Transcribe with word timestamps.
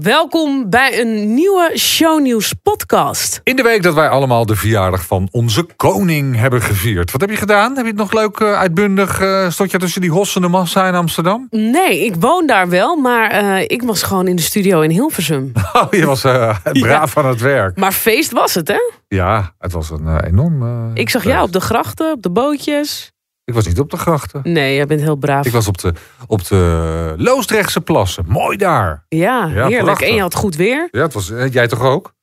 Welkom 0.00 0.70
bij 0.70 1.00
een 1.00 1.34
nieuwe 1.34 1.72
Shownieuws 1.78 2.52
podcast. 2.62 3.40
In 3.44 3.56
de 3.56 3.62
week 3.62 3.82
dat 3.82 3.94
wij 3.94 4.08
allemaal 4.08 4.46
de 4.46 4.56
verjaardag 4.56 5.06
van 5.06 5.28
onze 5.30 5.66
koning 5.76 6.36
hebben 6.36 6.62
gevierd. 6.62 7.10
Wat 7.10 7.20
heb 7.20 7.30
je 7.30 7.36
gedaan? 7.36 7.76
Heb 7.76 7.84
je 7.84 7.90
het 7.90 8.00
nog 8.00 8.12
leuk 8.12 8.40
uh, 8.40 8.52
uitbundig? 8.52 9.20
Uh, 9.20 9.50
stond 9.50 9.70
je 9.70 9.78
tussen 9.78 10.00
die 10.00 10.10
hossende 10.10 10.48
massa 10.48 10.88
in 10.88 10.94
Amsterdam? 10.94 11.46
Nee, 11.50 12.04
ik 12.04 12.14
woon 12.18 12.46
daar 12.46 12.68
wel, 12.68 12.96
maar 12.96 13.42
uh, 13.42 13.60
ik 13.60 13.82
was 13.82 14.02
gewoon 14.02 14.26
in 14.26 14.36
de 14.36 14.42
studio 14.42 14.80
in 14.80 14.90
Hilversum. 14.90 15.52
Oh, 15.72 15.86
je 15.90 16.06
was 16.06 16.20
braaf 16.62 17.14
ja. 17.14 17.22
aan 17.22 17.28
het 17.28 17.40
werk. 17.40 17.76
Maar 17.76 17.92
feest 17.92 18.32
was 18.32 18.54
het, 18.54 18.68
hè? 18.68 18.92
Ja, 19.08 19.54
het 19.58 19.72
was 19.72 19.90
een 19.90 20.24
enorm... 20.24 20.90
ik 20.94 21.10
zag 21.10 21.24
jou 21.24 21.42
op 21.42 21.52
de 21.52 21.60
grachten, 21.60 22.12
op 22.12 22.22
de 22.22 22.30
bootjes. 22.30 23.13
Ik 23.44 23.54
was 23.54 23.66
niet 23.66 23.78
op 23.78 23.90
de 23.90 23.96
grachten. 23.96 24.40
Nee, 24.44 24.74
jij 24.74 24.86
bent 24.86 25.00
heel 25.00 25.16
braaf. 25.16 25.46
Ik 25.46 25.52
was 25.52 25.68
op 25.68 25.78
de, 25.78 25.92
op 26.26 26.48
de 26.48 27.14
Loosdrechtse 27.16 27.80
plassen. 27.80 28.24
Mooi 28.28 28.56
daar. 28.56 29.04
Ja, 29.08 29.18
ja 29.18 29.46
heerlijk. 29.46 29.84
Prachtig. 29.84 30.08
En 30.08 30.14
je 30.14 30.20
had 30.20 30.34
goed 30.34 30.56
weer. 30.56 30.88
Ja, 30.90 31.02
het 31.02 31.12
was, 31.12 31.32
jij 31.50 31.68
toch 31.68 31.82
ook? 31.82 32.14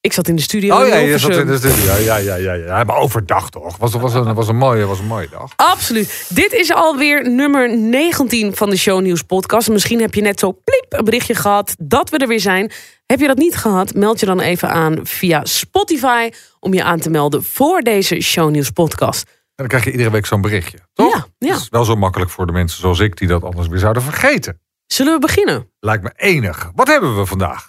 Ik 0.00 0.12
zat 0.12 0.28
in 0.28 0.36
de 0.36 0.42
studio. 0.42 0.80
Oh 0.80 0.88
ja, 0.88 0.96
je 0.96 1.18
zat 1.18 1.36
in 1.36 1.46
de 1.46 1.56
studio. 1.56 1.94
Ja, 1.94 2.16
ja, 2.16 2.34
ja, 2.34 2.52
ja. 2.52 2.84
Maar 2.84 2.96
overdag 2.96 3.50
toch? 3.50 3.76
Was, 3.76 3.92
was, 3.92 4.14
een, 4.14 4.34
was, 4.34 4.48
een 4.48 4.56
mooie, 4.56 4.86
was 4.86 4.98
een 4.98 5.06
mooie 5.06 5.28
dag. 5.30 5.52
Absoluut. 5.56 6.26
Dit 6.28 6.52
is 6.52 6.72
alweer 6.72 7.30
nummer 7.30 7.78
19 7.78 8.56
van 8.56 8.70
de 8.70 8.76
Shownieuws 8.76 9.22
podcast. 9.22 9.68
Misschien 9.68 10.00
heb 10.00 10.14
je 10.14 10.20
net 10.20 10.38
zo 10.38 10.52
pliep 10.64 10.86
een 10.88 11.04
berichtje 11.04 11.34
gehad 11.34 11.74
dat 11.78 12.10
we 12.10 12.18
er 12.18 12.28
weer 12.28 12.40
zijn. 12.40 12.72
Heb 13.06 13.20
je 13.20 13.26
dat 13.26 13.36
niet 13.36 13.56
gehad? 13.56 13.94
Meld 13.94 14.20
je 14.20 14.26
dan 14.26 14.40
even 14.40 14.68
aan 14.68 14.98
via 15.02 15.44
Spotify 15.44 16.30
om 16.60 16.74
je 16.74 16.84
aan 16.84 17.00
te 17.00 17.10
melden 17.10 17.44
voor 17.44 17.80
deze 17.80 18.20
Shownieuws 18.20 18.70
podcast 18.70 19.24
dan 19.62 19.70
krijg 19.70 19.84
je 19.84 19.90
iedere 19.90 20.10
week 20.10 20.26
zo'n 20.26 20.40
berichtje. 20.40 20.78
Toch? 20.92 21.14
Ja, 21.14 21.26
ja. 21.38 21.52
Dat 21.52 21.60
is 21.60 21.68
wel 21.68 21.84
zo 21.84 21.96
makkelijk 21.96 22.30
voor 22.30 22.46
de 22.46 22.52
mensen 22.52 22.80
zoals 22.80 22.98
ik 22.98 23.16
die 23.16 23.28
dat 23.28 23.42
anders 23.42 23.68
weer 23.68 23.78
zouden 23.78 24.02
vergeten. 24.02 24.60
Zullen 24.86 25.12
we 25.12 25.18
beginnen? 25.18 25.70
Lijkt 25.80 26.02
me 26.02 26.12
enig. 26.16 26.70
Wat 26.74 26.86
hebben 26.86 27.16
we 27.16 27.26
vandaag? 27.26 27.64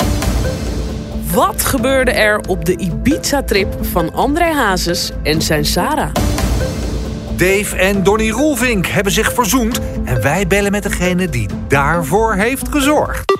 Wat 1.33 1.65
gebeurde 1.65 2.11
er 2.11 2.39
op 2.47 2.65
de 2.65 2.77
Ibiza-trip 2.77 3.85
van 3.85 4.13
André 4.13 4.53
Hazes 4.53 5.11
en 5.23 5.41
zijn 5.41 5.65
Sarah? 5.65 6.13
Dave 7.35 7.75
en 7.75 8.03
Donny 8.03 8.29
Roelvink 8.29 8.85
hebben 8.85 9.13
zich 9.13 9.33
verzoend 9.33 9.79
en 10.05 10.21
wij 10.21 10.47
bellen 10.47 10.71
met 10.71 10.83
degene 10.83 11.29
die 11.29 11.49
daarvoor 11.67 12.33
heeft 12.33 12.67
gezorgd. 12.67 13.31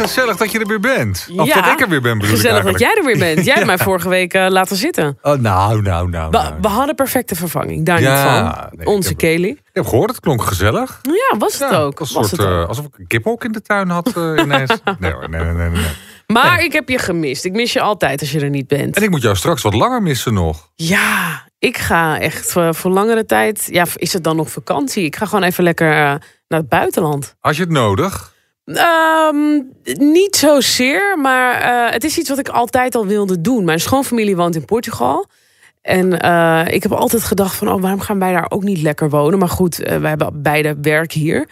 Gezellig 0.00 0.36
dat 0.36 0.52
je 0.52 0.58
er 0.58 0.66
weer 0.66 0.80
bent. 0.80 1.28
Of 1.36 1.46
ja, 1.46 1.54
dat 1.60 1.72
ik 1.72 1.80
er 1.80 1.88
weer 1.88 2.00
ben, 2.00 2.18
bedoel 2.18 2.34
Gezellig 2.34 2.64
dat 2.64 2.78
jij 2.78 2.94
er 2.96 3.04
weer 3.04 3.18
bent. 3.18 3.44
Jij 3.44 3.54
hebt 3.54 3.66
mij 3.74 3.78
vorige 3.78 4.08
week 4.08 4.34
uh, 4.34 4.46
laten 4.48 4.76
zitten. 4.76 5.18
Oh, 5.22 5.38
nou, 5.38 5.82
nou, 5.82 6.08
nou. 6.08 6.30
We, 6.30 6.36
nou. 6.36 6.54
we 6.60 6.68
hadden 6.68 6.94
perfecte 6.94 7.34
vervanging, 7.34 7.86
daar 7.86 8.00
ja, 8.00 8.42
niet 8.42 8.52
van. 8.60 8.68
Nee, 8.76 8.86
Onze 8.86 9.10
ik 9.10 9.16
Kelly. 9.16 9.48
Ik 9.48 9.60
heb 9.72 9.86
gehoord, 9.86 10.10
het 10.10 10.20
klonk 10.20 10.42
gezellig. 10.42 11.00
Ja, 11.02 11.38
was 11.38 11.58
het 11.58 11.70
ja, 11.70 11.76
ook. 11.76 11.98
Was 11.98 12.10
soort, 12.10 12.30
het 12.30 12.40
uh, 12.40 12.66
alsof 12.68 12.84
ik 12.84 12.98
een 12.98 13.06
kiphok 13.06 13.44
in 13.44 13.52
de 13.52 13.62
tuin 13.62 13.88
had 13.88 14.12
uh, 14.16 14.42
ineens. 14.42 14.70
nee 14.98 15.12
hoor, 15.12 15.30
nee, 15.30 15.44
nee, 15.44 15.52
nee. 15.52 15.68
nee. 15.68 15.90
Maar 16.26 16.64
ik 16.64 16.72
heb 16.72 16.88
je 16.88 16.98
gemist. 16.98 17.44
Ik 17.44 17.52
mis 17.52 17.72
je 17.72 17.80
altijd 17.80 18.20
als 18.20 18.30
je 18.30 18.40
er 18.40 18.50
niet 18.50 18.68
bent. 18.68 18.96
En 18.96 19.02
ik 19.02 19.10
moet 19.10 19.22
jou 19.22 19.36
straks 19.36 19.62
wat 19.62 19.74
langer 19.74 20.02
missen 20.02 20.34
nog. 20.34 20.70
Ja, 20.74 21.44
ik 21.58 21.78
ga 21.78 22.20
echt 22.20 22.52
voor, 22.52 22.90
langere 22.90 23.26
tijd. 23.26 23.68
Ja, 23.70 23.84
is 23.94 24.12
het 24.12 24.24
dan 24.24 24.36
nog 24.36 24.50
vakantie? 24.50 25.04
Ik 25.04 25.16
ga 25.16 25.26
gewoon 25.26 25.44
even 25.44 25.64
lekker 25.64 25.88
naar 26.48 26.60
het 26.60 26.68
buitenland. 26.68 27.34
Als 27.40 27.56
je 27.56 27.62
het 27.62 27.72
nodig? 27.72 28.34
Um, 28.70 29.72
niet 29.98 30.36
zozeer, 30.36 31.18
maar 31.18 31.62
uh, 31.62 31.92
het 31.92 32.04
is 32.04 32.18
iets 32.18 32.28
wat 32.28 32.38
ik 32.38 32.48
altijd 32.48 32.94
al 32.94 33.06
wilde 33.06 33.40
doen. 33.40 33.64
Mijn 33.64 33.80
schoonfamilie 33.80 34.36
woont 34.36 34.54
in 34.54 34.64
Portugal. 34.64 35.26
En 35.82 36.24
uh, 36.24 36.64
ik 36.66 36.82
heb 36.82 36.92
altijd 36.92 37.22
gedacht 37.22 37.54
van, 37.54 37.68
oh, 37.68 37.80
waarom 37.80 38.00
gaan 38.00 38.18
wij 38.18 38.32
daar 38.32 38.50
ook 38.50 38.62
niet 38.62 38.82
lekker 38.82 39.10
wonen? 39.10 39.38
Maar 39.38 39.48
goed, 39.48 39.80
uh, 39.80 39.96
wij 39.96 40.08
hebben 40.08 40.42
beide 40.42 40.76
werk 40.82 41.12
hier. 41.12 41.48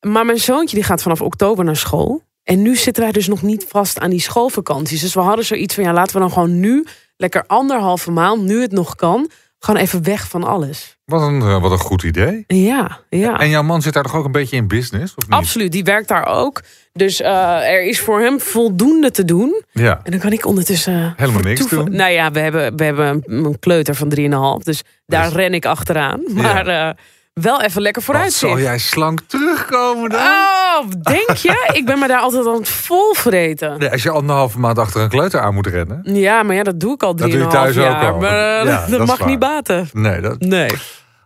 Maar 0.00 0.24
mijn 0.24 0.40
zoontje 0.40 0.76
die 0.76 0.84
gaat 0.84 1.02
vanaf 1.02 1.20
oktober 1.20 1.64
naar 1.64 1.76
school. 1.76 2.22
En 2.42 2.62
nu 2.62 2.76
zitten 2.76 3.02
wij 3.02 3.12
dus 3.12 3.28
nog 3.28 3.42
niet 3.42 3.64
vast 3.68 3.98
aan 3.98 4.10
die 4.10 4.20
schoolvakanties. 4.20 5.00
Dus 5.00 5.14
we 5.14 5.20
hadden 5.20 5.44
zoiets 5.44 5.74
van, 5.74 5.84
ja, 5.84 5.92
laten 5.92 6.14
we 6.14 6.20
dan 6.20 6.32
gewoon 6.32 6.60
nu... 6.60 6.84
lekker 7.16 7.44
anderhalve 7.46 8.10
maand, 8.10 8.42
nu 8.42 8.60
het 8.60 8.72
nog 8.72 8.94
kan... 8.94 9.30
gewoon 9.64 9.80
even 9.80 10.04
weg 10.04 10.28
van 10.28 10.44
alles. 10.44 10.96
Wat 11.04 11.22
een, 11.22 11.60
wat 11.60 11.70
een 11.70 11.78
goed 11.78 12.02
idee. 12.02 12.44
Ja, 12.46 13.00
ja. 13.10 13.38
En 13.38 13.48
jouw 13.48 13.62
man 13.62 13.82
zit 13.82 13.92
daar 13.92 14.02
toch 14.02 14.14
ook 14.14 14.24
een 14.24 14.32
beetje 14.32 14.56
in 14.56 14.68
business? 14.68 15.14
Of 15.14 15.22
niet? 15.24 15.32
Absoluut, 15.32 15.72
die 15.72 15.84
werkt 15.84 16.08
daar 16.08 16.26
ook. 16.26 16.62
Dus 16.92 17.20
uh, 17.20 17.70
er 17.70 17.82
is 17.82 18.00
voor 18.00 18.20
hem 18.20 18.40
voldoende 18.40 19.10
te 19.10 19.24
doen. 19.24 19.62
Ja. 19.72 20.00
En 20.02 20.10
dan 20.10 20.20
kan 20.20 20.32
ik 20.32 20.46
ondertussen... 20.46 21.14
Helemaal 21.16 21.42
niks 21.42 21.68
doen? 21.68 21.96
Nou 21.96 22.10
ja, 22.10 22.30
we 22.30 22.40
hebben, 22.40 22.76
we 22.76 22.84
hebben 22.84 23.22
een 23.26 23.58
kleuter 23.58 23.94
van 23.94 24.12
3,5. 24.58 24.64
Dus 24.64 24.82
daar 25.06 25.24
dus... 25.24 25.32
ren 25.32 25.54
ik 25.54 25.66
achteraan. 25.66 26.20
Maar 26.28 26.66
ja. 26.66 26.88
uh, 26.88 26.94
wel 27.34 27.62
even 27.62 27.82
lekker 27.82 28.02
vooruit 28.02 28.24
Wat 28.24 28.50
zal 28.50 28.58
jij 28.58 28.78
slank 28.78 29.20
terugkomen 29.26 30.10
dan? 30.10 30.20
Oh, 30.20 30.90
denk 31.02 31.36
je? 31.36 31.68
ik 31.78 31.86
ben 31.86 31.98
me 31.98 32.06
daar 32.06 32.20
altijd 32.20 32.46
aan 32.46 32.54
het 32.54 32.68
vol 32.68 33.14
vreten. 33.14 33.78
Nee, 33.78 33.90
als 33.90 34.02
je 34.02 34.10
anderhalve 34.10 34.58
maand 34.58 34.78
achter 34.78 35.00
een 35.00 35.08
kleuter 35.08 35.40
aan 35.40 35.54
moet 35.54 35.66
rennen. 35.66 36.00
Ja, 36.02 36.42
maar 36.42 36.56
ja, 36.56 36.62
dat 36.62 36.80
doe 36.80 36.94
ik 36.94 37.02
al 37.02 37.16
3,5 37.16 37.18
jaar. 37.18 37.28
Dat 37.28 37.38
doe 37.38 37.46
je 37.46 37.52
thuis 37.52 37.74
jaar, 37.74 38.06
ook 38.06 38.14
al. 38.14 38.20
Maar 38.20 38.36
ja, 38.36 38.64
dat, 38.64 38.88
dat 38.98 39.06
mag 39.06 39.26
niet 39.26 39.38
baten. 39.38 39.88
Nee, 39.92 40.20
dat... 40.20 40.40
Nee. 40.40 40.70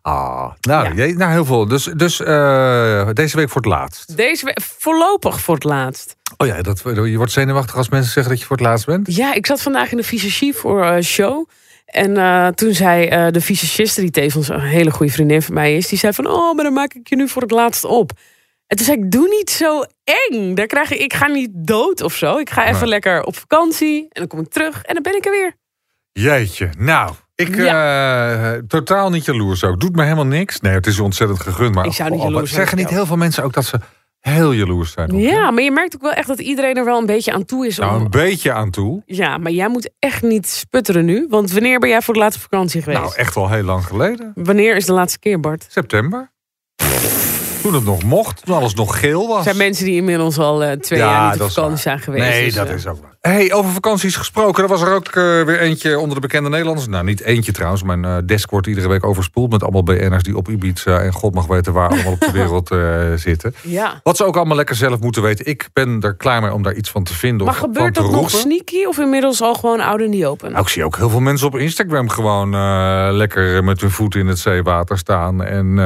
Ah, 0.02 0.50
nou, 0.60 0.94
ja. 0.94 1.12
nou, 1.14 1.32
heel 1.32 1.44
veel. 1.44 1.66
Dus, 1.66 1.84
dus 1.84 2.20
uh, 2.20 3.08
deze 3.12 3.36
week 3.36 3.48
voor 3.48 3.60
het 3.60 3.70
laatst. 3.70 4.16
Deze 4.16 4.44
week 4.44 4.60
voorlopig 4.60 5.40
voor 5.40 5.54
het 5.54 5.64
laatst. 5.64 6.16
Oh 6.36 6.46
ja, 6.46 6.62
dat, 6.62 6.82
je 6.84 7.16
wordt 7.16 7.32
zenuwachtig 7.32 7.76
als 7.76 7.88
mensen 7.88 8.12
zeggen 8.12 8.32
dat 8.32 8.40
je 8.40 8.46
voor 8.46 8.56
het 8.56 8.66
laatst 8.66 8.86
bent? 8.86 9.14
Ja, 9.14 9.34
ik 9.34 9.46
zat 9.46 9.62
vandaag 9.62 9.90
in 9.90 9.96
de 9.96 10.02
visagie 10.02 10.54
voor 10.54 10.86
een 10.86 10.96
uh, 10.96 11.02
show. 11.02 11.48
En 11.88 12.10
uh, 12.10 12.46
toen 12.46 12.74
zei 12.74 13.10
uh, 13.10 13.32
de 13.32 13.40
visagiste, 13.40 14.00
die 14.00 14.10
tevens 14.10 14.48
een 14.48 14.60
hele 14.60 14.90
goede 14.90 15.12
vriendin 15.12 15.42
van 15.42 15.54
mij 15.54 15.76
is... 15.76 15.88
die 15.88 15.98
zei 15.98 16.12
van, 16.12 16.26
oh, 16.26 16.54
maar 16.54 16.64
dan 16.64 16.72
maak 16.72 16.94
ik 16.94 17.08
je 17.08 17.16
nu 17.16 17.28
voor 17.28 17.42
het 17.42 17.50
laatst 17.50 17.84
op. 17.84 18.12
En 18.66 18.76
toen 18.76 18.86
zei 18.86 18.98
ik, 18.98 19.10
doe 19.10 19.28
niet 19.28 19.50
zo 19.50 19.84
eng. 20.04 20.54
Daar 20.54 20.66
krijg 20.66 20.92
ik, 20.92 21.00
ik 21.00 21.14
ga 21.14 21.26
niet 21.26 21.50
dood 21.52 22.02
of 22.02 22.14
zo. 22.14 22.38
Ik 22.38 22.50
ga 22.50 22.66
even 22.66 22.88
lekker 22.88 23.22
op 23.22 23.36
vakantie 23.36 24.00
en 24.00 24.08
dan 24.20 24.26
kom 24.26 24.40
ik 24.40 24.48
terug 24.48 24.82
en 24.82 24.94
dan 24.94 25.02
ben 25.02 25.16
ik 25.16 25.24
er 25.24 25.30
weer. 25.30 25.52
Jeetje, 26.12 26.70
nou... 26.78 27.14
Ik 27.34 27.56
ja. 27.56 28.54
uh, 28.54 28.62
totaal 28.68 29.10
niet 29.10 29.24
jaloers 29.24 29.64
ook. 29.64 29.80
Doet 29.80 29.96
me 29.96 30.02
helemaal 30.02 30.26
niks. 30.26 30.60
Nee, 30.60 30.72
het 30.72 30.86
is 30.86 30.98
ontzettend 30.98 31.40
gegund. 31.40 31.74
Maar 31.74 31.86
ik 31.86 31.92
zou 31.92 32.10
niet 32.10 32.22
jaloers 32.22 32.52
zeggen 32.52 32.78
niet 32.78 32.88
heel 32.88 33.06
veel 33.06 33.16
mensen 33.16 33.44
ook 33.44 33.52
dat 33.52 33.64
ze 33.64 33.78
heel 34.28 34.52
jaloers 34.52 34.92
zijn. 34.92 35.12
Op, 35.12 35.18
ja, 35.20 35.50
maar 35.50 35.62
je 35.62 35.70
merkt 35.70 35.94
ook 35.94 36.02
wel 36.02 36.12
echt 36.12 36.28
dat 36.28 36.40
iedereen 36.40 36.76
er 36.76 36.84
wel 36.84 36.98
een 36.98 37.06
beetje 37.06 37.32
aan 37.32 37.44
toe 37.44 37.66
is. 37.66 37.78
Nou, 37.78 37.96
om... 37.96 38.02
een 38.02 38.10
beetje 38.10 38.52
aan 38.52 38.70
toe. 38.70 39.02
Ja, 39.06 39.38
maar 39.38 39.52
jij 39.52 39.68
moet 39.68 39.90
echt 39.98 40.22
niet 40.22 40.48
sputteren 40.48 41.04
nu. 41.04 41.26
Want 41.28 41.52
wanneer 41.52 41.78
ben 41.78 41.88
jij 41.88 42.02
voor 42.02 42.14
de 42.14 42.20
laatste 42.20 42.40
vakantie 42.40 42.82
geweest? 42.82 43.00
Nou, 43.00 43.14
echt 43.14 43.36
al 43.36 43.50
heel 43.50 43.62
lang 43.62 43.84
geleden. 43.84 44.32
Wanneer 44.34 44.76
is 44.76 44.86
de 44.86 44.92
laatste 44.92 45.18
keer, 45.18 45.40
Bart? 45.40 45.66
September. 45.68 46.32
Toen 47.62 47.74
het 47.74 47.84
nog 47.84 48.02
mocht, 48.02 48.44
toen 48.44 48.54
alles 48.54 48.74
nog 48.74 49.00
geel 49.00 49.28
was. 49.28 49.38
Er 49.38 49.44
zijn 49.44 49.56
mensen 49.56 49.84
die 49.84 49.94
inmiddels 49.94 50.38
al 50.38 50.64
uh, 50.64 50.72
twee 50.72 50.98
ja, 50.98 51.10
jaar 51.10 51.32
niet 51.32 51.42
op 51.42 51.50
vakantie 51.50 51.78
zijn 51.78 51.98
geweest. 51.98 52.24
Nee, 52.24 52.44
dus, 52.44 52.54
dat 52.54 52.68
uh... 52.68 52.74
is 52.74 52.86
ook 52.86 53.00
waar. 53.00 53.16
Hey, 53.20 53.52
over 53.52 53.70
vakanties 53.70 54.16
gesproken. 54.16 54.62
Er 54.62 54.68
was 54.68 54.82
er 54.82 54.94
ook 54.94 55.06
uh, 55.06 55.12
weer 55.42 55.60
eentje 55.60 55.98
onder 55.98 56.14
de 56.14 56.20
bekende 56.20 56.48
Nederlanders. 56.48 56.88
Nou, 56.88 57.04
niet 57.04 57.20
eentje 57.20 57.52
trouwens. 57.52 57.82
Mijn 57.82 58.04
uh, 58.04 58.16
desk 58.26 58.50
wordt 58.50 58.66
iedere 58.66 58.88
week 58.88 59.04
overspoeld 59.04 59.50
met 59.50 59.62
allemaal 59.62 59.82
BN'ers 59.82 60.22
die 60.22 60.36
op 60.36 60.48
Ibiza 60.48 60.98
en 60.98 61.12
god 61.12 61.34
mag 61.34 61.46
weten 61.46 61.72
waar 61.72 61.88
allemaal 61.88 62.12
op 62.12 62.20
de 62.20 62.32
wereld 62.40 62.70
uh, 62.70 63.12
zitten. 63.14 63.54
Ja. 63.62 64.00
Wat 64.02 64.16
ze 64.16 64.24
ook 64.24 64.36
allemaal 64.36 64.56
lekker 64.56 64.76
zelf 64.76 65.00
moeten 65.00 65.22
weten. 65.22 65.46
Ik 65.46 65.68
ben 65.72 66.00
er 66.00 66.14
klaar 66.14 66.40
mee 66.40 66.52
om 66.52 66.62
daar 66.62 66.74
iets 66.74 66.90
van 66.90 67.02
te 67.02 67.14
vinden. 67.14 67.46
Maar 67.46 67.54
of 67.54 67.60
gebeurt 67.60 67.94
dat 67.94 68.10
nog 68.10 68.30
sneaky 68.30 68.84
of 68.84 68.98
inmiddels 68.98 69.42
al 69.42 69.54
gewoon 69.54 69.80
oud 69.80 70.00
en 70.00 70.10
niet 70.10 70.24
open? 70.24 70.50
Nou, 70.50 70.62
ik 70.62 70.68
zie 70.68 70.84
ook 70.84 70.96
heel 70.96 71.10
veel 71.10 71.20
mensen 71.20 71.46
op 71.46 71.56
Instagram 71.56 72.08
gewoon 72.08 72.50
lekker 73.16 73.64
met 73.64 73.80
hun 73.80 73.90
voeten 73.90 74.20
in 74.20 74.26
het 74.26 74.38
zeewater 74.38 74.98
staan. 74.98 75.44
En 75.44 75.76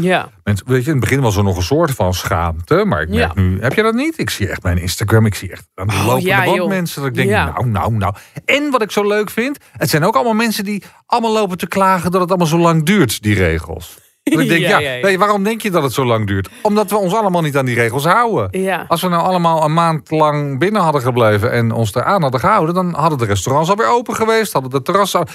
ja. 0.00 0.28
mensen, 0.44 0.66
weet 0.66 0.84
je, 0.84 0.90
in 0.90 0.96
het 0.96 1.00
begin 1.00 1.20
was 1.20 1.36
er 1.36 1.44
nog 1.44 1.56
een 1.56 1.62
soort 1.62 1.90
van 1.90 2.14
schaamte. 2.14 2.84
Maar 2.86 3.02
ik 3.02 3.08
merk 3.08 3.34
ja. 3.34 3.42
nu, 3.42 3.60
heb 3.60 3.72
je 3.72 3.82
dat 3.82 3.94
niet? 3.94 4.18
Ik 4.18 4.30
zie 4.30 4.48
echt 4.48 4.62
mijn 4.62 4.78
Instagram, 4.78 5.26
ik 5.26 5.34
zie 5.34 5.50
echt 5.50 5.68
aan 5.74 5.86
de 5.86 5.92
lopende 5.92 6.14
oh, 6.14 6.20
ja, 6.20 6.44
band 6.44 6.56
joh. 6.56 6.81
Mensen. 6.82 7.00
Dat 7.00 7.10
ik 7.10 7.16
denk, 7.16 7.28
Ja. 7.28 7.44
nou, 7.52 7.66
nou, 7.66 7.92
nou. 7.96 8.14
En 8.44 8.70
wat 8.70 8.82
ik 8.82 8.90
zo 8.90 9.06
leuk 9.06 9.30
vind, 9.30 9.58
het 9.76 9.90
zijn 9.90 10.04
ook 10.04 10.14
allemaal 10.14 10.34
mensen 10.34 10.64
die 10.64 10.82
allemaal 11.06 11.32
lopen 11.32 11.58
te 11.58 11.66
klagen 11.68 12.10
dat 12.10 12.20
het 12.20 12.28
allemaal 12.30 12.46
zo 12.46 12.58
lang 12.58 12.84
duurt, 12.84 13.22
die 13.22 13.34
regels. 13.34 13.98
Dat 14.22 14.40
ik 14.40 14.48
denk, 14.54 14.60
Ja, 14.66 14.78
je, 15.08 15.18
waarom 15.18 15.42
denk 15.42 15.62
je 15.62 15.70
dat 15.70 15.82
het 15.82 15.92
zo 15.92 16.04
lang 16.04 16.26
duurt? 16.26 16.48
Omdat 16.62 16.90
we 16.90 16.96
ons 16.96 17.14
allemaal 17.14 17.42
niet 17.42 17.56
aan 17.56 17.64
die 17.64 17.74
regels 17.74 18.04
houden. 18.04 18.62
Als 18.88 19.02
we 19.02 19.08
nou 19.08 19.22
allemaal 19.22 19.64
een 19.64 19.72
maand 19.74 20.10
lang 20.10 20.58
binnen 20.58 20.82
hadden 20.82 21.02
gebleven 21.02 21.50
en 21.52 21.72
ons 21.72 21.94
eraan 21.94 22.22
hadden 22.22 22.40
gehouden, 22.40 22.74
dan 22.74 22.94
hadden 22.94 23.18
de 23.18 23.24
restaurants 23.24 23.70
alweer 23.70 23.88
open 23.88 24.14
geweest, 24.14 24.52
hadden 24.52 24.70
de 24.70 24.82
terrassen. 24.82 25.26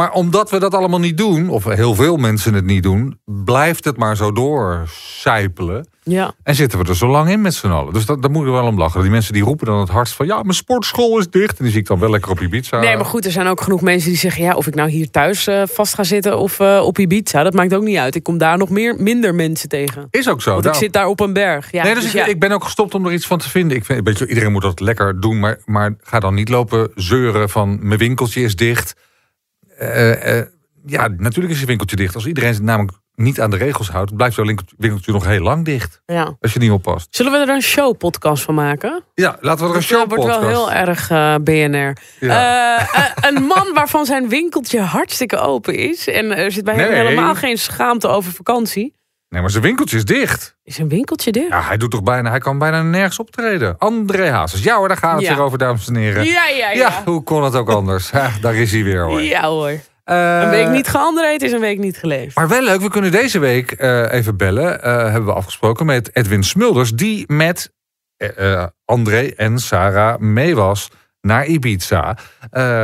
Maar 0.00 0.12
omdat 0.12 0.50
we 0.50 0.58
dat 0.58 0.74
allemaal 0.74 0.98
niet 0.98 1.16
doen, 1.16 1.48
of 1.48 1.64
heel 1.64 1.94
veel 1.94 2.16
mensen 2.16 2.54
het 2.54 2.64
niet 2.64 2.82
doen, 2.82 3.18
blijft 3.24 3.84
het 3.84 3.96
maar 3.96 4.16
zo 4.16 4.32
doorcijpelen. 4.32 5.88
Ja. 6.02 6.32
En 6.42 6.54
zitten 6.54 6.78
we 6.78 6.88
er 6.88 6.96
zo 6.96 7.08
lang 7.08 7.30
in 7.30 7.40
met 7.40 7.54
z'n 7.54 7.66
allen. 7.66 7.92
Dus 7.92 8.06
dat, 8.06 8.22
daar 8.22 8.30
moet 8.30 8.46
ik 8.46 8.52
wel 8.52 8.66
om 8.66 8.78
lachen. 8.78 9.00
Die 9.02 9.10
mensen 9.10 9.32
die 9.32 9.42
roepen 9.42 9.66
dan 9.66 9.78
het 9.80 9.88
hardst 9.88 10.14
van... 10.14 10.26
ja, 10.26 10.42
mijn 10.42 10.54
sportschool 10.54 11.18
is 11.18 11.30
dicht. 11.30 11.58
En 11.58 11.64
die 11.64 11.72
zie 11.72 11.80
ik 11.80 11.86
dan 11.86 11.98
wel 11.98 12.10
lekker 12.10 12.30
op 12.30 12.40
Ibiza. 12.40 12.78
Nee, 12.78 12.96
maar 12.96 13.04
goed, 13.04 13.24
er 13.24 13.30
zijn 13.30 13.46
ook 13.46 13.60
genoeg 13.60 13.80
mensen 13.80 14.08
die 14.08 14.18
zeggen... 14.18 14.42
ja, 14.42 14.54
of 14.54 14.66
ik 14.66 14.74
nou 14.74 14.90
hier 14.90 15.10
thuis 15.10 15.48
uh, 15.48 15.62
vast 15.66 15.94
ga 15.94 16.04
zitten 16.04 16.38
of 16.38 16.60
uh, 16.60 16.82
op 16.84 16.98
Ibiza... 16.98 17.42
dat 17.42 17.54
maakt 17.54 17.74
ook 17.74 17.82
niet 17.82 17.98
uit. 17.98 18.14
Ik 18.14 18.22
kom 18.22 18.38
daar 18.38 18.58
nog 18.58 18.68
meer, 18.68 18.96
minder 18.98 19.34
mensen 19.34 19.68
tegen. 19.68 20.08
Is 20.10 20.28
ook 20.28 20.42
zo. 20.42 20.50
Want 20.50 20.64
nou, 20.64 20.76
ik 20.76 20.82
zit 20.82 20.92
daar 20.92 21.06
op 21.06 21.20
een 21.20 21.32
berg. 21.32 21.72
Ja, 21.72 21.82
nee, 21.82 21.94
dus, 21.94 22.02
dus 22.02 22.12
ik, 22.14 22.18
ja. 22.18 22.26
ik 22.26 22.40
ben 22.40 22.52
ook 22.52 22.64
gestopt 22.64 22.94
om 22.94 23.06
er 23.06 23.12
iets 23.12 23.26
van 23.26 23.38
te 23.38 23.48
vinden. 23.48 23.76
Ik 23.76 23.84
vind, 23.84 24.20
iedereen 24.20 24.52
moet 24.52 24.62
dat 24.62 24.80
lekker 24.80 25.20
doen. 25.20 25.40
Maar, 25.40 25.58
maar 25.64 25.94
ga 26.00 26.20
dan 26.20 26.34
niet 26.34 26.48
lopen 26.48 26.90
zeuren 26.94 27.48
van... 27.48 27.78
mijn 27.80 27.98
winkeltje 27.98 28.42
is 28.42 28.56
dicht... 28.56 28.94
eh, 29.80 30.38
eh, 30.38 30.46
ja, 30.86 31.08
natuurlijk 31.08 31.54
is 31.54 31.60
je 31.60 31.66
winkeltje 31.66 31.96
dicht. 31.96 32.14
Als 32.14 32.26
iedereen 32.26 32.54
zich 32.54 32.62
namelijk 32.64 32.98
niet 33.14 33.40
aan 33.40 33.50
de 33.50 33.56
regels 33.56 33.90
houdt, 33.90 34.16
blijft 34.16 34.36
jouw 34.36 34.44
winkeltje- 34.76 35.12
nog 35.12 35.26
heel 35.26 35.42
lang 35.42 35.64
dicht. 35.64 36.02
Ja. 36.06 36.36
Als 36.40 36.52
je 36.52 36.58
niet 36.58 36.70
oppast. 36.70 37.06
Zullen 37.10 37.32
we 37.32 37.38
er 37.38 37.48
een 37.48 37.62
showpodcast 37.62 38.42
van 38.42 38.54
maken? 38.54 39.04
Ja, 39.14 39.36
laten 39.40 39.66
we 39.66 39.70
er 39.72 39.76
een 39.76 39.86
Dat 39.88 40.08
wordt 40.08 40.24
wel 40.24 40.32
showpodcast. 40.32 40.56
heel 40.56 40.72
erg 40.72 41.10
eh, 41.10 41.34
BNR. 41.44 41.96
Ja. 42.20 42.78
Eh, 42.78 42.96
eh, 43.04 43.34
een 43.34 43.42
man 43.42 43.72
waarvan 43.74 44.06
zijn 44.06 44.28
winkeltje 44.28 44.80
hartstikke 44.80 45.36
open 45.38 45.74
is. 45.74 46.08
En 46.08 46.36
er 46.36 46.52
zit 46.52 46.64
bij 46.64 46.74
hem 46.74 46.92
helemaal 46.92 47.34
geen 47.34 47.58
schaamte 47.58 48.08
over 48.08 48.32
vakantie. 48.32 48.98
Nee, 49.30 49.40
maar 49.40 49.50
zijn 49.50 49.62
winkeltje 49.62 49.96
is 49.96 50.04
dicht. 50.04 50.56
Is 50.64 50.78
een 50.78 50.88
winkeltje 50.88 51.32
dicht? 51.32 51.48
Ja, 51.48 51.62
hij 51.62 51.76
doet 51.76 51.90
toch 51.90 52.02
bijna, 52.02 52.30
hij 52.30 52.38
kan 52.38 52.58
bijna 52.58 52.82
nergens 52.82 53.18
optreden. 53.18 53.78
André 53.78 54.30
Hazes. 54.30 54.62
Ja 54.62 54.76
hoor, 54.76 54.88
daar 54.88 54.96
gaat 54.96 55.12
het 55.16 55.22
Ja. 55.22 55.34
weer 55.34 55.44
over, 55.44 55.58
dames 55.58 55.88
en 55.88 55.94
heren. 55.94 56.24
Ja, 56.24 56.46
ja, 56.48 56.70
Ja, 56.70 56.70
ja. 56.70 57.02
hoe 57.04 57.22
kon 57.22 57.42
het 57.44 57.54
ook 57.54 57.68
anders? 57.80 58.10
Ha, 58.10 58.30
daar 58.40 58.54
is 58.54 58.72
hij 58.72 58.82
weer 58.84 59.02
hoor. 59.04 59.20
Ja 59.22 59.42
hoor. 59.42 59.72
Eh, 60.04 60.40
Een 60.42 60.50
week 60.50 60.68
niet 60.68 60.88
geandreed 60.88 61.42
is 61.42 61.52
een 61.52 61.60
week 61.60 61.78
niet 61.78 61.96
geleefd. 61.96 62.36
Maar 62.36 62.48
wel 62.48 62.62
leuk, 62.62 62.80
we 62.80 62.90
kunnen 62.90 63.10
deze 63.10 63.38
week 63.38 63.70
eh, 63.72 64.12
even 64.12 64.36
bellen. 64.36 64.82
eh, 64.82 64.92
hebben 65.02 65.24
we 65.24 65.32
afgesproken 65.32 65.86
met 65.86 66.10
Edwin 66.16 66.44
Smulders, 66.44 66.90
die 66.92 67.24
met 67.32 67.72
André 68.84 69.26
en 69.36 69.58
Sarah 69.58 70.18
mee 70.18 70.54
was 70.54 70.88
naar 71.20 71.46
Ibiza. 71.46 72.16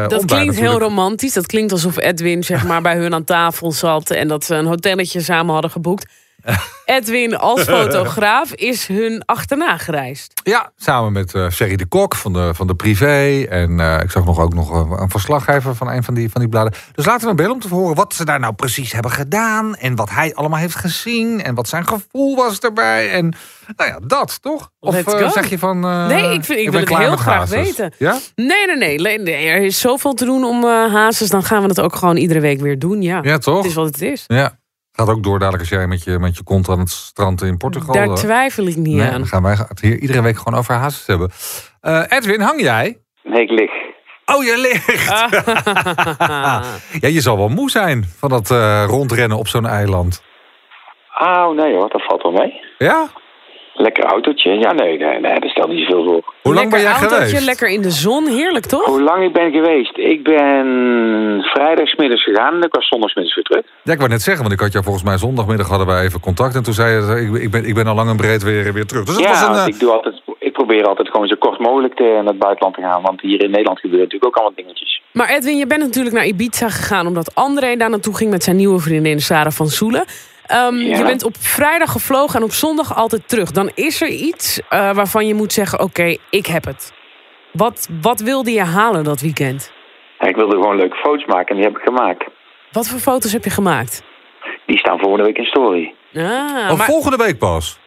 Dat 0.08 0.24
klinkt 0.24 0.58
heel 0.58 0.78
romantisch. 0.78 1.32
Dat 1.32 1.46
klinkt 1.46 1.72
alsof 1.72 1.98
Edwin 1.98 2.42
zeg 2.44 2.66
maar, 2.66 2.82
bij 2.88 2.96
hun 2.96 3.14
aan 3.14 3.24
tafel 3.24 3.72
zat 3.72 4.10
en 4.10 4.28
dat 4.28 4.44
ze 4.44 4.54
een 4.54 4.66
hotelletje 4.66 5.20
samen 5.20 5.52
hadden 5.52 5.70
geboekt. 5.70 6.12
Edwin 6.84 7.36
als 7.36 7.62
fotograaf 7.62 8.52
is 8.52 8.86
hun 8.86 9.22
achterna 9.24 9.76
gereisd. 9.76 10.32
Ja, 10.42 10.70
samen 10.76 11.12
met 11.12 11.30
Ferry 11.30 11.76
de 11.76 11.86
Kok 11.86 12.14
van 12.14 12.32
de, 12.32 12.50
van 12.54 12.66
de 12.66 12.74
Privé. 12.74 13.42
En 13.48 13.80
eh, 13.80 14.00
ik 14.02 14.10
zag 14.10 14.24
nog 14.24 14.38
ook 14.40 14.54
nog 14.54 14.70
een, 14.70 14.90
een 14.90 15.10
verslaggever 15.10 15.74
van 15.74 15.88
een 15.90 16.02
van 16.04 16.14
die, 16.14 16.30
van 16.30 16.40
die 16.40 16.50
bladen. 16.50 16.72
Dus 16.94 17.04
laten 17.06 17.28
we 17.28 17.34
bellen 17.34 17.52
om 17.52 17.60
te 17.60 17.68
horen 17.68 17.94
wat 17.94 18.14
ze 18.14 18.24
daar 18.24 18.40
nou 18.40 18.52
precies 18.54 18.92
hebben 18.92 19.10
gedaan. 19.10 19.74
En 19.76 19.94
wat 19.96 20.10
hij 20.10 20.34
allemaal 20.34 20.58
heeft 20.58 20.74
gezien. 20.76 21.42
En 21.42 21.54
wat 21.54 21.68
zijn 21.68 21.88
gevoel 21.88 22.36
was 22.36 22.58
erbij. 22.58 23.10
En 23.10 23.34
nou 23.76 23.90
ja, 23.90 23.98
dat 24.06 24.42
toch? 24.42 24.70
Of 24.80 25.02
go. 25.02 25.28
zeg 25.28 25.48
je 25.50 25.58
van... 25.58 25.80
Nee, 25.80 26.32
ik 26.34 26.44
vind- 26.44 26.58
ik 26.58 26.70
wil 26.70 26.80
het 26.80 26.96
heel 26.96 27.16
graag 27.16 27.38
Hazes. 27.38 27.56
weten. 27.56 27.92
Ja? 27.98 28.18
Nee, 28.34 28.76
nee, 28.76 29.18
nee. 29.18 29.46
Er 29.46 29.62
is 29.62 29.80
zoveel 29.80 30.14
te 30.14 30.24
doen 30.24 30.44
om 30.44 30.64
eh 30.64 30.92
Hazes. 30.94 31.28
Dan 31.28 31.42
gaan 31.44 31.62
we 31.62 31.68
het 31.68 31.80
ook 31.80 31.96
gewoon 31.96 32.16
iedere 32.16 32.40
week 32.40 32.60
weer 32.60 32.78
doen. 32.78 33.02
Ja, 33.02 33.18
Ja, 33.22 33.38
toch? 33.38 33.56
het 33.56 33.66
is 33.66 33.74
wat 33.74 33.86
het 33.86 34.02
is. 34.02 34.24
Ja. 34.26 34.58
Gaat 34.96 35.10
ook 35.10 35.22
door 35.22 35.38
dadelijk 35.38 35.62
als 35.62 35.72
jij 35.72 35.86
met 35.86 36.04
je, 36.04 36.18
met 36.18 36.36
je 36.36 36.42
kont 36.42 36.68
aan 36.68 36.78
het 36.78 36.90
strand 36.90 37.42
in 37.42 37.56
Portugal... 37.56 37.94
Daar 37.94 38.08
eh, 38.08 38.12
twijfel 38.12 38.66
ik 38.66 38.76
niet 38.76 38.96
nee, 38.96 39.06
aan. 39.06 39.18
dan 39.18 39.26
gaan 39.26 39.42
wij 39.42 39.54
het 39.68 39.80
hier 39.80 39.98
iedere 39.98 40.22
week 40.22 40.36
gewoon 40.38 40.58
over 40.58 40.74
Hazes 40.74 41.06
hebben. 41.06 41.30
Eh, 41.80 42.02
Edwin, 42.08 42.40
hang 42.40 42.60
jij? 42.60 42.98
Nee, 43.22 43.42
ik 43.42 43.50
lig. 43.50 43.70
Oh, 44.26 44.44
je 44.44 44.58
ligt! 44.58 45.08
Ja, 47.02 47.08
je 47.08 47.20
zal 47.20 47.36
wel 47.36 47.48
moe 47.48 47.70
zijn 47.70 48.04
van 48.04 48.28
dat 48.28 48.50
eh, 48.50 48.84
rondrennen 48.86 49.38
op 49.38 49.48
zo'n 49.48 49.66
eiland. 49.66 50.22
Oh, 51.18 51.50
nee 51.50 51.74
hoor, 51.74 51.88
dat 51.88 52.02
valt 52.02 52.22
wel 52.22 52.32
mee. 52.32 52.60
Ja? 52.78 53.06
Lekker 53.78 54.04
autootje. 54.04 54.50
Ja, 54.50 54.72
nee, 54.72 54.98
nee, 54.98 55.20
nee 55.20 55.40
dat 55.40 55.50
stelt 55.50 55.68
niet 55.68 55.88
zoveel 55.88 56.04
voor. 56.04 56.34
Hoe 56.42 56.54
lang 56.54 56.70
ben 56.70 56.80
jij 56.80 56.88
Lekker 56.88 57.08
autootje, 57.08 57.26
geweest? 57.26 57.46
Lekker 57.46 57.68
in 57.68 57.82
de 57.82 57.90
zon, 57.90 58.26
heerlijk 58.26 58.66
toch? 58.66 58.84
Hoe 58.84 59.02
lang 59.02 59.24
ik 59.24 59.32
ben 59.32 59.50
geweest? 59.52 59.98
Ik 59.98 60.22
ben 60.22 60.66
vrijdagsmiddags 61.42 62.22
gegaan 62.22 62.54
en 62.54 62.62
ik 62.62 62.74
was 62.74 62.88
zondagsmiddags 62.88 63.34
weer 63.34 63.44
terug. 63.44 63.64
Ja, 63.82 63.92
ik 63.92 63.98
wou 63.98 64.10
net 64.10 64.22
zeggen, 64.22 64.42
want 64.42 64.54
ik 64.54 64.60
had 64.60 64.72
jou 64.72 64.84
volgens 64.84 65.04
mij 65.04 65.18
zondagmiddag 65.18 65.68
hadden 65.68 65.86
wij 65.86 66.02
even 66.02 66.20
contact. 66.20 66.54
En 66.54 66.62
toen 66.62 66.74
zei 66.74 66.88
je, 66.92 67.20
ik, 67.20 67.42
ik, 67.42 67.50
ben, 67.50 67.64
ik 67.64 67.74
ben 67.74 67.86
al 67.86 67.94
lang 67.94 68.10
en 68.10 68.16
breed 68.16 68.42
weer, 68.42 68.72
weer 68.72 68.86
terug. 68.86 69.04
Dus 69.04 69.14
het 69.14 69.24
ja, 69.24 69.30
was 69.30 69.40
een... 69.40 69.46
want 69.46 69.58
eh, 69.58 69.74
ik, 69.74 69.80
doe 69.80 69.90
altijd, 69.90 70.22
ik 70.38 70.52
probeer 70.52 70.86
altijd 70.86 71.08
gewoon 71.08 71.26
zo 71.26 71.36
kort 71.38 71.58
mogelijk 71.58 71.94
te, 71.94 72.02
naar 72.02 72.24
het 72.24 72.38
buitenland 72.38 72.74
te 72.74 72.82
gaan. 72.82 73.02
Want 73.02 73.20
hier 73.20 73.42
in 73.42 73.50
Nederland 73.50 73.80
gebeuren 73.80 74.04
natuurlijk 74.04 74.30
ook 74.30 74.42
allemaal 74.42 74.64
dingetjes. 74.64 75.02
Maar 75.12 75.28
Edwin, 75.28 75.56
je 75.56 75.66
bent 75.66 75.82
natuurlijk 75.82 76.14
naar 76.14 76.26
Ibiza 76.26 76.68
gegaan 76.68 77.06
omdat 77.06 77.34
André 77.34 77.76
daar 77.76 77.90
naartoe 77.90 78.16
ging 78.16 78.30
met 78.30 78.44
zijn 78.44 78.56
nieuwe 78.56 78.80
vriendin 78.80 79.20
Sarah 79.20 79.52
van 79.52 79.66
Soelen. 79.66 80.04
Ehm, 80.46 80.76
Ja. 80.76 80.96
Je 80.96 81.04
bent 81.04 81.24
op 81.24 81.36
vrijdag 81.38 81.92
gevlogen 81.92 82.36
en 82.38 82.44
op 82.44 82.50
zondag 82.50 82.96
altijd 82.96 83.28
terug. 83.28 83.50
Dan 83.50 83.70
is 83.74 84.00
er 84.02 84.08
iets 84.08 84.60
eh, 84.68 84.90
waarvan 84.94 85.26
je 85.26 85.34
moet 85.34 85.52
zeggen: 85.52 85.80
Oké, 85.80 86.16
ik 86.30 86.46
heb 86.46 86.64
het. 86.64 86.92
Wat, 87.52 87.88
wat 88.00 88.20
wilde 88.20 88.50
je 88.52 88.62
halen 88.62 89.04
dat 89.04 89.20
weekend? 89.20 89.72
En 90.18 90.28
ik 90.28 90.36
wilde 90.36 90.52
gewoon 90.56 90.76
leuke 90.76 90.96
foto's 90.96 91.24
maken 91.26 91.48
en 91.48 91.56
die 91.56 91.64
heb 91.64 91.76
ik 91.76 91.82
gemaakt. 91.84 92.24
Wat 92.72 92.88
voor 92.88 92.98
foto's 92.98 93.32
heb 93.32 93.44
je 93.44 93.50
gemaakt? 93.50 94.02
Die 94.66 94.78
staan 94.78 94.98
volgende 94.98 95.24
week 95.24 95.38
in 95.38 95.44
story. 95.44 95.94
Ah, 96.14 96.22
oh, 96.22 96.76
maar, 96.76 96.86
volgende 96.86 97.16
week 97.16 97.38
pas. 97.38 97.78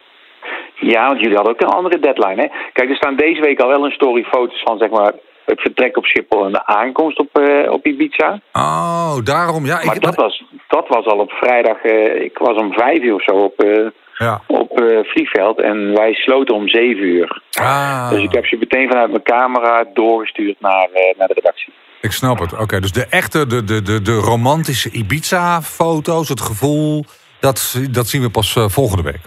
Ja, 0.74 1.06
want 1.06 1.20
jullie 1.20 1.36
hadden 1.36 1.54
ook 1.54 1.60
een 1.60 1.68
andere 1.68 1.98
deadline, 1.98 2.42
hè? 2.42 2.48
Kijk, 2.72 2.90
er 2.90 2.96
staan 2.96 3.16
deze 3.16 3.40
week 3.40 3.60
al 3.60 3.68
wel 3.68 3.84
een 3.84 3.90
story 3.90 4.22
foto's 4.22 4.62
van, 4.64 4.78
zeg 4.78 4.90
maar, 4.90 5.12
het 5.44 5.60
vertrek 5.60 5.96
op 5.96 6.04
Schiphol 6.04 6.44
en 6.44 6.52
de 6.52 6.66
aankomst 6.66 7.18
op, 7.18 7.38
eh, 7.38 7.72
op 7.72 7.86
Ibiza. 7.86 8.40
Oh, 8.52 9.16
daarom. 9.24 9.66
Ja, 9.66 9.84
Maar 9.84 9.94
ik, 9.94 10.02
dat 10.02 10.14
was, 10.14 10.44
dat 10.70 10.88
was 10.88 11.06
al 11.06 11.18
op 11.18 11.30
vrijdag, 11.30 11.76
eh, 11.82 12.22
ik 12.22 12.38
was 12.38 12.56
om 12.56 12.72
vijf 12.72 12.98
uur 13.02 13.14
of 13.14 13.22
zo 13.22 13.32
op, 13.32 13.60
eh, 13.60 13.86
ja. 14.14 14.40
op 14.46 14.80
eh, 14.80 14.98
vliegveld 15.02 15.60
en 15.60 15.94
wij 15.94 16.12
sloten 16.14 16.54
om 16.54 16.68
zeven 16.68 17.02
uur. 17.04 17.42
Ah, 17.60 18.10
Dus 18.10 18.22
ik 18.22 18.32
heb 18.32 18.46
ze 18.46 18.56
meteen 18.56 18.88
vanuit 18.88 19.10
mijn 19.10 19.22
camera 19.22 19.84
doorgestuurd 19.94 20.60
naar, 20.60 20.88
eh, 20.92 21.18
naar 21.18 21.28
de 21.28 21.34
redactie. 21.34 21.72
ik 22.00 22.12
snap 22.12 22.38
het. 22.38 22.58
Oké, 22.58 22.80
dus 22.80 22.92
de 22.92 23.06
echte, 23.10 23.46
de, 23.46 23.64
de, 23.64 23.82
de, 23.82 24.02
de 24.02 24.14
romantische 24.16 24.90
Ibiza-foto's, 24.90 26.28
het 26.28 26.40
gevoel, 26.40 27.04
dat, 27.40 27.80
dat 27.90 28.06
zien 28.06 28.22
we 28.22 28.30
pas 28.30 28.56
volgende 28.66 29.02
week. 29.02 29.20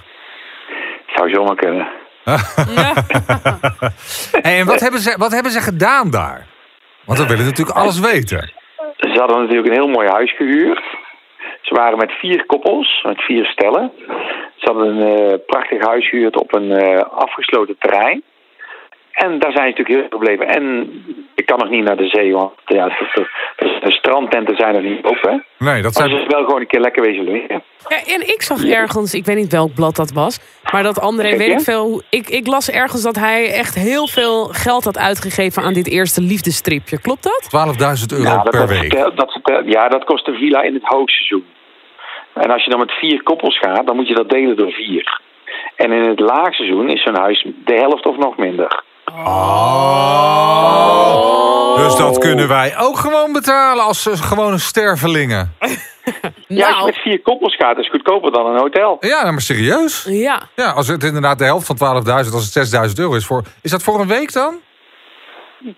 Zou 1.16 1.30
zomaar 1.30 1.56
kunnen. 1.56 1.88
Hey, 4.42 4.60
en 4.60 4.66
wat 4.66 4.80
hebben, 4.80 5.00
ze, 5.00 5.16
wat 5.18 5.32
hebben 5.32 5.52
ze 5.52 5.60
gedaan 5.60 6.12
daar? 6.12 6.48
Want 7.06 7.20
we 7.20 7.28
willen 7.28 7.46
natuurlijk 7.46 7.78
alles 7.78 8.00
weten. 8.00 8.52
Ze 8.98 9.20
hadden 9.20 9.40
natuurlijk 9.40 9.68
een 9.68 9.74
heel 9.74 9.88
mooi 9.88 10.08
huis 10.08 10.36
gehuurd. 10.36 10.93
Ze 11.64 11.74
waren 11.74 11.98
met 11.98 12.12
vier 12.12 12.46
koppels, 12.46 13.02
met 13.04 13.22
vier 13.22 13.46
stellen. 13.46 13.92
Ze 14.56 14.66
hadden 14.72 14.88
een 14.98 15.18
eh, 15.32 15.38
prachtig 15.46 15.86
huis 15.88 16.10
gehuurd 16.10 16.38
op 16.40 16.54
een 16.56 16.72
eh, 16.72 17.02
afgesloten 17.18 17.76
terrein. 17.80 18.24
En 19.14 19.40
daar 19.40 19.52
zijn 19.52 19.64
ze 19.74 19.78
natuurlijk 19.80 19.90
heel 19.90 20.08
veel 20.10 20.18
gebleven. 20.20 20.48
En 20.48 20.90
ik 21.36 21.46
kan 21.46 21.60
nog 21.60 21.70
niet 21.70 21.84
naar 21.84 21.98
de 21.98 22.08
zee, 22.08 22.34
want 22.34 22.52
ja, 22.66 22.88
de, 22.88 23.28
de, 23.56 23.80
de 23.84 23.92
strandtenten 23.92 24.56
zijn 24.56 24.76
er 24.76 24.82
niet 24.84 25.06
open. 25.06 25.46
Nee, 25.58 25.82
dat 25.82 25.94
Maar 25.98 26.04
ze 26.04 26.10
zijn... 26.16 26.22
is 26.26 26.34
wel 26.34 26.44
gewoon 26.44 26.60
een 26.60 26.68
keer 26.68 26.80
lekker 26.80 27.04
wezen 27.04 27.24
liggen. 27.24 27.64
Ja, 27.88 27.98
en 28.14 28.22
ik 28.34 28.42
zag 28.42 28.66
ergens, 28.66 29.14
ik 29.14 29.26
weet 29.26 29.36
niet 29.36 29.52
welk 29.52 29.74
blad 29.74 29.96
dat 29.96 30.12
was, 30.12 30.40
maar 30.72 30.84
dat 30.84 31.00
André, 31.00 31.28
Kijk, 31.28 31.38
weet 31.38 31.48
ja? 31.48 31.54
ik 31.54 31.60
veel. 31.60 31.84
hoe- 31.86 32.04
Ik, 32.10 32.30
ik 32.30 32.48
las 32.48 32.70
ergens 32.72 33.02
dat 33.02 33.16
hij 33.16 33.52
echt 33.54 33.76
heel 33.76 34.08
veel 34.08 34.44
geld 34.46 34.84
had 34.84 34.98
uitgegeven 34.98 35.64
aan 35.64 35.74
dit 35.74 35.88
eerste 35.90 36.22
liefdestripje. 36.22 37.02
Klopt 37.02 37.24
dat? 37.24 37.50
12.000 38.00 38.18
euro 38.18 38.24
Ja, 38.30 38.36
dat, 38.44 38.50
per 38.50 38.60
dat, 38.60 38.70
week. 38.70 38.92
dat, 39.16 39.40
ja, 39.66 39.88
dat 39.88 40.04
kost 40.04 40.28
een 40.28 40.36
villa 40.38 40.62
in 40.62 40.74
het 40.74 40.84
hoogseizoen. 40.84 41.46
En 42.34 42.52
als 42.52 42.64
je 42.64 42.70
dan 42.70 42.80
met 42.80 42.92
vier 42.92 43.24
koppels 43.24 43.60
gaat, 43.60 43.88
dan 43.88 43.96
moet 43.96 44.08
je 44.08 44.14
dat 44.14 44.30
delen 44.30 44.58
door 44.58 44.72
vier. 44.72 45.22
En 45.76 45.92
in 45.92 46.04
het 46.10 46.20
laagseizoen 46.20 46.90
is 46.90 47.04
zo'n 47.04 47.18
huis 47.20 47.48
de 47.66 47.74
helft 47.74 48.06
of 48.06 48.18
nog 48.18 48.38
minder. 48.38 48.84
Oh. 50.56 51.78
Dus 51.78 51.96
dat 51.96 52.18
kunnen 52.18 52.48
wij 52.48 52.78
ook 52.78 52.98
gewoon 52.98 53.34
betalen 53.34 53.84
als 53.84 54.08
eh, 54.08 54.14
gewone 54.14 54.58
stervelingen. 54.58 55.54
Ja, 56.48 56.66
als 56.66 56.76
je 56.76 56.76
Nou, 56.76 56.86
met 56.86 56.96
vier 56.96 57.22
koppels 57.22 57.56
gaat, 57.56 57.78
is 57.78 57.84
het 57.84 57.92
goedkoper 57.96 58.32
dan 58.32 58.46
een 58.46 58.60
hotel. 58.60 58.98
Ja, 59.00 59.22
nou, 59.22 59.32
maar 59.32 59.42
serieus. 59.42 60.06
ja. 60.10 60.42
Ja, 60.56 60.72
als 60.72 60.88
het 60.88 61.04
inderdaad 61.04 61.38
de 61.38 61.44
helft 61.44 61.66
van 61.66 61.76
12.000, 61.76 62.10
als 62.34 62.54
het 62.54 62.90
6.000 62.90 62.94
euro 62.96 63.16
is 63.16 63.26
voor... 63.26 63.44
Is 63.62 63.72
dat 63.72 63.84
voor 63.84 64.00
een 64.00 64.08
week 64.08 64.34
dan? 64.34 64.56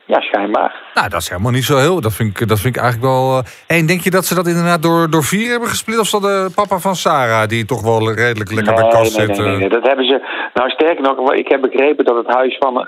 Ja, 0.06 0.22
schijnbaar. 0.22 0.76
Nou, 0.94 1.10
dat 1.10 1.22
is 1.22 1.30
helemaal 1.30 1.52
niet 1.52 1.64
zo 1.64 1.78
heel... 1.78 2.02
Dat 2.02 2.14
vind 2.14 2.40
ik, 2.40 2.48
dat 2.48 2.60
vind 2.60 2.76
ik 2.76 2.82
eigenlijk 2.82 3.12
wel... 3.14 3.38
eh, 3.68 3.78
En 3.78 3.86
denk 3.86 4.02
je 4.02 4.10
dat 4.10 4.26
ze 4.26 4.36
dat 4.36 4.48
inderdaad 4.48 4.82
door, 4.82 5.10
door 5.10 5.24
vier 5.24 5.50
hebben 5.52 5.70
gesplit? 5.70 5.98
Of 6.00 6.06
is 6.06 6.12
dat 6.12 6.22
de 6.22 6.52
papa 6.56 6.80
van 6.80 6.96
Sarah, 6.96 7.48
die 7.48 7.66
toch 7.66 7.82
wel 7.82 8.12
redelijk 8.14 8.52
lekker 8.52 8.74
bij 8.74 8.84
nee, 8.84 8.92
kast 8.92 9.18
nee, 9.18 9.26
zit? 9.26 9.38
nee, 9.38 9.46
nee, 9.46 9.54
eh? 9.54 9.60
nee, 9.60 9.70
dat 9.70 9.84
hebben 9.88 10.06
ze. 10.06 10.50
Nou, 10.54 10.70
sterker 10.70 11.02
nog, 11.04 11.34
ik 11.34 11.48
heb 11.48 11.62
begrepen 11.62 12.06
dat 12.06 12.16
het 12.26 12.36
huis 12.36 12.58
van 12.60 12.78
een 12.78 12.88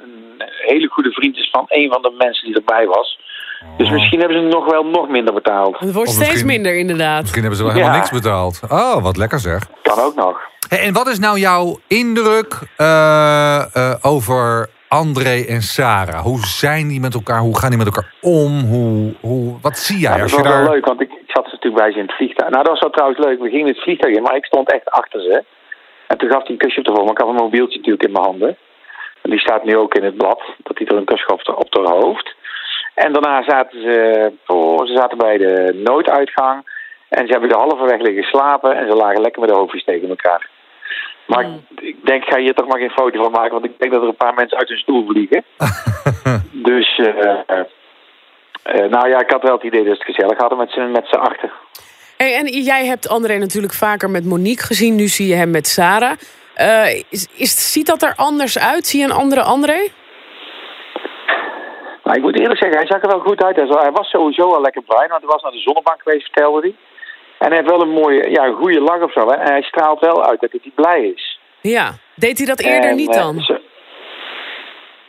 hele 0.68 0.88
goede 0.88 1.12
vriend 1.12 1.38
is 1.38 1.50
van 1.52 1.66
een 1.68 1.90
van 1.92 2.02
de 2.02 2.14
mensen 2.18 2.46
die 2.46 2.56
erbij 2.56 2.86
was. 2.88 3.20
Dus 3.78 3.88
Oh. 3.88 3.94
misschien 3.94 4.20
hebben 4.20 4.38
ze 4.42 4.48
nog 4.48 4.66
wel 4.72 4.84
nog 4.84 5.08
minder 5.10 5.34
betaald. 5.34 5.80
Het 5.80 5.94
wordt 5.94 6.10
steeds 6.12 6.44
minder 6.44 6.78
inderdaad. 6.78 7.22
Misschien 7.22 7.42
hebben 7.42 7.60
ze 7.60 7.66
wel 7.66 7.74
helemaal 7.74 7.96
Ja. 7.96 8.00
niks 8.02 8.12
betaald. 8.12 8.60
Oh, 8.70 9.04
wat 9.04 9.18
lekker 9.18 9.40
zeg. 9.40 9.62
Kan 9.82 10.00
ook 10.00 10.16
nog. 10.16 10.38
Hey, 10.70 10.80
en 10.80 10.94
wat 10.94 11.08
is 11.08 11.20
nou 11.20 11.40
jouw 11.40 11.80
indruk 11.88 12.60
eh, 12.78 13.76
eh, 13.76 13.94
over 14.02 14.70
André 14.88 15.46
en 15.48 15.62
Sarah? 15.62 16.22
Hoe 16.22 16.40
zijn 16.40 16.88
die 16.88 17.00
met 17.00 17.14
elkaar? 17.14 17.40
Hoe 17.40 17.58
gaan 17.58 17.70
die 17.70 17.78
met 17.78 17.88
elkaar 17.88 18.14
om? 18.22 18.52
Hoe, 18.74 19.14
hoe, 19.22 19.58
wat 19.62 19.78
zie 19.78 20.00
jij 20.00 20.12
dat 20.12 20.22
als 20.22 20.32
je 20.32 20.42
wel 20.42 20.52
daar... 20.52 20.70
leuk, 20.70 20.86
want 20.86 21.02
ik, 21.02 21.12
ik 21.12 21.32
zat 21.36 21.46
natuurlijk 21.46 21.84
bij 21.84 21.92
ze 21.92 21.98
in 21.98 22.06
het 22.06 22.16
vliegtuig. 22.16 22.50
Nou, 22.50 22.64
dat 22.64 22.72
was 22.72 22.82
wel 22.82 22.92
trouwens 22.92 23.20
leuk. 23.26 23.40
We 23.40 23.50
gingen 23.50 23.68
het 23.68 23.84
vliegtuig 23.84 24.16
in, 24.16 24.24
maar 24.24 24.36
ik 24.36 24.46
stond 24.46 24.72
echt 24.72 24.90
achter 24.90 25.22
ze. 25.22 25.44
En 26.08 26.18
toen 26.18 26.30
gaf 26.30 26.42
hij 26.42 26.52
een 26.52 26.58
kusje 26.58 26.80
op 26.80 26.86
de 26.86 27.12
ik 27.12 27.18
had 27.18 27.28
een 27.28 27.46
mobieltje 27.46 27.78
natuurlijk 27.78 28.04
in 28.04 28.12
mijn 28.12 28.26
handen. 28.26 28.58
En 29.22 29.30
die 29.30 29.40
staat 29.40 29.64
nu 29.64 29.78
ook 29.78 29.96
in 29.96 30.04
het 30.04 30.18
blad, 30.18 30.42
dat 30.64 30.78
hij 30.78 30.88
er 30.88 30.96
een 30.96 31.06
kus 31.06 31.24
gaf 31.26 31.48
op 31.48 31.76
haar 31.76 31.96
hoofd. 31.96 32.36
En 32.96 33.14
daarna 33.14 33.44
zaten 33.44 33.82
ze, 33.82 34.32
oh, 34.48 34.86
ze 34.86 34.94
zaten 34.96 35.18
bij 35.18 35.38
de 35.38 35.82
nooduitgang. 35.84 36.76
En 37.10 37.26
ze 37.26 37.32
hebben 37.32 37.50
de 37.50 37.56
halve 37.56 37.86
weg 37.86 38.02
liggen 38.02 38.24
slapen 38.24 38.76
en 38.76 38.90
ze 38.90 38.96
lagen 38.96 39.22
lekker 39.22 39.42
met 39.42 39.50
de 39.50 39.56
hoofdjes 39.56 39.84
tegen 39.84 40.10
elkaar. 40.10 40.50
Maar 41.28 41.46
ik, 41.46 41.80
ik 41.82 42.06
denk, 42.06 42.24
ik 42.24 42.30
ga 42.34 42.40
hier 42.40 42.54
toch 42.54 42.68
maar 42.68 42.80
geen 42.80 42.90
foto 42.90 43.24
van 43.24 43.32
maken, 43.32 43.52
want 43.52 43.66
ik 43.66 43.80
denk 43.80 43.92
dat 43.92 44.02
er 44.02 44.08
een 44.08 44.16
paar 44.16 44.34
mensen 44.34 44.58
uit 44.58 44.68
hun 44.70 44.78
stoel 44.78 45.06
vliegen. 45.08 45.44
dus, 46.72 47.00
Eh, 48.68 48.84
nou 48.90 49.10
ja, 49.10 49.20
ik 49.20 49.32
had 49.32 49.42
wel 49.44 49.54
het 49.54 49.64
idee 49.64 49.84
dat 49.84 49.98
ze 49.98 50.04
het 50.06 50.16
gezellig 50.16 50.38
hadden 50.38 50.58
met 50.58 50.72
z'n 50.72 50.92
met 50.92 51.08
z'n 51.08 51.16
achter. 51.16 51.52
Hey, 52.18 52.36
en 52.36 52.46
jij 52.48 52.86
hebt 52.86 53.10
André 53.10 53.38
natuurlijk 53.38 53.74
vaker 53.74 54.10
met 54.10 54.26
Monique 54.26 54.66
gezien. 54.66 54.96
Nu 54.96 55.08
zie 55.08 55.28
je 55.28 55.36
hem 55.36 55.52
met 55.52 55.68
Sarah. 55.68 56.18
Is, 57.10 57.28
is, 57.36 57.72
ziet 57.72 57.86
dat 57.88 58.02
er 58.02 58.14
anders 58.16 58.60
uit? 58.60 58.88
Zie 58.88 59.00
je 59.00 59.06
een 59.06 59.12
andere 59.24 59.42
André? 59.42 59.88
Nou, 62.04 62.18
ik 62.18 62.22
moet 62.22 62.40
eerlijk 62.40 62.60
zeggen, 62.60 62.78
hij 62.80 62.88
zag 62.88 63.02
er 63.02 63.10
wel 63.10 63.20
goed 63.20 63.44
uit. 63.44 63.56
Hij 63.56 63.92
was- 63.92 64.10
sowieso 64.10 64.54
al 64.54 64.62
lekker 64.62 64.82
blij, 64.82 65.08
want 65.08 65.22
hij 65.22 65.32
was 65.32 65.42
naar 65.42 65.52
de 65.52 65.60
zonnebank 65.60 66.02
geweest, 66.04 66.24
vertelde 66.32 66.60
hij. 66.62 66.76
En 67.40 67.48
hij 67.48 67.56
heeft 67.58 67.70
wel 67.70 67.82
een 67.82 67.90
mooie, 68.02 68.30
ja, 68.30 68.46
een 68.46 68.56
goede 68.56 68.80
lach 68.82 69.02
of 69.02 69.12
zo. 69.12 69.28
Hè? 69.28 69.34
En 69.36 69.52
hij 69.52 69.62
straalt 69.62 70.00
wel 70.00 70.26
uit 70.26 70.40
dat 70.42 70.52
hij 70.52 70.72
blij 70.76 71.02
is. 71.16 71.40
Ja. 71.62 71.92
Deed 72.16 72.38
hij 72.38 72.48
dat 72.48 72.60
eerder 72.60 72.90
En, 72.90 72.96
niet 72.96 73.16
eh, 73.16 73.22
dan? 73.22 73.40
ze- 73.40 73.62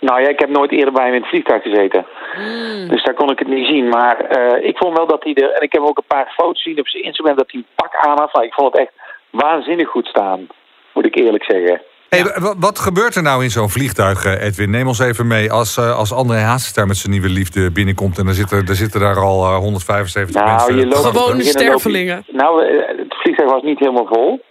Nou 0.01 0.21
ja, 0.21 0.29
ik 0.29 0.39
heb 0.41 0.49
nooit 0.49 0.73
eerder 0.73 0.93
bij 0.93 1.05
hem 1.05 1.15
in 1.15 1.21
het 1.21 1.29
vliegtuig 1.29 1.63
gezeten. 1.63 2.07
Mm. 2.39 2.89
Dus 2.89 3.03
daar 3.05 3.15
kon 3.15 3.31
ik 3.31 3.39
het 3.39 3.49
niet 3.49 3.67
zien. 3.67 3.89
Maar 3.89 4.21
eh, 4.21 4.69
ik 4.69 4.77
vond 4.79 4.97
wel 4.97 5.07
dat 5.07 5.25
hij 5.25 5.35
er... 5.35 5.51
En 5.51 5.63
ik 5.63 5.73
heb 5.73 5.83
ook 5.83 5.99
een 5.99 6.05
paar 6.07 6.33
foto's 6.37 6.63
gezien 6.63 6.79
op 6.81 6.89
zijn 6.89 7.03
Instagram 7.05 7.37
dat 7.37 7.51
hij 7.51 7.61
een 7.61 7.67
pak 7.75 7.97
aan 7.97 8.19
had. 8.19 8.43
Ik 8.45 8.53
vond 8.55 8.73
het 8.73 8.81
echt 8.81 8.93
waanzinnig 9.31 9.89
goed 9.89 10.07
staan. 10.07 10.47
Moet 10.93 11.07
ik 11.07 11.15
eerlijk 11.17 11.45
zeggen. 11.45 11.83
Hey, 12.09 12.23
wa- 12.25 12.55
wat 12.59 12.79
gebeurt 12.79 13.15
er 13.15 13.23
nou 13.23 13.43
in 13.43 13.51
zo'n 13.51 13.69
vliegtuig, 13.69 14.25
eh, 14.25 14.47
Edwin? 14.47 14.71
Neem 14.71 14.87
ons 14.87 14.99
even 14.99 15.27
mee. 15.27 15.53
Als, 15.53 15.77
eh, 15.77 15.97
als 15.99 16.13
André 16.13 16.37
Hazes 16.39 16.75
daar 16.75 16.87
met 16.87 16.97
zijn 16.97 17.13
nieuwe 17.13 17.29
liefde 17.29 17.71
binnenkomt... 17.73 18.19
en 18.19 18.27
er 18.27 18.35
zitten, 18.35 18.67
er 18.67 18.75
zitten 18.75 19.01
daar 19.01 19.17
al 19.17 19.45
eh, 19.45 19.57
175 19.57 20.35
Nou, 20.43 20.49
mensen. 20.51 20.77
je 20.77 20.87
loopt- 20.87 21.07
Gewone 21.19 21.43
stervelingen. 21.43 22.25
Nou, 22.33 22.65
eh, 22.65 22.99
het 22.99 23.15
vliegtuig 23.23 23.51
was 23.51 23.63
niet 23.63 23.79
helemaal 23.79 24.07
vol. 24.13 24.45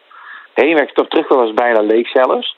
Heenweg 0.53 0.91
toch 0.93 1.07
terug 1.07 1.27
was 1.27 1.53
bijna 1.53 1.81
leeg 1.81 2.07
zelfs. 2.09 2.55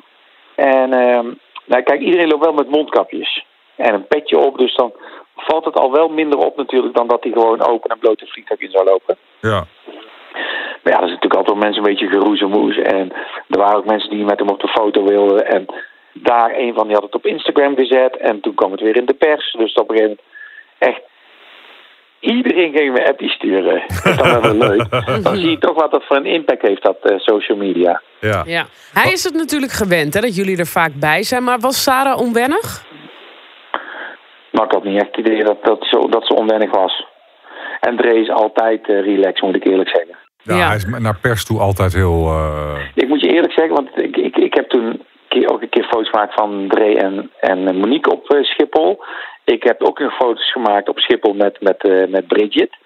En 0.56 0.94
ehm, 0.94 1.25
nou, 1.65 1.82
kijk, 1.84 2.00
iedereen 2.01 2.27
loopt 2.27 2.44
wel 2.44 2.53
met 2.53 2.70
mondkapjes. 2.70 3.46
En 3.75 3.94
een 3.94 4.08
petje 4.08 4.38
op, 4.38 4.58
dus 4.58 4.75
dan 4.75 4.91
valt 5.36 5.65
het 5.65 5.75
al 5.75 5.91
wel 5.91 6.08
minder 6.10 6.38
op 6.39 6.58
natuurlijk... 6.58 6.96
dan 6.96 7.08
dat 7.08 7.24
hij 7.24 7.32
gewoon 7.32 7.62
open 7.68 7.89
en 7.89 8.00
bloot 8.00 8.20
het 8.20 8.32
vliegtuig 8.32 8.60
in 8.62 8.72
zou 8.72 8.86
lopen. 8.86 9.18
Ja. 9.41 9.65
Maar 10.84 10.94
ja, 10.94 11.00
er 11.00 11.08
zijn 11.08 11.20
natuurlijk 11.20 11.36
altijd 11.36 11.58
wel 11.58 11.66
mensen 11.66 11.84
een 11.84 11.90
beetje 11.90 12.08
geroezemoes. 12.08 12.78
En 12.78 13.14
er 13.48 13.60
waren 13.60 13.78
ook 13.78 13.86
mensen 13.86 14.10
die 14.10 14.24
met 14.24 14.40
hem 14.40 14.50
op 14.50 14.60
de 14.60 14.68
foto 14.68 15.04
wilden. 15.04 15.48
En 15.48 15.66
daar, 16.14 16.52
een 16.56 16.74
van 16.74 16.86
die 16.86 16.96
had 16.96 17.04
het 17.04 17.16
op 17.16 17.26
Instagram 17.26 17.76
gezet. 17.76 18.18
En 18.18 18.42
toen 18.42 18.56
kwam 18.56 18.72
het 18.72 18.82
weer 18.82 18.96
in 18.96 19.06
de 19.06 19.14
pers. 19.14 19.52
Dus 19.52 19.74
op 19.74 19.90
een 19.90 19.96
gegeven 19.96 20.18
moment 20.18 20.22
echt... 20.78 21.02
Iedereen 22.20 22.74
ging 22.76 22.94
me 22.94 23.08
appjes 23.08 23.34
sturen. 23.34 23.84
Dat 24.04 24.26
is 24.26 24.32
dan 24.32 24.42
wel 24.42 24.70
leuk. 24.70 24.90
Dan 25.24 25.36
zie 25.36 25.50
je 25.50 25.58
toch 25.58 25.76
wat 25.76 25.92
dat 25.92 26.06
voor 26.06 26.18
een 26.18 26.26
impact 26.26 26.62
heeft, 26.62 26.84
dat 26.84 26.98
eh, 27.02 27.20
social 27.20 27.58
media. 27.58 28.02
ja. 28.20 28.44
Ja. 28.46 28.66
Hij 28.94 29.12
is 29.12 29.24
het 29.24 29.34
natuurlijk 29.34 29.72
gewend 29.72 30.14
hè, 30.14 30.22
dat 30.22 30.36
jullie 30.36 30.58
er 30.58 30.66
vaak 30.66 30.92
bij 31.00 31.24
zijn. 31.24 31.44
Maar 31.44 31.60
was 31.60 31.84
Sarah 31.84 32.20
onwennig? 32.20 32.86
Maar 34.52 34.66
ik 34.66 34.72
had 34.72 34.84
niet 34.84 35.02
echt 35.02 35.16
het 35.16 35.26
idee 35.26 35.44
dat, 35.44 35.64
dat, 35.64 35.86
zo, 35.90 36.08
dat 36.10 36.26
ze 36.26 36.36
onwennig 36.36 36.72
was. 36.72 37.06
En 37.80 37.98
Dre 37.98 38.20
is 38.22 38.30
altijd 38.30 38.90
eh 38.90 39.02
relaxed, 39.02 39.42
moet 39.42 39.56
ik 39.56 39.66
eerlijk 39.66 39.90
zeggen. 39.90 40.16
Ja, 40.50 40.58
Ja. 40.58 40.68
hij 40.68 40.75
is 40.75 40.86
naar 40.86 41.18
pers 41.22 41.46
toe 41.46 41.60
altijd 41.60 41.94
heel... 41.94 42.25
eh, 42.27 42.79
Ik 42.96 43.08
moet 43.08 43.22
je 43.22 43.27
eerlijk 43.34 43.53
zeggen, 43.53 43.75
want 43.75 43.89
ik, 43.96 44.15
ik, 44.18 44.36
ik 44.38 44.53
heb 44.53 44.70
toen 44.70 44.86
een 44.86 45.01
keer, 45.27 45.50
ook 45.51 45.62
een 45.62 45.70
keer 45.70 45.84
foto's 45.84 46.10
gemaakt 46.10 46.34
van 46.34 46.65
Dre 46.68 46.96
en, 46.98 47.32
en 47.39 47.77
Monique 47.77 48.12
op 48.12 48.29
eh, 48.29 48.44
Schiphol. 48.44 49.03
Ik 49.44 49.63
heb 49.63 49.82
ook 49.84 50.00
nog 50.00 50.13
foto's 50.15 50.51
gemaakt 50.51 50.89
op 50.89 51.00
Schiphol 51.00 51.34
met, 51.34 51.62
met, 51.62 51.84
eh, 51.84 52.08
met 52.08 52.27
Bridget. 52.27 52.77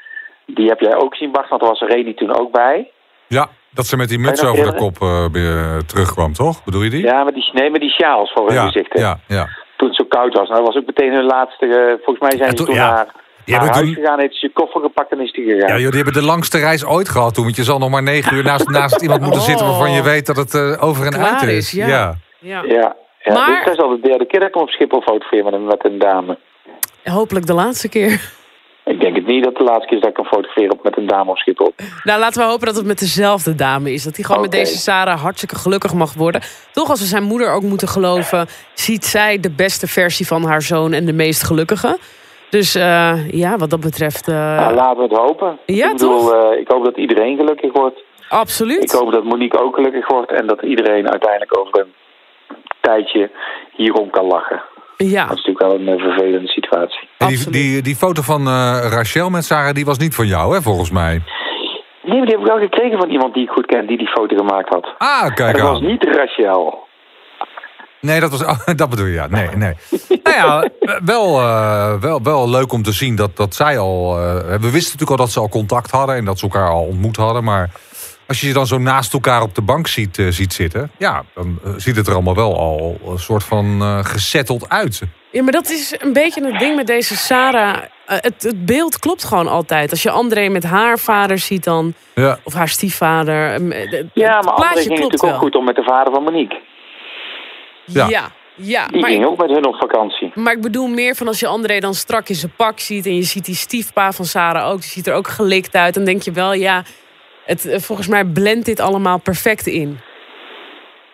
Die 0.45 0.67
heb 0.67 0.79
jij 0.79 0.95
ook 0.95 1.15
zien, 1.15 1.31
Bart, 1.31 1.49
want 1.49 1.61
er 1.61 1.67
was 1.67 1.79
Reni 1.81 2.13
toen 2.13 2.39
ook 2.39 2.51
bij. 2.51 2.91
ja, 3.27 3.47
dat 3.71 3.85
ze 3.85 3.97
met 3.97 4.09
die 4.09 4.19
muts 4.19 4.43
over 4.45 4.65
de 4.65 4.75
kop 4.75 5.01
eh, 5.01 5.25
weer 5.31 5.85
terugkwam, 5.85 6.33
toch? 6.33 6.63
Bedoel 6.63 6.81
je 6.81 6.89
die? 6.89 7.03
Ja, 7.03 7.23
met 7.23 7.33
die, 7.33 7.49
nee, 7.53 7.69
met 7.69 7.81
die 7.81 7.89
sjaals 7.89 8.31
voor 8.33 8.45
hun 8.47 8.55
ja, 8.55 8.65
gezichten. 8.65 8.99
ja, 9.01 9.19
ja. 9.27 9.47
Toen 9.77 9.87
het 9.87 9.97
zo 9.97 10.05
koud 10.05 10.33
was. 10.37 10.47
Nou, 10.49 10.63
dat 10.63 10.67
was 10.73 10.77
ook 10.81 10.85
meteen 10.87 11.13
hun 11.13 11.25
laatste... 11.25 11.97
volgens 12.03 12.19
mij 12.29 12.37
zijn 12.37 12.49
ze 12.49 12.55
toen- 12.55 12.65
toen 12.65 12.75
ja. 12.75 12.89
naar, 12.93 13.07
Die 13.45 13.55
naar 13.55 13.73
huis 13.73 13.93
gegaan, 13.93 14.19
heeft 14.19 14.35
ze 14.39 14.45
je 14.47 14.53
koffer 14.53 14.81
gepakt 14.81 15.11
en 15.11 15.19
is 15.19 15.31
die 15.31 15.43
gegaan. 15.45 15.67
Ja, 15.67 15.77
joh, 15.79 15.91
die 15.91 16.01
hebben 16.03 16.21
de 16.21 16.27
langste 16.27 16.57
reis 16.59 16.85
ooit 16.85 17.09
gehad 17.09 17.33
toen. 17.33 17.43
Want 17.43 17.55
je 17.55 17.63
zal 17.63 17.79
nog 17.79 17.89
maar 17.89 18.03
negen 18.03 18.35
uur 18.37 18.43
naast, 18.43 18.69
naast 18.79 19.01
iemand 19.01 19.21
moeten 19.21 19.39
Oh. 19.41 19.47
zitten... 19.47 19.65
waarvan 19.65 19.91
je 19.91 20.01
weet 20.03 20.25
dat 20.25 20.35
het 20.35 20.53
eh, 20.53 20.83
over 20.83 21.05
en 21.05 21.11
Klaar 21.11 21.31
uit 21.39 21.41
is. 21.43 21.49
is, 21.57 21.71
ja. 21.71 21.87
ja. 21.87 22.15
Ja. 22.39 22.63
Ja, 22.65 22.95
ja. 23.23 23.33
Maar- 23.33 23.61
Dit 23.63 23.73
is 23.73 23.79
al 23.79 23.89
de 23.89 23.99
derde 24.07 24.25
keer 24.25 24.39
dat 24.39 24.47
ik 24.49 24.53
hem 24.53 24.63
op 24.63 24.69
Schiphol 24.69 25.01
fotografeer 25.01 25.43
met 25.43 25.53
een, 25.53 25.65
met 25.65 25.85
een 25.85 25.99
dame. 25.99 26.37
Hopelijk 27.03 27.45
de 27.45 27.53
laatste 27.53 27.89
keer. 27.89 28.31
Ik 28.85 28.99
denk 28.99 29.15
het 29.15 29.25
niet 29.25 29.43
dat 29.43 29.55
de 29.55 29.63
laatste 29.63 29.87
keer 29.87 29.95
is 29.97 30.01
dat 30.03 30.09
ik 30.11 30.17
hem 30.17 30.25
fotografeer 30.25 30.69
op 30.69 30.83
met 30.83 30.97
een 30.97 31.07
dame 31.07 31.29
op 31.31 31.37
Schiphol. 31.37 31.73
Nou, 32.03 32.19
laten 32.19 32.41
we 32.41 32.47
hopen 32.49 32.65
dat 32.67 32.75
het 32.75 32.85
met 32.85 32.99
dezelfde 32.99 33.55
dame 33.55 33.93
is. 33.93 34.03
Dat 34.03 34.15
hij 34.15 34.25
gewoon 34.25 34.41
met 34.41 34.51
deze 34.51 34.77
Sarah 34.77 35.21
hartstikke 35.21 35.55
gelukkig 35.55 35.93
mag 35.93 36.13
worden. 36.13 36.41
Toch, 36.71 36.89
als 36.89 36.99
we 36.99 37.05
zijn 37.05 37.23
moeder 37.23 37.51
ook 37.51 37.61
moeten 37.61 37.87
geloven... 37.87 38.47
ziet 38.73 39.05
zij 39.05 39.39
de 39.39 39.51
beste 39.51 39.87
versie 39.87 40.27
van 40.27 40.43
haar 40.43 40.61
zoon 40.61 40.93
en 40.93 41.05
de 41.05 41.13
meest 41.13 41.43
gelukkige. 41.43 41.97
Dus 42.57 42.75
eh, 42.75 43.29
ja, 43.31 43.57
wat 43.57 43.69
dat 43.69 43.79
betreft... 43.79 44.27
eh, 44.27 44.35
Nou, 44.35 44.73
laten 44.75 44.97
we 44.97 45.03
het 45.03 45.17
hopen. 45.17 45.57
Ja, 45.65 45.85
ik 45.85 45.91
bedoel, 45.91 46.33
eh, 46.35 46.59
ik 46.59 46.67
hoop 46.67 46.85
dat 46.85 46.97
iedereen 46.97 47.37
gelukkig 47.37 47.71
wordt. 47.73 47.97
Ik 47.97 48.05
absoluut. 48.29 48.91
hoop 48.91 49.11
dat 49.11 49.23
Monique 49.23 49.63
ook 49.63 49.75
gelukkig 49.75 50.07
wordt. 50.07 50.31
En 50.31 50.47
dat 50.47 50.61
iedereen 50.61 51.09
uiteindelijk 51.09 51.57
over 51.59 51.79
een 51.79 51.93
tijdje 52.81 53.31
hierom 53.71 54.09
kan 54.09 54.25
lachen. 54.25 54.61
Ja, 54.97 55.25
Dat 55.27 55.37
is 55.37 55.43
natuurlijk 55.45 55.65
wel 55.87 55.93
een 55.93 55.99
vervelende 55.99 56.47
situatie. 56.47 56.99
En 57.17 57.27
die, 57.27 57.37
Absoluut. 57.37 57.53
die, 57.53 57.81
die 57.81 57.95
foto 57.95 58.21
van 58.21 58.47
eh, 58.47 58.87
Rachel 58.91 59.29
met 59.29 59.43
Sarah, 59.45 59.73
die 59.73 59.85
was 59.85 59.97
niet 59.97 60.15
van 60.15 60.27
jou, 60.27 60.53
hè, 60.55 60.61
volgens 60.61 60.91
mij. 60.91 61.21
Nee, 62.03 62.17
maar 62.17 62.25
die 62.27 62.35
heb 62.35 62.45
ik 62.45 62.51
wel 62.53 62.59
gekregen 62.59 62.97
van 62.99 63.09
iemand 63.09 63.33
die 63.33 63.43
ik 63.43 63.49
goed 63.49 63.65
ken, 63.65 63.87
die 63.87 63.97
die 63.97 64.07
foto 64.07 64.35
gemaakt 64.35 64.69
had. 64.69 64.93
Ah, 64.97 65.25
En 65.25 65.33
kijk 65.33 65.57
dat 65.57 65.69
was 65.69 65.81
niet 65.81 66.03
Rachel. 66.03 66.87
Nee, 68.03 68.19
dat, 68.19 68.31
was, 68.31 68.43
oh, 68.51 68.59
dat 68.75 68.89
bedoel 68.89 69.05
je, 69.05 69.13
ja. 69.13 69.27
Nee, 69.27 69.47
nee. 69.55 69.73
nou 70.23 70.35
ja, 70.37 70.69
wel, 71.03 71.39
eh, 71.39 71.93
wel, 72.01 72.21
wel 72.23 72.49
leuk 72.49 72.71
om 72.71 72.83
te 72.83 72.91
zien 72.91 73.15
dat, 73.15 73.37
dat 73.37 73.55
zij 73.55 73.77
al... 73.79 74.17
eh, 74.17 74.35
we 74.35 74.71
wisten 74.71 74.91
natuurlijk 74.91 75.09
al 75.09 75.17
dat 75.17 75.31
ze 75.31 75.39
al 75.39 75.49
contact 75.49 75.91
hadden... 75.91 76.15
en 76.15 76.25
dat 76.25 76.39
ze 76.39 76.43
elkaar 76.43 76.69
al 76.69 76.83
ontmoet 76.83 77.15
hadden, 77.15 77.43
maar... 77.43 77.69
Als 78.27 78.41
je 78.41 78.47
je 78.47 78.53
dan 78.53 78.67
zo 78.67 78.77
naast 78.77 79.13
elkaar 79.13 79.41
op 79.41 79.55
de 79.55 79.61
bank 79.61 79.87
ziet, 79.87 80.17
eh, 80.17 80.27
ziet 80.29 80.53
zitten... 80.53 80.91
ja, 80.97 81.23
dan 81.35 81.59
ziet 81.77 81.95
het 81.95 82.07
er 82.07 82.13
allemaal 82.13 82.35
wel 82.35 82.57
al 82.57 82.97
een 83.07 83.19
soort 83.19 83.43
van 83.43 83.81
eh 83.81 83.99
gezetteld 84.05 84.69
uit. 84.69 85.01
Ja, 85.31 85.43
maar 85.43 85.51
dat 85.51 85.69
is 85.69 85.95
een 85.99 86.13
beetje 86.13 86.45
het 86.45 86.59
ding 86.59 86.75
met 86.75 86.87
deze 86.87 87.17
Sarah. 87.17 87.77
Het, 88.05 88.43
het 88.43 88.65
beeld 88.65 88.99
klopt 88.99 89.23
gewoon 89.23 89.47
altijd. 89.47 89.91
Als 89.91 90.03
je 90.03 90.09
André 90.09 90.49
met 90.49 90.63
haar 90.63 90.99
vader 90.99 91.37
ziet 91.37 91.63
dan... 91.63 91.93
Ja, 92.15 92.39
of 92.43 92.53
haar 92.53 92.67
stiefvader... 92.69 93.71
eh, 93.71 93.91
het 93.91 94.05
Ja, 94.13 94.41
maar 94.41 94.53
André 94.53 94.67
ging 94.67 94.73
klopt 94.73 94.89
natuurlijk 94.89 95.21
wel. 95.21 95.33
ook 95.33 95.39
goed 95.39 95.55
om 95.55 95.65
met 95.65 95.75
de 95.75 95.83
vader 95.83 96.13
van 96.13 96.23
Monique. 96.23 96.61
Ja. 97.85 98.07
Ja, 98.09 98.31
ja. 98.55 98.87
Die 98.87 99.01
maar, 99.01 99.09
ging 99.09 99.23
ik, 99.23 99.29
ook 99.29 99.37
met 99.37 99.49
hun 99.49 99.65
op 99.67 99.75
vakantie. 99.75 100.31
maar 100.35 100.53
ik 100.53 100.61
bedoel 100.61 100.87
meer 100.87 101.15
van 101.15 101.27
als 101.27 101.39
je 101.39 101.47
André 101.47 101.79
dan 101.79 101.93
strak 101.93 102.29
in 102.29 102.35
zijn 102.35 102.53
pak 102.57 102.79
ziet... 102.79 103.05
en 103.05 103.15
je 103.15 103.23
ziet 103.23 103.45
die 103.45 103.55
stiefpa 103.55 104.11
van 104.11 104.25
Sarah 104.25 104.69
ook, 104.71 104.79
die 104.81 104.89
ziet 104.89 105.07
er 105.07 105.13
ook 105.13 105.27
gelikt 105.27 105.75
uit... 105.75 105.93
dan 105.93 106.03
denk 106.03 106.21
je 106.21 106.31
wel, 106.31 106.53
ja, 106.53 106.83
het, 107.45 107.65
eh, 107.65 107.79
volgens 107.79 108.07
mij 108.07 108.25
blendt 108.25 108.65
dit 108.65 108.79
allemaal 108.79 109.17
perfect 109.19 109.67
in. 109.67 109.99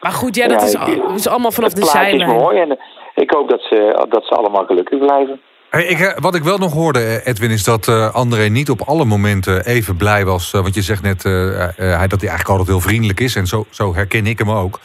Maar 0.01 0.11
goed, 0.11 0.35
ja, 0.35 0.47
dat 0.47 0.61
Ja, 0.61 0.67
is, 0.67 0.77
al- 0.77 1.13
is 1.15 1.27
allemaal 1.27 1.51
vanaf 1.51 1.73
de 1.73 1.81
plaatje 1.81 1.99
is 1.99 2.05
zijlijn. 2.07 2.29
mooi 2.39 2.59
en 2.59 2.69
eh, 2.71 2.77
ik 3.15 3.31
hoop 3.31 3.49
dat 3.49 3.61
ze, 3.61 4.05
dat 4.09 4.25
ze 4.25 4.35
allemaal 4.35 4.65
gelukkig 4.65 4.99
blijven. 4.99 5.41
Hey, 5.69 5.83
Ik, 5.85 5.99
eh, 5.99 6.17
wat 6.17 6.35
ik 6.35 6.43
wel 6.43 6.57
nog 6.57 6.73
hoorde, 6.73 7.21
Edwin, 7.23 7.49
is 7.51 7.63
dat 7.63 7.87
eh, 7.87 8.13
André 8.15 8.43
niet 8.47 8.69
op 8.69 8.81
alle 8.81 9.05
momenten 9.05 9.65
even 9.65 9.95
blij 9.97 10.25
was. 10.25 10.51
want 10.51 10.75
je 10.75 10.81
zegt 10.81 11.01
net 11.01 11.23
hij, 11.23 11.73
dat 12.07 12.21
hij 12.21 12.29
eigenlijk 12.29 12.49
altijd 12.49 12.67
heel 12.67 12.79
vriendelijk 12.79 13.19
is. 13.19 13.35
En 13.35 13.47
zo, 13.47 13.65
zo 13.69 13.93
herken 13.95 14.25
ik 14.27 14.37
hem 14.37 14.51
ook. 14.51 14.79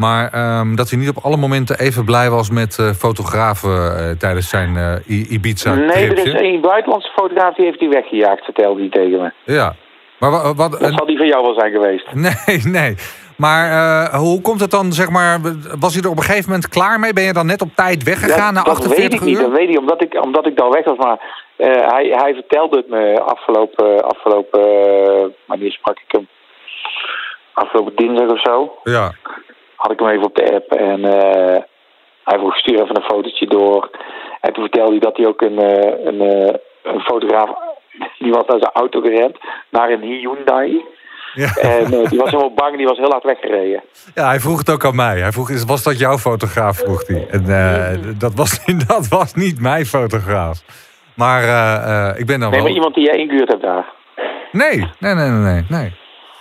Maar 0.00 0.32
ehm, 0.32 0.74
dat 0.74 0.90
hij 0.90 0.98
niet 0.98 1.08
op 1.08 1.24
alle 1.24 1.36
momenten 1.36 1.78
even 1.78 2.04
blij 2.04 2.30
was 2.30 2.50
met 2.50 2.78
eh, 2.78 2.90
fotografen 2.90 3.96
eh, 3.98 4.10
tijdens 4.18 4.48
zijn 4.48 4.76
eh, 4.76 5.16
I- 5.16 5.40
Nee, 5.64 6.10
er 6.10 6.26
is 6.26 6.32
één 6.32 6.60
buitenlandse 6.60 7.10
fotograaf 7.16 7.54
die 7.54 7.64
heeft 7.64 7.80
hij 7.80 7.88
weggejaagd, 7.88 8.44
vertelde 8.44 8.80
hij 8.80 8.90
tegen 8.90 9.20
me. 9.22 9.32
Ja. 9.54 9.74
Maar 10.18 10.30
wa- 10.30 10.54
wat, 10.54 10.70
Dat 10.80 10.92
zal 10.96 11.06
die 11.06 11.16
van 11.16 11.26
jou 11.26 11.42
wel 11.44 11.54
zijn 11.54 11.72
geweest. 11.72 12.06
Nee, 12.26 12.60
nee. 12.64 12.94
Maar 13.36 14.14
hoe 14.14 14.40
komt 14.40 14.60
het 14.60 14.70
dan, 14.70 14.92
zeg 14.92 15.10
maar, 15.10 15.38
was 15.78 15.94
hij 15.94 16.02
er 16.02 16.10
op 16.10 16.16
een 16.16 16.22
gegeven 16.22 16.50
moment 16.50 16.68
klaar 16.68 17.00
mee? 17.00 17.12
Ben 17.12 17.24
je 17.24 17.32
dan 17.32 17.46
net 17.46 17.62
op 17.62 17.74
tijd 17.74 18.02
weggegaan 18.02 18.54
na 18.54 18.62
dat 18.62 18.78
weet 18.78 18.86
48 18.86 19.20
ik 19.20 19.26
niet, 19.26 19.36
uur? 19.36 19.42
dat 19.42 19.52
weet 19.58 19.68
ik 19.68 19.78
omdat 19.78 20.02
ik, 20.02 20.24
omdat 20.24 20.46
ik 20.46 20.56
daar 20.56 20.70
weg 20.70 20.84
was. 20.84 20.96
Maar 20.96 21.18
hij, 21.92 22.14
hij 22.16 22.34
vertelde 22.34 22.76
het 22.76 22.88
me 22.88 23.20
afgelopen, 23.20 24.04
afgelopen 24.04 24.60
wanneer 25.46 25.72
sprak 25.72 25.98
ik 25.98 26.04
hem? 26.12 26.28
Afgelopen 27.52 27.96
dinsdag 27.96 28.28
of 28.28 28.40
zo. 28.40 28.78
Ja. 28.84 29.12
Had 29.80 29.92
ik 29.92 29.98
hem 29.98 30.08
even 30.08 30.24
op 30.24 30.34
de 30.34 30.54
app 30.54 30.72
en 30.72 31.04
eh, 31.04 31.62
hij 32.24 32.38
vroeg 32.38 32.56
stuur 32.56 32.82
even 32.82 32.96
een 32.96 33.02
fotootje 33.02 33.46
door. 33.46 33.90
En 34.40 34.52
toen 34.52 34.62
vertelde 34.62 34.90
hij 34.90 35.00
dat 35.00 35.16
hij 35.16 35.26
ook 35.26 35.40
een, 35.40 35.58
eh, 35.58 36.04
een, 36.04 36.20
eh, 36.20 36.54
een 36.82 37.00
fotograaf, 37.00 37.50
die 38.18 38.32
was 38.32 38.46
naar 38.46 38.58
zijn 38.58 38.72
auto 38.72 39.00
gerend, 39.00 39.36
naar 39.70 39.90
een 39.90 40.02
Hyundai. 40.02 40.84
Ja. 41.34 41.56
En 41.56 41.84
die 41.84 42.18
was 42.18 42.30
helemaal 42.30 42.54
bang, 42.54 42.76
die 42.76 42.86
was 42.86 42.98
heel 42.98 43.10
hard 43.10 43.24
weggereden. 43.24 43.82
ja, 44.14 44.26
hij 44.26 44.40
vroeg 44.40 44.58
het 44.58 44.70
ook 44.70 44.84
aan 44.84 44.96
mij. 44.96 45.18
Hij 45.18 45.32
vroeg, 45.32 45.64
was 45.64 45.82
dat 45.82 45.98
jouw 45.98 46.16
fotograaf, 46.16 46.76
vroeg 46.78 47.06
hij. 47.06 47.26
En 47.30 47.44
dat, 48.18 48.34
was, 48.34 48.64
dat 48.86 49.08
was 49.08 49.34
niet 49.34 49.60
mijn 49.60 49.84
fotograaf. 49.84 50.62
Maar 51.14 51.42
ik 52.18 52.26
ben 52.26 52.40
dan 52.40 52.50
Nee, 52.50 52.58
wel... 52.58 52.68
maar 52.68 52.76
iemand 52.76 52.94
die 52.94 53.04
jij 53.04 53.18
ingehuurd 53.18 53.48
hebt 53.48 53.62
daar. 53.62 53.92
Nee, 54.52 54.88
nee, 54.98 55.14
nee, 55.14 55.30
nee, 55.30 55.64
nee. 55.68 55.92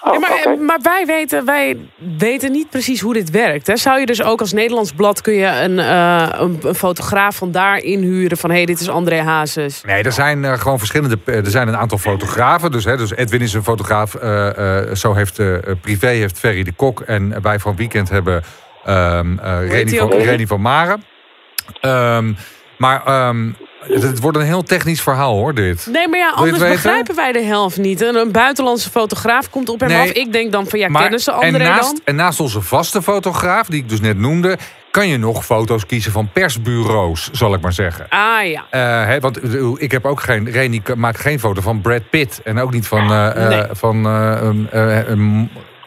Oh, 0.04 0.14
Ja, 0.20 0.56
maar, 0.56 0.80
wij, 0.82 1.06
weten, 1.06 1.46
wij 1.46 1.78
weten 2.18 2.52
niet 2.52 2.70
precies 2.70 3.02
hoe 3.02 3.14
dit 3.14 3.30
werkt. 3.30 3.68
Hè? 3.68 3.78
Zou 3.78 4.00
je 4.00 4.06
dus 4.06 4.24
ook 4.24 4.40
als 4.40 4.54
Nederlands 4.54 4.92
blad 4.92 5.22
kun 5.22 5.34
je 5.34 5.46
een, 5.46 5.80
eh, 5.80 6.28
een, 6.32 6.60
een 6.64 6.76
fotograaf 6.76 7.36
van 7.36 7.52
daar 7.52 7.78
inhuren 7.78 8.38
van 8.38 8.50
hé, 8.50 8.56
hey, 8.56 8.66
dit 8.66 8.80
is 8.80 8.90
André 8.90 9.22
Hazes. 9.22 9.82
Nee, 9.86 10.04
er 10.04 10.12
zijn 10.12 10.46
eh, 10.46 10.54
gewoon 10.54 10.78
verschillende. 10.78 11.18
Er 11.26 11.50
zijn 11.50 11.68
een 11.68 11.78
aantal 11.78 11.98
fotografen. 11.98 12.72
Dus, 12.72 12.84
hè, 12.86 12.98
dus 12.98 13.12
Edwin 13.16 13.42
is 13.42 13.54
een 13.54 13.64
fotograaf. 13.64 14.16
eh, 14.16 14.80
eh, 14.90 14.96
zo 14.96 15.14
heeft 15.14 15.40
eh, 15.40 15.56
privé 15.82 16.08
heeft 16.08 16.40
Ferry 16.40 16.64
de 16.64 16.72
Kok. 16.74 17.02
En 17.02 17.42
wij 17.42 17.60
van 17.60 17.76
Weekend 17.76 18.10
hebben 18.10 18.44
ehm 18.86 19.38
eh, 19.40 19.70
Reni, 19.70 19.90
die 19.90 20.00
van? 20.00 20.10
Reni 20.12 20.48
van 20.48 20.62
Maren. 20.62 21.04
Ehm, 21.82 22.34
maar 22.78 23.06
ehm, 23.06 23.50
het, 23.82 24.20
wordt 24.20 24.38
een 24.38 24.44
heel 24.44 24.64
technisch 24.64 25.02
verhaal 25.02 25.36
hoor, 25.36 25.54
dit. 25.54 25.88
Nee, 25.92 26.08
maar 26.08 26.20
ja, 26.20 26.30
anders 26.30 26.60
begrijpen 26.60 27.16
wij 27.16 27.32
de 27.32 27.42
helft 27.44 27.78
niet. 27.78 28.02
En 28.02 28.16
een 28.16 28.32
buitenlandse 28.32 28.90
fotograaf 28.90 29.50
komt 29.50 29.70
op 29.70 29.80
hem 29.80 29.90
Nee. 29.90 30.00
af. 30.02 30.10
Ik 30.10 30.32
denk 30.32 30.52
dan 30.52 30.68
van 30.68 30.80
ja, 30.80 30.88
Maar- 30.90 31.02
kennen 31.02 31.20
ze 31.20 31.32
en, 31.32 31.38
André 31.38 31.64
naast, 31.64 31.82
dan? 31.92 32.00
en 32.06 32.16
naast 32.16 32.40
onze 32.40 32.62
vaste 32.62 33.02
fotograaf, 33.02 33.68
die 33.68 33.82
ik 33.82 33.90
dus 33.90 34.02
net 34.02 34.18
noemde, 34.18 34.58
kan 34.92 35.08
je 35.08 35.18
nog 35.18 35.46
foto's 35.46 35.86
kiezen 35.86 36.12
van 36.12 36.30
persbureaus, 36.34 37.30
zal 37.32 37.54
ik 37.54 37.62
maar 37.62 37.74
zeggen. 37.74 38.06
Ah 38.10 38.46
ja. 38.46 38.66
Eh, 38.70 39.06
hè, 39.08 39.20
want 39.20 39.40
ik 39.82 39.92
heb 39.92 40.06
ook 40.06 40.22
geen. 40.22 40.50
Reni 40.52 40.82
maakt 40.96 41.20
geen 41.20 41.40
foto 41.40 41.62
van 41.62 41.82
Brad 41.82 42.10
Pitt. 42.10 42.42
En 42.44 42.60
ook 42.60 42.72
niet 42.72 42.88
van, 42.88 43.12
eh, 43.12 43.48
Nee. 43.50 43.64
van 43.72 44.08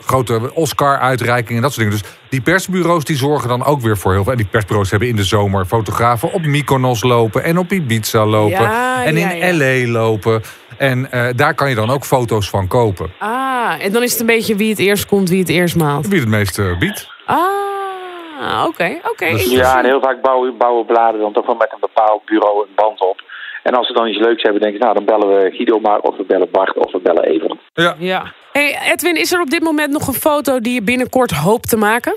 eh, 0.03 0.09
eh, 0.09 0.09
grote 0.09 0.55
Oscar-uitreiking 0.55 1.57
en 1.57 1.63
dat 1.63 1.73
soort 1.73 1.87
dingen. 1.87 2.03
Dus 2.03 2.13
die 2.29 2.41
persbureaus 2.41 3.05
die 3.05 3.17
zorgen 3.17 3.49
dan 3.49 3.65
ook 3.65 3.81
weer 3.81 3.99
voor 3.99 4.13
heel 4.13 4.23
veel. 4.23 4.33
En 4.33 4.39
die 4.39 4.47
persbureaus 4.47 4.91
hebben 4.91 5.09
in 5.09 5.17
de 5.17 5.25
zomer 5.25 5.65
fotografen 5.65 6.33
op 6.33 6.43
Mykonos 6.43 7.03
lopen 7.03 7.45
en 7.45 7.59
op 7.59 7.73
Ibiza 7.73 8.27
lopen. 8.27 8.61
Ja, 8.61 9.05
en 9.05 9.17
in 9.17 9.37
ja. 9.37 9.55
LA 9.55 9.91
lopen. 9.93 10.43
En 10.79 11.11
eh, 11.11 11.29
daar 11.37 11.55
kan 11.55 11.69
je 11.69 11.75
dan 11.75 11.91
ook 11.91 12.05
foto's 12.05 12.51
van 12.51 12.69
kopen. 12.69 13.13
Ah, 13.19 13.75
en 13.85 13.93
dan 13.93 14.03
is 14.03 14.11
het 14.11 14.21
een 14.21 14.27
beetje 14.27 14.57
wie 14.57 14.71
het 14.71 14.79
eerst 14.79 15.07
komt, 15.07 15.29
wie 15.29 15.39
het 15.39 15.49
eerst 15.49 15.77
maalt. 15.77 16.09
Wie 16.09 16.21
het 16.21 16.29
meeste 16.29 16.77
biedt. 16.79 17.09
Ah, 17.27 18.65
oké, 18.67 18.99
oké. 19.11 19.31
Dus- 19.31 19.51
Ja, 19.51 19.79
en 19.79 19.85
heel 19.85 20.01
vaak 20.01 20.23
bouwen, 20.23 20.57
bouwen 20.57 20.87
bladen 20.87 21.21
dan 21.21 21.33
toch 21.33 21.47
wel 21.47 21.55
met 21.55 21.73
een 21.73 21.81
bepaald 21.81 22.25
bureau 22.25 22.63
een 22.63 22.75
band 22.75 23.01
op. 23.01 23.21
En 23.63 23.75
als 23.75 23.87
ze 23.87 23.93
dan 23.93 24.09
iets 24.09 24.19
leuks 24.19 24.43
hebben, 24.43 24.61
denken 24.61 24.81
ze, 24.81 24.85
nou 24.85 25.05
dan 25.05 25.19
bellen 25.19 25.37
we 25.37 25.51
Guido 25.51 25.81
maar, 25.81 25.99
of 25.99 26.17
we 26.17 26.25
bellen 26.25 26.51
Bart, 26.51 26.77
of 26.77 26.93
we 26.93 27.01
bellen 27.01 27.25
Evert. 27.25 27.55
Ja. 27.73 27.95
Ja. 27.99 28.33
Hey 28.53 28.79
Edwin, 28.93 29.17
is 29.17 29.33
er 29.33 29.41
op 29.41 29.51
dit 29.51 29.63
moment 29.63 29.93
nog 29.93 30.07
een 30.07 30.15
foto 30.15 30.61
die 30.61 30.75
je 30.75 30.83
binnenkort 30.83 31.31
hoopt 31.31 31.69
te 31.69 31.77
maken? 31.77 32.17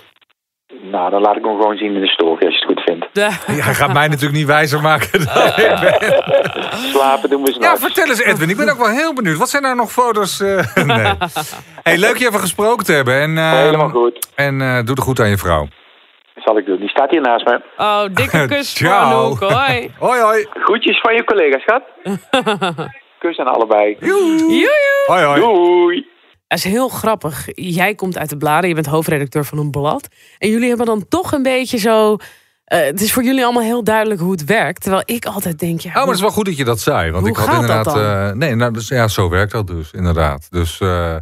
Nou, 0.92 1.10
dan 1.12 1.22
laat 1.22 1.36
ik 1.36 1.44
hem 1.44 1.56
gewoon 1.62 1.77
zien 1.77 1.96
in 1.96 2.01
de 2.01 2.08
story, 2.08 2.46
als 2.46 2.54
je 2.60 2.65
het 2.65 2.65
goed 2.65 2.82
vindt. 2.86 3.06
De- 3.13 3.62
Hij 3.62 3.74
gaat 3.74 3.94
mij 3.94 4.08
natuurlijk 4.08 4.36
niet 4.38 4.46
wijzer 4.48 4.82
maken. 4.82 5.25
dan 5.25 5.48
ik 5.48 5.80
ben. 5.80 6.24
Slapen 6.92 7.30
doen 7.30 7.42
we 7.44 7.48
Ja, 7.50 7.54
s'nachts. 7.56 7.82
vertel 7.82 8.06
eens 8.08 8.22
Edwin. 8.24 8.50
Ik 8.50 8.58
ben 8.58 8.70
ook 8.70 8.77
wel 8.77 8.89
heel 8.89 9.13
benieuwd. 9.13 9.38
Wat 9.38 9.50
zijn 9.50 9.63
nou 9.63 9.75
nog 9.75 9.92
foto's? 9.92 10.39
eh, 10.42 10.75
nee. 10.86 11.13
Hey, 11.84 11.98
leuk 11.98 12.18
je 12.18 12.27
even 12.27 12.39
gesproken 12.39 12.86
te 12.86 12.92
hebben. 12.94 13.13
En, 13.22 13.38
eh, 13.38 13.51
Helemaal 13.51 13.89
goed. 13.89 14.27
En 14.36 14.62
eh, 14.62 14.80
doe 14.84 14.96
er 14.96 15.01
goed 15.01 15.20
aan 15.20 15.30
je 15.30 15.38
vrouw. 15.38 15.68
Zal 16.36 16.58
ik 16.58 16.65
doen. 16.65 16.80
Die 16.80 16.89
staat 16.89 17.10
hier 17.10 17.22
naast 17.22 17.46
me. 17.46 17.62
Oh, 17.77 18.04
dikke 18.12 18.46
kus 18.56 18.77
voor 18.77 18.88
Ciao. 18.88 19.25
Anouk. 19.25 19.39
Hoi. 19.39 19.92
Hoi 20.00 20.20
hoi. 20.22 20.46
Groetjes 20.54 21.00
van 21.00 21.13
je 21.15 21.24
collega, 21.24 21.60
schat. 21.60 21.84
Kus 23.20 23.38
aan 23.38 23.48
allebei. 23.54 23.98
Joejoe. 24.00 24.70
Hoi 25.06 25.24
hoi. 25.24 25.39
Doei. 25.42 26.13
Dat 26.56 26.66
is 26.66 26.72
heel 26.72 26.90
grappig. 26.90 27.48
Jij 27.56 27.96
komt 27.96 28.18
uit 28.18 28.30
de 28.30 28.38
bladen, 28.38 28.70
je 28.70 28.76
bent 28.76 28.86
hoofdredacteur 28.86 29.46
van 29.46 29.58
een 29.58 29.72
blad. 29.72 30.08
En 30.38 30.50
jullie 30.50 30.68
hebben 30.68 30.86
dan 30.86 31.06
toch 31.08 31.32
een 31.32 31.44
beetje 31.44 31.78
zo... 31.78 32.18
eh, 32.66 32.80
het 32.84 33.02
is 33.02 33.14
voor 33.14 33.24
jullie 33.24 33.44
allemaal 33.44 33.64
heel 33.64 33.84
duidelijk 33.84 34.22
hoe 34.22 34.32
het 34.32 34.44
werkt. 34.46 34.82
Terwijl 34.82 35.04
ik 35.06 35.26
altijd 35.26 35.60
denk... 35.60 35.80
Ja, 35.80 35.90
Oh, 35.90 35.96
maar 35.96 36.06
het 36.06 36.16
is 36.16 36.22
wel 36.22 36.32
goed 36.32 36.46
dat 36.46 36.58
je 36.58 36.64
dat 36.64 36.80
zei. 36.80 37.12
Want 37.12 37.28
ik 37.28 37.36
had 37.36 37.46
gaat 37.46 37.54
dat 37.54 37.62
inderdaad. 37.62 37.96
dan? 37.96 38.30
eh, 38.30 38.32
nee, 38.32 38.56
nou, 38.56 38.74
dus, 38.74 38.88
ja, 38.88 39.08
zo 39.08 39.30
werkt 39.30 39.52
dat 39.52 39.68
dus, 39.68 39.92
inderdaad. 39.92 40.48
Dus 40.50 40.80
Eh, 40.80 41.16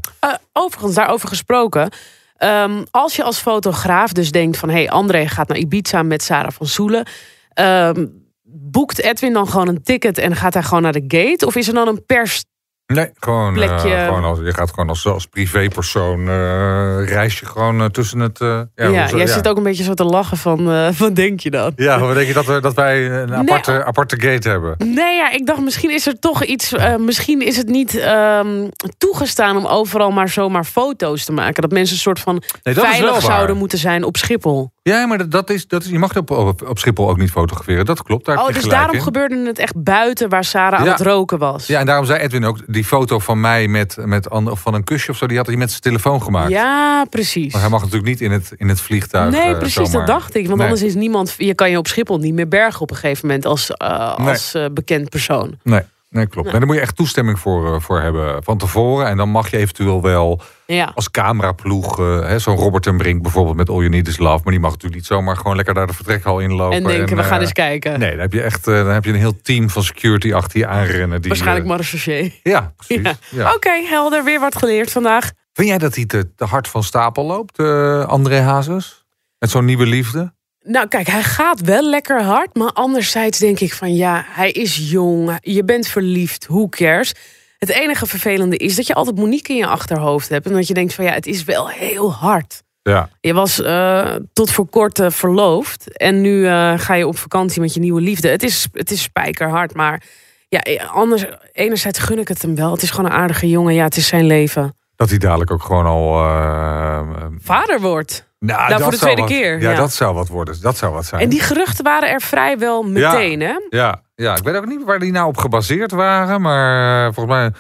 overigens, 0.54 0.96
daarover 0.96 1.28
gesproken. 1.28 1.90
Ehm, 2.38 2.84
als 2.92 3.16
je 3.16 3.24
als 3.24 3.40
fotograaf 3.40 4.12
dus 4.12 4.32
denkt 4.32 4.58
van... 4.58 4.70
hé, 4.70 4.76
hey, 4.76 4.90
André 4.90 5.28
gaat 5.28 5.48
naar 5.48 5.58
Ibiza 5.58 6.04
met 6.04 6.24
Sarah 6.24 6.52
van 6.52 6.68
Soelen. 6.68 7.08
Ehm, 7.54 8.06
boekt 8.44 9.00
Edwin 9.02 9.34
dan 9.34 9.48
gewoon 9.48 9.68
een 9.68 9.84
ticket 9.84 10.18
en 10.18 10.36
gaat 10.36 10.54
hij 10.54 10.64
gewoon 10.64 10.84
naar 10.84 10.92
de 10.92 11.04
gate? 11.08 11.46
Of 11.46 11.56
is 11.56 11.68
er 11.68 11.74
dan 11.74 11.88
een 11.88 12.06
pers... 12.06 12.44
nee, 12.86 13.10
gewoon, 13.20 13.62
eh, 13.62 14.06
gewoon 14.06 14.24
als, 14.24 14.40
je 14.44 14.54
gaat 14.54 14.70
gewoon 14.70 14.90
als, 14.90 15.06
als 15.06 15.26
privépersoon 15.26 16.28
eh 16.30 17.06
reis 17.06 17.40
je 17.40 17.46
gewoon 17.46 17.80
eh, 17.82 17.86
tussen 17.86 18.20
het. 18.20 18.40
Ja, 18.76 19.08
zo- 19.08 19.18
jij 19.18 19.28
zit 19.28 19.48
ook 19.48 19.58
een 19.58 19.64
beetje 19.64 19.84
zo 19.84 19.94
te 19.94 20.04
lachen 20.04 20.38
van... 20.38 20.92
wat 20.98 21.16
denk 21.16 21.40
je 21.40 21.52
dan? 21.52 21.72
Ja, 21.76 22.00
wat 22.00 22.16
denk 22.16 22.28
je 22.28 22.34
dat, 22.34 22.46
we, 22.46 22.60
dat 22.62 22.74
wij 22.74 23.10
een 23.12 23.36
aparte, 23.36 23.84
aparte 23.86 24.22
gate 24.22 24.50
hebben? 24.50 24.76
Nee, 24.78 25.16
ja, 25.16 25.32
ik 25.32 25.46
dacht 25.46 25.62
misschien 25.62 25.92
is 25.92 26.08
er 26.08 26.20
toch 26.20 26.44
iets. 26.44 26.74
misschien 26.98 27.42
is 27.42 27.58
het 27.58 27.68
niet 27.68 27.96
ehm, 27.98 28.68
toegestaan 28.98 29.58
om 29.58 29.66
overal 29.66 30.12
maar 30.12 30.30
zomaar 30.30 30.64
foto's 30.66 31.26
te 31.26 31.32
maken. 31.32 31.62
Dat 31.62 31.72
mensen 31.72 31.96
een 31.96 32.02
soort 32.02 32.20
van 32.20 32.44
Nee, 32.64 32.74
veilig 32.76 33.22
zouden 33.22 33.58
moeten 33.58 33.78
zijn 33.78 34.04
op 34.04 34.18
Schiphol. 34.18 34.72
Ja, 34.90 35.06
maar 35.06 35.30
dat, 35.30 35.50
is, 35.50 35.68
dat 35.68 35.84
is, 35.84 35.90
je 35.90 36.00
mag 36.00 36.16
op, 36.18 36.32
op, 36.32 36.68
op 36.70 36.80
Schiphol 36.80 37.10
ook 37.10 37.18
niet 37.18 37.32
fotograferen. 37.32 37.86
Dat 37.86 38.04
klopt. 38.04 38.26
Daar 38.26 38.38
Oh, 38.38 38.48
dus 38.54 38.64
daarom 38.64 38.96
in. 38.96 39.02
gebeurde 39.02 39.46
het 39.46 39.60
echt 39.60 39.84
buiten 39.84 40.30
waar 40.30 40.44
Sarah 40.44 40.80
aan 40.80 40.88
het 40.88 41.02
roken 41.02 41.38
was. 41.38 41.68
Ja, 41.68 41.80
en 41.80 41.86
daarom 41.86 42.06
zei 42.06 42.20
Edwin 42.20 42.46
ook, 42.46 42.58
die 42.68 42.84
foto 42.86 43.20
van 43.20 43.40
mij 43.42 43.68
met, 43.68 43.98
met 44.06 44.30
of 44.30 44.60
van 44.62 44.74
een 44.74 44.84
kusje 44.84 45.12
of 45.12 45.18
zo, 45.18 45.28
die 45.28 45.38
had 45.38 45.46
hij 45.48 45.56
met 45.56 45.70
zijn 45.70 45.82
telefoon 45.82 46.22
gemaakt. 46.24 46.50
Ja, 46.50 47.06
precies. 47.10 47.52
Maar 47.54 47.62
hij 47.62 47.70
mag 47.70 47.80
natuurlijk 47.82 48.08
niet 48.08 48.22
in 48.22 48.32
het, 48.32 48.52
in 48.58 48.70
het 48.70 48.80
vliegtuig. 48.82 49.32
Nee, 49.32 49.42
eh, 49.42 49.58
precies, 49.58 49.76
zomaar. 49.76 49.92
dat 49.92 50.08
dacht 50.08 50.36
ik. 50.36 50.46
Want 50.48 50.58
Nee. 50.58 50.68
anders 50.68 50.86
is 50.86 50.96
niemand. 50.96 51.36
Je 51.38 51.54
kan 51.56 51.70
je 51.70 51.78
op 51.78 51.88
Schiphol 51.88 52.18
niet 52.18 52.34
meer 52.34 52.48
bergen 52.48 52.82
op 52.82 52.90
een 52.90 52.96
gegeven 52.98 53.28
moment 53.28 53.46
als, 53.46 53.72
eh, 53.72 54.18
Nee. 54.18 54.28
als 54.30 54.54
eh, 54.54 54.66
bekend 54.74 55.10
persoon. 55.10 55.58
Nee, 55.64 55.82
nee 56.14 56.28
klopt. 56.28 56.48
En 56.48 56.58
daar 56.58 56.66
moet 56.66 56.76
je 56.76 56.82
echt 56.82 56.96
toestemming 56.96 57.40
voor, 57.40 57.74
eh, 57.76 57.82
voor 57.82 58.02
hebben 58.02 58.44
van 58.44 58.58
tevoren. 58.58 59.08
En 59.08 59.18
dan 59.18 59.30
mag 59.30 59.50
je 59.52 59.58
eventueel 59.58 60.02
wel 60.02 60.42
Ja. 60.66 60.92
als 60.96 61.12
cameraploeg, 61.12 62.00
eh, 62.00 62.20
hè, 62.20 62.40
zo'n 62.40 62.56
Robert 62.58 62.88
en 62.88 62.98
Brink 62.98 63.22
bijvoorbeeld 63.22 63.56
met 63.56 63.70
All 63.70 63.76
You 63.78 63.90
Need 63.90 64.08
Is 64.08 64.18
Love. 64.18 64.42
Maar 64.44 64.52
die 64.54 64.62
mag 64.62 64.72
natuurlijk 64.72 64.96
niet 65.02 65.06
zomaar 65.10 65.38
gewoon 65.38 65.56
lekker 65.56 65.74
naar 65.74 65.88
de 65.88 65.94
vertrekhal 65.94 66.40
inlopen. 66.40 66.78
En 66.78 66.84
denken, 66.84 67.18
we 67.18 67.24
gaan 67.24 67.36
eh, 67.38 67.42
eens 67.42 67.52
kijken. 67.52 68.00
Nee, 68.00 68.12
dan 68.12 68.20
heb 68.20 68.34
je 68.34 68.42
echt 68.42 68.68
eh, 68.68 68.74
dan 68.76 68.88
heb 68.94 69.04
je 69.06 69.10
een 69.12 69.18
heel 69.18 69.42
team 69.42 69.70
van 69.70 69.84
security 69.84 70.34
achter 70.34 70.60
je 70.60 70.68
aanrennen. 70.68 71.20
Die, 71.20 71.28
Waarschijnlijk 71.30 71.66
eh, 71.66 71.72
marechaussee. 71.72 72.40
Ja, 72.44 72.74
precies. 72.78 73.04
Ja. 73.04 73.14
Ja. 73.30 73.54
Oké, 73.54 73.70
helder. 73.86 74.24
Weer 74.24 74.40
wat 74.40 74.56
geleerd 74.58 74.92
vandaag. 74.92 75.32
Vind 75.54 75.68
jij 75.68 75.78
dat 75.78 75.96
hij 75.96 76.06
te, 76.06 76.34
te 76.36 76.46
hard 76.46 76.68
van 76.68 76.84
stapel 76.84 77.26
loopt, 77.26 77.60
eh, 77.60 78.06
André 78.06 78.40
Hazes? 78.40 79.06
Met 79.40 79.50
zo'n 79.50 79.66
nieuwe 79.66 79.86
liefde? 79.86 80.34
Nou, 80.64 80.88
kijk, 80.88 81.08
hij 81.08 81.24
gaat 81.24 81.62
wel 81.62 81.90
lekker 81.90 82.24
hard. 82.24 82.56
Maar 82.56 82.72
anderzijds 82.72 83.40
denk 83.40 83.60
ik 83.60 83.74
van 83.74 83.96
ja, 83.96 84.26
hij 84.28 84.52
is 84.52 84.90
jong. 84.90 85.38
Je 85.42 85.64
bent 85.64 85.88
verliefd. 85.88 86.48
Who 86.48 86.70
cares? 86.70 87.14
Het 87.58 87.70
enige 87.70 88.06
vervelende 88.06 88.58
is 88.58 88.76
dat 88.76 88.88
je 88.88 88.94
altijd 88.94 89.16
Monique 89.16 89.54
in 89.54 89.60
je 89.60 89.68
achterhoofd 89.68 90.30
hebt. 90.30 90.46
En 90.46 90.54
dat 90.54 90.68
je 90.68 90.74
denkt 90.74 90.94
van 90.94 91.06
ja, 91.06 91.12
het 91.12 91.28
is 91.28 91.44
wel 91.44 91.70
heel 91.70 92.14
hard. 92.14 92.64
Ja. 92.82 93.10
Je 93.20 93.34
was 93.34 93.62
eh, 93.62 94.16
tot 94.34 94.52
voor 94.52 94.68
kort 94.68 95.00
eh, 95.00 95.10
verloofd. 95.10 95.98
En 95.98 96.22
nu 96.22 96.48
eh, 96.48 96.80
ga 96.80 96.94
je 96.94 97.08
op 97.08 97.18
vakantie 97.18 97.62
met 97.62 97.74
je 97.74 97.80
nieuwe 97.80 98.02
liefde. 98.02 98.28
Het 98.28 98.44
is, 98.44 98.68
het 98.72 98.92
is 98.92 99.02
spijkerhard. 99.02 99.74
Maar 99.74 100.04
ja, 100.50 100.60
anders, 100.84 101.26
enerzijds 101.52 102.00
gun 102.00 102.20
ik 102.20 102.28
het 102.28 102.42
hem 102.42 102.56
wel. 102.56 102.72
Het 102.72 102.82
is 102.82 102.90
gewoon 102.90 103.12
een 103.12 103.18
aardige 103.18 103.50
jongen. 103.50 103.74
Ja, 103.74 103.84
het 103.84 103.98
is 103.98 104.08
zijn 104.08 104.26
leven. 104.26 104.76
Dat 104.96 105.10
hij 105.10 105.18
dadelijk 105.18 105.52
ook 105.52 105.64
gewoon 105.64 105.86
al... 105.86 106.26
eh, 106.26 106.98
eh, 107.00 107.06
Vader 107.42 107.82
wordt. 107.82 108.28
nou, 108.40 108.58
Nou, 108.60 108.70
dat 108.72 108.82
voor 108.82 108.92
de 108.92 108.98
tweede 108.98 109.22
wat- 109.22 109.30
keer, 109.30 109.62
Ja, 109.62 109.70
ja. 109.72 109.76
dat 109.78 109.94
zou 109.94 110.14
wat 110.16 110.28
worden. 110.28 110.62
Dat 110.62 110.78
zou 110.78 110.94
wat 110.94 111.06
zijn. 111.06 111.22
En 111.22 111.30
die 111.30 111.40
geruchten 111.42 111.84
waren 111.84 112.10
er 112.10 112.22
vrijwel 112.22 112.84
meteen, 112.84 113.40
hè? 113.40 113.54
Ja, 113.70 114.02
ja, 114.16 114.36
ik 114.36 114.44
weet 114.44 114.56
ook 114.56 114.66
niet 114.66 114.84
waar 114.84 115.00
die 115.00 115.12
nou 115.12 115.28
op 115.28 115.38
gebaseerd 115.38 115.92
waren. 115.92 116.42
Maar 116.42 117.06
eh, 117.08 117.14
volgens 117.14 117.36
mij 117.36 117.52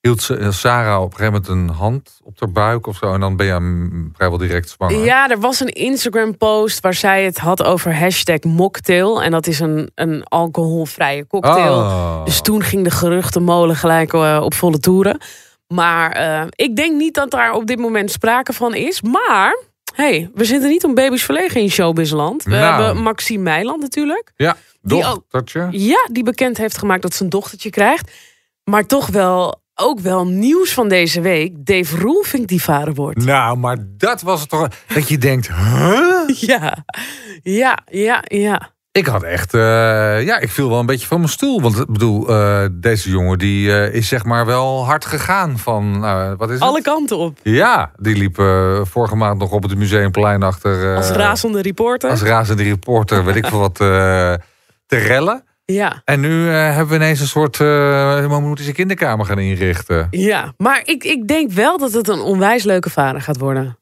hield 0.00 0.30
Sarah 0.54 1.00
op 1.02 1.10
een 1.12 1.16
gegeven 1.16 1.32
moment 1.42 1.70
een 1.70 1.76
hand 1.76 2.20
op 2.22 2.40
haar 2.40 2.50
buik 2.52 2.86
of 2.86 2.96
zo. 2.96 3.12
En 3.14 3.20
dan 3.20 3.36
ben 3.36 3.46
je 3.46 4.10
vrijwel 4.14 4.38
direct 4.38 4.68
zwanger. 4.68 5.04
Ja, 5.04 5.28
er 5.30 5.40
was 5.40 5.60
een 5.60 5.68
Instagram-post 5.72 6.80
waar 6.80 6.94
zij 6.94 7.24
het 7.24 7.38
had 7.38 7.62
over 7.62 7.98
hashtag 7.98 8.38
mocktail. 8.42 9.22
En 9.22 9.30
dat 9.30 9.46
is 9.46 9.60
een, 9.60 9.90
een 9.94 10.24
alcoholvrije 10.24 11.26
cocktail. 11.26 11.74
Oh. 11.78 12.24
Dus 12.24 12.40
toen 12.40 12.62
ging 12.62 12.84
de 12.84 12.90
geruchtenmolen 12.90 13.76
gelijk 13.76 14.12
op 14.42 14.54
volle 14.54 14.78
toeren. 14.78 15.18
Maar 15.68 16.12
eh, 16.12 16.46
ik 16.50 16.76
denk 16.76 16.96
niet 16.96 17.14
dat 17.14 17.30
daar 17.30 17.52
op 17.52 17.66
dit 17.66 17.78
moment 17.78 18.10
sprake 18.10 18.52
van 18.52 18.74
is. 18.74 19.02
Maar, 19.02 19.58
hey, 19.94 20.30
we 20.34 20.44
zitten 20.44 20.68
niet 20.70 20.84
om 20.84 20.94
baby's 20.94 21.24
verlegen 21.24 21.60
in 21.60 21.70
showbizland. 21.70 22.42
We 22.42 22.50
Nou. 22.50 22.82
hebben 22.82 23.02
Maxime 23.02 23.42
Meiland 23.42 23.80
natuurlijk. 23.80 24.32
Ja, 24.36 24.56
Die 24.82 25.04
ook- 25.04 25.24
dochtertje. 25.30 25.68
Ja, 25.70 26.08
die 26.12 26.22
bekend 26.24 26.56
heeft 26.56 26.78
gemaakt 26.78 27.02
dat 27.02 27.14
ze 27.14 27.24
een 27.24 27.30
dochtertje 27.30 27.70
krijgt. 27.70 28.10
Maar 28.64 28.86
toch 28.86 29.06
wel, 29.06 29.62
ook 29.74 30.00
wel 30.00 30.26
nieuws 30.26 30.72
van 30.72 30.88
deze 30.88 31.20
week. 31.20 31.52
Dave 31.66 31.96
Roelvink 31.96 32.48
die 32.48 32.62
vader 32.62 32.94
wordt. 32.94 33.24
Nou, 33.24 33.56
maar 33.56 33.76
dat 33.80 34.22
was 34.22 34.40
het 34.40 34.48
toch. 34.48 34.68
Dat 34.94 35.08
je 35.08 35.18
denkt, 35.18 35.48
huh? 35.48 36.28
Ja, 36.50 36.84
ja, 37.42 37.78
ja, 37.90 38.22
ja. 38.26 38.72
Ik 38.98 39.06
had 39.06 39.22
echt, 39.22 39.54
eh, 39.54 39.60
ja, 40.24 40.38
ik 40.38 40.50
viel 40.50 40.68
wel 40.68 40.78
een 40.78 40.86
beetje 40.86 41.06
van 41.06 41.18
mijn 41.18 41.30
stoel. 41.30 41.60
Want 41.60 41.78
ik 41.78 41.86
bedoel, 41.86 42.28
eh, 42.28 42.64
deze 42.72 43.10
jongen 43.10 43.38
die 43.38 43.72
eh, 43.72 43.94
is 43.94 44.08
zeg 44.08 44.24
maar 44.24 44.46
wel 44.46 44.84
hard 44.84 45.04
gegaan 45.04 45.58
van, 45.58 46.00
wat 46.36 46.48
is 46.48 46.54
het? 46.54 46.62
Alle 46.62 46.82
kanten 46.82 47.16
op. 47.16 47.38
Ja, 47.42 47.90
die 47.96 48.16
liep 48.16 48.36
vorige 48.90 49.16
maand 49.16 49.38
nog 49.38 49.50
op 49.50 49.62
het 49.62 49.76
museumplein 49.76 50.42
achter. 50.42 50.96
Als 50.96 51.10
razende 51.10 51.62
reporter. 51.62 52.10
Als 52.10 52.22
razende 52.22 52.62
reporter, 52.62 53.24
weet 53.24 53.36
ik 53.36 53.46
veel 53.46 53.58
wat, 53.58 53.74
te 53.74 54.38
rellen. 54.86 55.44
Ja, 55.64 56.02
En 56.04 56.20
nu 56.20 56.48
hebben 56.48 56.88
we 56.88 56.94
ineens 56.94 57.20
een 57.20 57.26
soort... 57.26 57.56
we 57.56 58.38
moeten 58.40 58.64
zijn 58.64 58.76
kinderkamer 58.76 59.26
gaan 59.26 59.38
inrichten. 59.38 60.06
ja. 60.10 60.52
Maar 60.56 60.82
ik, 60.84 61.04
ik 61.04 61.28
denk 61.28 61.50
wel 61.50 61.78
dat 61.78 61.92
het 61.92 62.08
een 62.08 62.20
onwijs 62.20 62.64
leuke 62.64 62.90
vader 62.90 63.20
gaat 63.20 63.38
worden. 63.38 63.78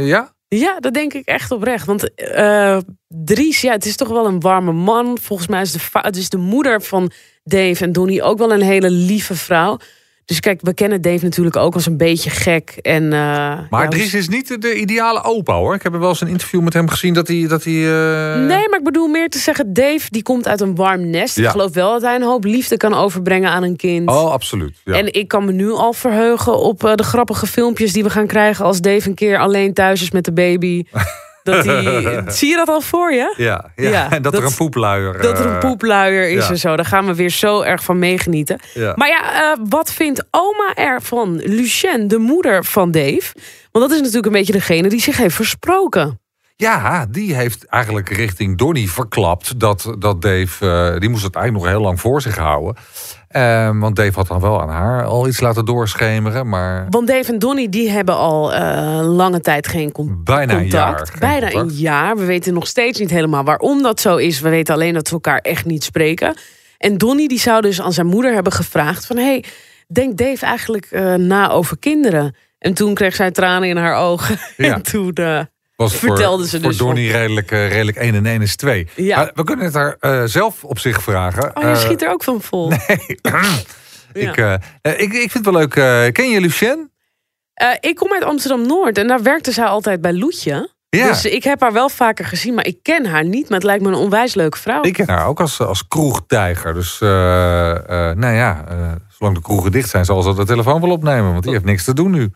Ja? 0.00 0.32
Ja, 0.56 0.80
dat 0.80 0.94
denk 0.94 1.12
ik 1.14 1.26
echt 1.26 1.50
oprecht. 1.50 1.86
Want 1.86 2.14
eh, 2.14 2.78
Dries, 3.08 3.60
ja, 3.60 3.72
het 3.72 3.86
is 3.86 3.96
toch 3.96 4.08
wel 4.08 4.26
een 4.26 4.40
warme 4.40 4.72
man. 4.72 5.18
Volgens 5.18 5.48
mij 5.48 5.60
is 5.60 5.72
de, 5.72 5.80
het 5.92 6.16
is 6.16 6.28
de 6.28 6.36
moeder 6.36 6.82
van 6.82 7.10
Dave 7.44 7.84
en 7.84 7.92
Donnie 7.92 8.22
ook 8.22 8.38
wel 8.38 8.52
een 8.52 8.62
hele 8.62 8.90
lieve 8.90 9.34
vrouw. 9.34 9.78
Dus 10.30 10.40
kijk, 10.40 10.60
we 10.62 10.74
kennen 10.74 11.00
Dave 11.02 11.24
natuurlijk 11.24 11.56
ook 11.56 11.74
als 11.74 11.86
een 11.86 11.96
beetje 11.96 12.30
gek. 12.30 12.78
En, 12.82 13.02
eh, 13.04 13.10
Maar 13.70 13.82
ja, 13.82 13.88
Dries 13.88 14.14
is 14.14 14.28
niet 14.28 14.48
de- 14.48 14.58
de 14.58 14.74
ideale 14.74 15.22
opa 15.24 15.54
hoor. 15.54 15.74
Ik 15.74 15.82
heb 15.82 15.92
wel 15.92 16.08
eens 16.08 16.20
een 16.20 16.28
interview 16.28 16.60
met 16.60 16.72
hem 16.72 16.88
gezien 16.88 17.14
dat 17.14 17.28
hij... 17.28 17.46
Dat 17.48 17.64
hij 17.64 17.72
eh, 17.74 18.34
Nee, 18.46 18.68
maar 18.68 18.78
ik 18.78 18.84
bedoel 18.84 19.06
meer 19.08 19.28
te 19.28 19.38
zeggen, 19.38 19.72
Dave 19.72 20.06
die 20.10 20.22
komt 20.22 20.48
uit 20.48 20.60
een 20.60 20.74
warm 20.74 21.10
nest. 21.10 21.36
Ja. 21.36 21.44
Ik 21.44 21.50
geloof 21.50 21.72
wel 21.74 21.92
dat 21.92 22.02
hij 22.02 22.14
een 22.14 22.22
hoop 22.22 22.44
liefde 22.44 22.76
kan 22.76 22.94
overbrengen 22.94 23.50
aan 23.50 23.62
een 23.62 23.76
kind. 23.76 24.08
Oh, 24.08 24.30
absoluut. 24.32 24.80
Ja. 24.84 24.94
En 24.94 25.12
ik 25.12 25.28
kan 25.28 25.44
me 25.44 25.52
nu 25.52 25.70
al 25.70 25.92
verheugen 25.92 26.58
op 26.58 26.84
eh, 26.84 26.94
de 26.94 27.02
grappige 27.02 27.46
filmpjes 27.46 27.92
die 27.92 28.02
we 28.02 28.10
gaan 28.10 28.26
krijgen 28.26 28.64
als 28.64 28.80
Dave 28.80 29.08
een 29.08 29.14
keer 29.14 29.38
alleen 29.38 29.72
thuis 29.74 30.02
is 30.02 30.10
met 30.10 30.24
de 30.24 30.32
baby. 30.32 30.84
Dat 31.50 31.62
die, 31.62 32.32
zie 32.38 32.48
je 32.48 32.56
dat 32.56 32.68
al 32.68 32.80
voor 32.80 33.12
je? 33.12 33.34
ja, 33.36 33.70
ja. 33.76 33.88
Ja, 33.90 34.10
en 34.10 34.22
dat, 34.22 34.32
dat- 34.32 34.42
er 34.42 34.48
een 34.48 34.56
poepluier... 34.56 35.20
Dat 35.20 35.38
er 35.38 35.46
een 35.46 35.52
eh, 35.52 35.58
poepluier 35.58 36.28
is 36.30 36.44
ja. 36.44 36.50
en 36.50 36.58
zo. 36.58 36.76
Daar 36.76 36.84
gaan 36.84 37.06
we 37.06 37.14
weer 37.14 37.30
zo 37.30 37.60
erg 37.60 37.82
van 37.82 37.98
meegenieten. 37.98 38.58
Ja. 38.74 38.92
Maar 38.96 39.08
ja, 39.08 39.52
eh, 39.52 39.58
wat 39.68 39.92
vindt 39.92 40.24
oma 40.30 40.74
ervan? 40.74 41.36
Lucien, 41.36 42.08
de 42.08 42.18
moeder 42.18 42.64
van 42.64 42.90
Dave. 42.90 43.32
Want 43.72 43.84
dat 43.84 43.90
is 43.90 43.96
natuurlijk 43.98 44.26
een 44.26 44.32
beetje 44.32 44.52
degene 44.52 44.88
die 44.88 45.00
zich 45.00 45.16
heeft 45.16 45.34
versproken. 45.34 46.20
Ja, 46.56 47.06
die 47.10 47.34
heeft 47.34 47.64
eigenlijk 47.66 48.08
richting 48.08 48.58
Donnie 48.58 48.90
verklapt 48.90 49.60
dat, 49.60 49.94
dat 49.98 50.22
Dave, 50.22 50.70
eh, 50.92 51.00
die 51.00 51.08
moest 51.08 51.22
het 51.24 51.34
eigenlijk 51.34 51.64
nog 51.64 51.74
heel 51.74 51.84
lang 51.84 52.00
voor 52.00 52.22
zich 52.22 52.36
houden. 52.36 52.76
Ehm, 53.30 53.78
want 53.78 53.96
Dave 53.96 54.12
had 54.12 54.26
dan 54.26 54.40
wel 54.40 54.60
aan 54.62 54.68
haar 54.68 55.04
al 55.04 55.28
iets 55.28 55.40
laten 55.40 55.64
doorschemeren, 55.64 56.48
maar 56.48 56.86
Want 56.88 57.06
Dave 57.06 57.32
en 57.32 57.38
Donnie 57.38 57.68
die 57.68 57.90
hebben 57.90 58.16
al 58.16 58.52
eh, 58.54 59.00
lange 59.02 59.40
tijd 59.40 59.68
geen 59.68 59.92
con- 59.92 60.20
bijna 60.24 60.52
een 60.54 60.60
contact. 60.70 61.08
jaar. 61.08 61.18
Bijna 61.20 61.50
contact. 61.50 61.70
een 61.72 61.76
jaar. 61.78 62.16
We 62.16 62.24
weten 62.24 62.54
nog 62.54 62.66
steeds 62.66 62.98
niet 62.98 63.10
helemaal 63.10 63.44
waarom 63.44 63.82
dat 63.82 64.00
zo 64.00 64.16
is. 64.16 64.40
We 64.40 64.48
weten 64.48 64.74
alleen 64.74 64.94
dat 64.94 65.08
ze 65.08 65.14
elkaar 65.14 65.38
echt 65.38 65.64
niet 65.64 65.84
spreken. 65.84 66.34
En 66.78 66.98
Donnie 66.98 67.28
die 67.28 67.38
zou 67.40 67.60
dus 67.60 67.80
aan 67.80 67.92
zijn 67.92 68.06
moeder 68.06 68.32
hebben 68.34 68.52
gevraagd 68.52 69.06
van... 69.06 69.16
hey, 69.16 69.44
denkt 69.88 70.16
Dave 70.18 70.46
eigenlijk 70.46 70.86
eh, 70.90 71.14
na 71.14 71.50
over 71.50 71.78
kinderen? 71.78 72.34
En 72.58 72.74
toen 72.74 72.94
kreeg 72.94 73.14
zij 73.14 73.30
tranen 73.30 73.68
in 73.68 73.76
haar 73.76 73.94
ogen. 73.96 74.38
Ja. 74.56 74.74
En 74.74 74.82
toen... 74.82 75.12
eh, 75.14 75.40
Was 75.80 75.96
voor, 75.96 76.16
ze 76.46 76.60
voor 76.60 76.60
dus 76.68 76.76
Donnie 76.76 77.12
redelijk, 77.12 77.50
eh, 77.50 77.68
redelijk 77.68 77.96
1 77.96 78.14
en 78.14 78.26
1 78.26 78.42
is 78.42 78.56
2. 78.56 78.88
Ja. 78.96 79.30
We 79.34 79.44
kunnen 79.44 79.64
het 79.64 79.74
haar 79.74 79.96
eh, 80.00 80.22
zelf 80.24 80.64
op 80.64 80.78
zich 80.78 81.02
vragen. 81.02 81.56
oh, 81.56 81.62
je 81.62 81.68
Eh, 81.68 81.76
schiet 81.76 82.02
er 82.02 82.10
ook 82.10 82.22
van 82.22 82.40
vol. 82.40 82.72
ik, 84.12 84.36
ik, 84.82 85.12
ik 85.12 85.30
vind 85.30 85.32
het 85.32 85.44
wel 85.44 85.54
leuk. 85.54 85.72
ken 86.12 86.28
je 86.28 86.40
Lucien? 86.40 86.90
Ik 87.80 87.94
kom 87.96 88.12
uit 88.12 88.24
Amsterdam-Noord 88.24 88.98
en 88.98 89.06
daar 89.06 89.22
werkte 89.22 89.52
zij 89.52 89.64
altijd 89.64 90.00
bij 90.00 90.12
Loetje. 90.12 90.70
Ja. 90.88 91.06
Dus 91.06 91.24
ik 91.24 91.44
heb 91.44 91.60
haar 91.60 91.72
wel 91.72 91.88
vaker 91.88 92.24
gezien, 92.24 92.54
maar 92.54 92.66
ik 92.66 92.82
ken 92.82 93.06
haar 93.06 93.24
niet. 93.24 93.48
Maar 93.48 93.58
het 93.58 93.66
lijkt 93.66 93.82
me 93.82 93.88
een 93.88 93.94
onwijs 93.94 94.34
leuke 94.34 94.58
vrouw. 94.58 94.82
Ik 94.82 94.92
ken 94.92 95.08
haar 95.08 95.26
ook 95.26 95.40
als, 95.40 95.60
als 95.60 95.88
kroegtijger. 95.88 96.74
Dus 96.74 96.98
nou 96.98 98.26
ja, 98.34 98.64
zolang 99.18 99.36
de 99.36 99.42
kroegen 99.42 99.72
dicht 99.72 99.88
zijn, 99.88 100.04
zal 100.04 100.22
ze 100.22 100.34
de 100.34 100.44
telefoon 100.44 100.80
wel 100.80 100.90
opnemen. 100.90 101.30
Want 101.32 101.42
die 101.42 101.52
heeft 101.52 101.64
niks 101.64 101.84
te 101.84 101.94
doen 101.94 102.10
nu. 102.10 102.32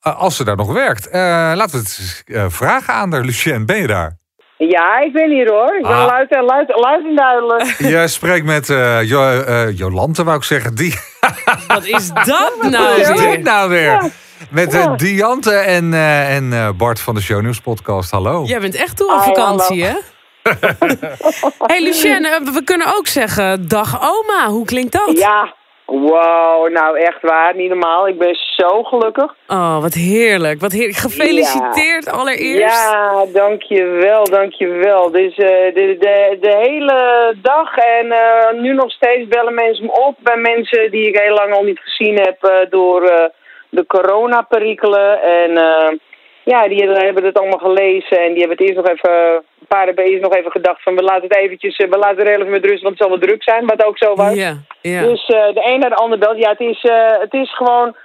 Eh, 0.00 0.18
als 0.20 0.36
ze 0.36 0.44
daar 0.44 0.56
nog 0.56 0.72
werkt. 0.72 1.08
Eh, 1.08 1.20
laten 1.54 1.70
we 1.70 1.78
het 1.78 1.96
eens, 2.00 2.22
eh, 2.26 2.44
vragen 2.48 2.94
aan 2.94 3.12
haar. 3.12 3.20
Lucien, 3.24 3.66
ben 3.66 3.76
je 3.76 3.86
daar? 3.86 4.18
Ja, 4.56 4.98
ik 5.00 5.12
ben 5.12 5.30
hier 5.30 5.50
hoor. 5.50 5.76
Ik 5.76 5.82
ben 5.82 5.90
Ah. 5.96 6.06
luid, 6.06 6.30
en- 6.34 6.44
luid, 6.44 6.68
luid 6.76 7.04
en 7.04 7.16
duidelijk. 7.16 7.62
Je 7.94 8.08
spreekt 8.08 8.44
met 8.46 8.68
eh, 8.70 9.02
jo, 9.02 9.40
eh, 9.42 9.78
Jolante, 9.78 10.24
wou 10.24 10.36
ik 10.36 10.42
zeggen. 10.42 10.74
Die, 10.74 10.94
Wat 11.68 11.84
is 11.84 12.08
dat 12.08 12.52
nou 12.60 12.70
Wat 12.88 12.96
is 12.98 13.08
weer? 13.20 13.30
dit 13.30 13.42
nou 13.42 13.68
weer? 13.68 14.02
Met 14.50 14.98
Diante 14.98 15.52
en, 15.54 15.94
eh, 15.94 16.36
en 16.36 16.52
eh, 16.52 16.68
Bart 16.76 17.00
van 17.00 17.14
de 17.14 17.20
Show 17.20 17.40
News 17.42 17.60
podcast. 17.60 18.10
Hallo. 18.10 18.44
Jij 18.44 18.60
bent 18.60 18.74
echt 18.74 18.96
toe 18.96 19.12
aan 19.12 19.18
Hi, 19.22 19.24
vakantie, 19.24 19.84
hè? 19.84 19.94
hey 21.66 21.82
Lucien, 21.82 22.22
we 22.52 22.60
kunnen 22.64 22.96
ook 22.96 23.06
zeggen 23.06 23.68
dag 23.68 24.00
oma. 24.02 24.48
Hoe 24.48 24.64
klinkt 24.64 24.92
dat? 24.92 25.18
Ja, 25.18 25.54
wow, 25.90 26.72
nou 26.72 26.98
echt 26.98 27.22
waar, 27.22 27.56
niet 27.56 27.68
normaal. 27.68 28.08
Ik 28.08 28.18
ben 28.18 28.34
zo 28.56 28.82
gelukkig. 28.82 29.34
Oh, 29.46 29.80
wat 29.80 29.94
heerlijk. 29.94 30.60
Wat 30.60 30.72
heerlijk. 30.72 30.96
Gefeliciteerd 30.96 32.10
allereerst. 32.10 32.90
Ja, 32.90 33.24
dankjewel, 33.32 34.24
dankjewel. 34.24 35.10
Dus 35.10 35.36
eh, 35.36 35.74
de, 35.74 35.96
de, 35.98 36.36
de 36.40 36.56
hele 36.60 37.34
dag 37.42 37.76
en 37.76 38.12
eh, 38.12 38.60
nu 38.60 38.74
nog 38.74 38.90
steeds 38.90 39.28
bellen 39.28 39.54
mensen 39.54 39.84
me 39.84 39.92
op. 39.92 40.16
Bij 40.18 40.36
mensen 40.36 40.90
die 40.90 41.08
ik 41.08 41.18
heel 41.18 41.34
lang 41.34 41.54
al 41.54 41.62
niet 41.62 41.80
gezien 41.80 42.16
heb 42.16 42.44
eh, 42.44 42.70
door 42.70 43.30
de 43.70 43.86
coronaperikelen. 43.86 45.22
En 45.22 45.56
eh, 45.56 45.88
ja, 46.44 46.68
die 46.68 46.82
hebben, 46.82 47.24
het 47.24 47.38
allemaal 47.38 47.58
gelezen 47.58 48.18
en 48.18 48.32
die 48.32 48.38
hebben 48.38 48.56
het 48.56 48.60
eerst 48.60 48.76
nog 48.76 48.88
even... 48.88 49.42
Een 49.60 49.76
paar 49.76 49.86
hebben 49.86 50.04
eerst 50.04 50.22
nog 50.22 50.34
even 50.34 50.50
gedacht 50.50 50.82
van 50.82 50.94
we 50.94 51.02
laten 51.02 51.22
het 51.22 51.36
eventjes, 51.36 51.76
eh, 51.76 51.88
we 51.88 51.98
laten 51.98 52.18
het 52.18 52.26
er 52.26 52.34
even 52.34 52.50
met 52.50 52.64
rust, 52.64 52.82
want 52.82 52.98
het 52.98 53.02
zal 53.02 53.18
wel 53.18 53.26
druk 53.28 53.42
zijn, 53.42 53.66
wat 53.66 53.84
ook 53.84 53.98
zo 53.98 54.14
was. 54.14 54.34
Ja, 54.34 54.56
ja. 54.80 55.02
Dus 55.02 55.26
eh, 55.26 55.54
de 55.54 55.62
een 55.64 55.78
naar 55.78 55.90
de 55.90 55.96
ander 55.96 56.18
belt. 56.18 56.38
Ja, 56.38 56.50
het 56.50 56.60
is, 56.60 56.82
eh, 56.82 57.18
het 57.18 57.34
is 57.34 57.54
gewoon 57.54 57.96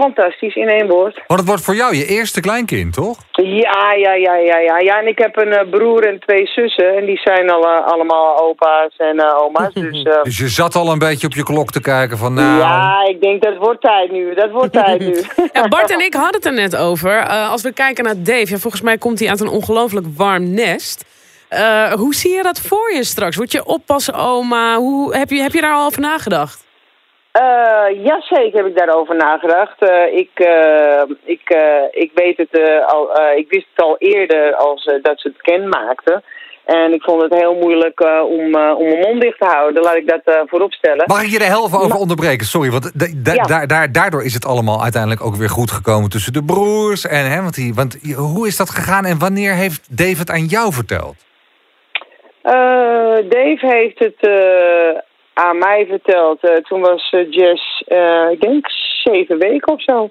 fantastisch 0.00 0.54
in 0.54 0.68
één 0.68 0.88
woord. 0.88 1.14
Want 1.26 1.40
het 1.40 1.48
wordt 1.48 1.64
voor 1.64 1.74
jou 1.74 1.96
je 1.96 2.06
eerste 2.06 2.40
kleinkind, 2.40 2.92
toch? 2.92 3.18
Ja, 3.32 3.92
ja, 4.04 4.12
ja, 4.14 4.34
ja, 4.36 4.58
ja. 4.58 4.78
Ja, 4.78 5.00
en 5.00 5.06
ik 5.06 5.18
heb 5.18 5.36
een 5.36 5.52
eh, 5.52 5.70
broer 5.70 6.06
en 6.06 6.20
twee 6.26 6.46
zussen. 6.46 6.96
En 6.96 7.04
die 7.04 7.20
zijn 7.24 7.50
al, 7.50 7.62
eh, 7.62 7.86
allemaal 7.86 8.38
opa's 8.38 8.94
en 8.96 9.18
eh, 9.18 9.42
oma's. 9.42 9.72
Dus 9.90 10.02
eh, 10.02 10.22
Dus 10.22 10.38
je 10.38 10.48
zat 10.48 10.74
al 10.74 10.92
een 10.92 10.98
beetje 10.98 11.26
op 11.26 11.34
je 11.34 11.42
klok 11.42 11.70
te 11.70 11.80
kijken 11.80 12.18
van 12.18 12.34
nou... 12.34 12.58
ja, 12.58 13.04
ik 13.08 13.20
denk 13.20 13.42
dat 13.42 13.56
wordt 13.56 13.80
tijd 13.80 14.10
nu. 14.12 14.34
Dat 14.34 14.50
wordt 14.50 14.72
tijd 14.72 15.00
nu. 15.00 15.14
Ja, 15.52 15.68
Bart 15.68 15.90
en 15.90 16.00
ik 16.00 16.14
hadden 16.14 16.34
het 16.34 16.44
er 16.44 16.52
net 16.52 16.76
over. 16.76 17.16
Eh, 17.18 17.50
als 17.50 17.62
we 17.62 17.72
kijken 17.72 18.04
naar 18.04 18.22
Dave, 18.22 18.50
ja, 18.50 18.58
volgens 18.58 18.82
mij 18.82 18.98
komt 18.98 19.18
hij 19.18 19.28
uit 19.28 19.40
een 19.40 19.48
ongelooflijk 19.48 20.06
warm 20.16 20.54
nest. 20.54 21.04
Eh, 21.48 21.92
hoe 21.92 22.14
zie 22.14 22.34
je 22.34 22.42
dat 22.42 22.60
voor 22.60 22.92
je 22.94 23.04
straks? 23.04 23.36
Word 23.36 23.52
je 23.52 23.64
oppassen 23.64 24.14
oma? 24.14 24.76
Hoe, 24.76 25.16
heb, 25.16 25.30
je, 25.30 25.40
heb 25.40 25.52
je 25.52 25.60
daar 25.60 25.74
al 25.74 25.86
over 25.86 26.00
nagedacht? 26.00 26.64
Eh 27.32 28.04
ja, 28.04 28.20
zeker 28.20 28.56
heb 28.58 28.66
ik 28.66 28.76
daarover 28.76 29.16
nagedacht. 29.16 29.82
Eh, 29.82 30.18
ik, 30.18 30.30
eh, 30.34 31.02
ik, 31.24 31.54
ik 31.90 32.10
weet 32.14 32.36
het 32.36 32.60
al, 32.86 33.10
ik 33.36 33.48
wist 33.48 33.66
het 33.74 33.84
al 33.84 33.96
eerder 33.98 34.54
als 34.54 34.84
dat 35.02 35.20
ze 35.20 35.28
het 35.28 35.40
kenmaakten. 35.42 36.22
En 36.64 36.92
ik 36.92 37.02
vond 37.02 37.22
het 37.22 37.34
heel 37.34 37.54
moeilijk 37.54 38.00
om, 38.28 38.40
om 38.54 38.88
mijn 38.88 39.00
mond 39.00 39.20
dicht 39.20 39.38
te 39.38 39.46
houden. 39.46 39.82
Laat 39.82 39.94
ik 39.96 40.08
dat 40.08 40.46
voorop 40.48 40.72
stellen. 40.72 41.04
Mag 41.06 41.22
ik 41.22 41.28
je 41.30 41.42
heel 41.42 41.66
even 41.66 41.78
over 41.78 41.96
onderbreken? 41.96 42.46
Sorry, 42.46 42.70
want 42.70 42.92
da- 43.24 43.32
Ja. 43.66 43.86
daardoor 43.86 44.24
is 44.24 44.34
het 44.34 44.44
allemaal 44.46 44.82
uiteindelijk 44.82 45.24
ook 45.24 45.34
weer 45.34 45.48
goed 45.48 45.70
gekomen 45.70 46.10
tussen 46.10 46.32
de 46.32 46.44
broers. 46.44 47.06
En, 47.06 47.30
hè, 47.30 47.42
want, 47.42 47.54
die, 47.54 47.74
want 47.74 47.98
hoe 48.16 48.46
is 48.46 48.56
dat 48.56 48.70
gegaan 48.70 49.04
en 49.04 49.18
wanneer 49.18 49.54
heeft 49.54 49.96
David 49.98 50.30
aan 50.30 50.44
jou 50.44 50.72
verteld? 50.72 51.14
Dave 53.28 53.58
heeft 53.60 53.98
het 53.98 54.30
aan 55.34 55.58
mij 55.58 55.86
verteld. 55.88 56.40
Eh, 56.40 56.56
toen 56.56 56.80
was 56.80 57.10
eh, 57.10 57.30
Jess, 57.30 57.82
eh, 57.86 58.30
ik 58.30 58.40
denk, 58.40 58.66
zeven 59.02 59.38
weken 59.38 59.72
of 59.72 59.82
zo. 59.82 60.10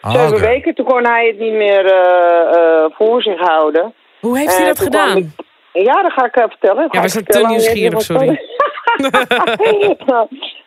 Ah, 0.00 0.12
zeven 0.12 0.40
weken. 0.40 0.74
Toen 0.74 0.86
kon 0.86 1.06
hij 1.06 1.26
het 1.26 1.38
niet 1.38 1.52
meer 1.52 1.84
eh, 1.86 2.54
eh, 2.58 2.84
voor 2.90 3.22
zich 3.22 3.38
houden. 3.40 3.94
Hoe 4.20 4.38
heeft 4.38 4.56
hij 4.56 4.66
dat 4.66 4.78
gedaan? 4.80 5.16
ik- 5.16 5.26
Ja, 5.72 6.02
dat 6.02 6.12
ga 6.12 6.24
ik 6.24 6.32
vertellen. 6.50 6.88
Ja, 6.90 6.98
we 7.00 7.04
ik 7.06 7.10
zijn 7.12 7.24
te 7.24 7.46
nieuwsgierig, 7.46 8.00
sorry. 8.00 8.40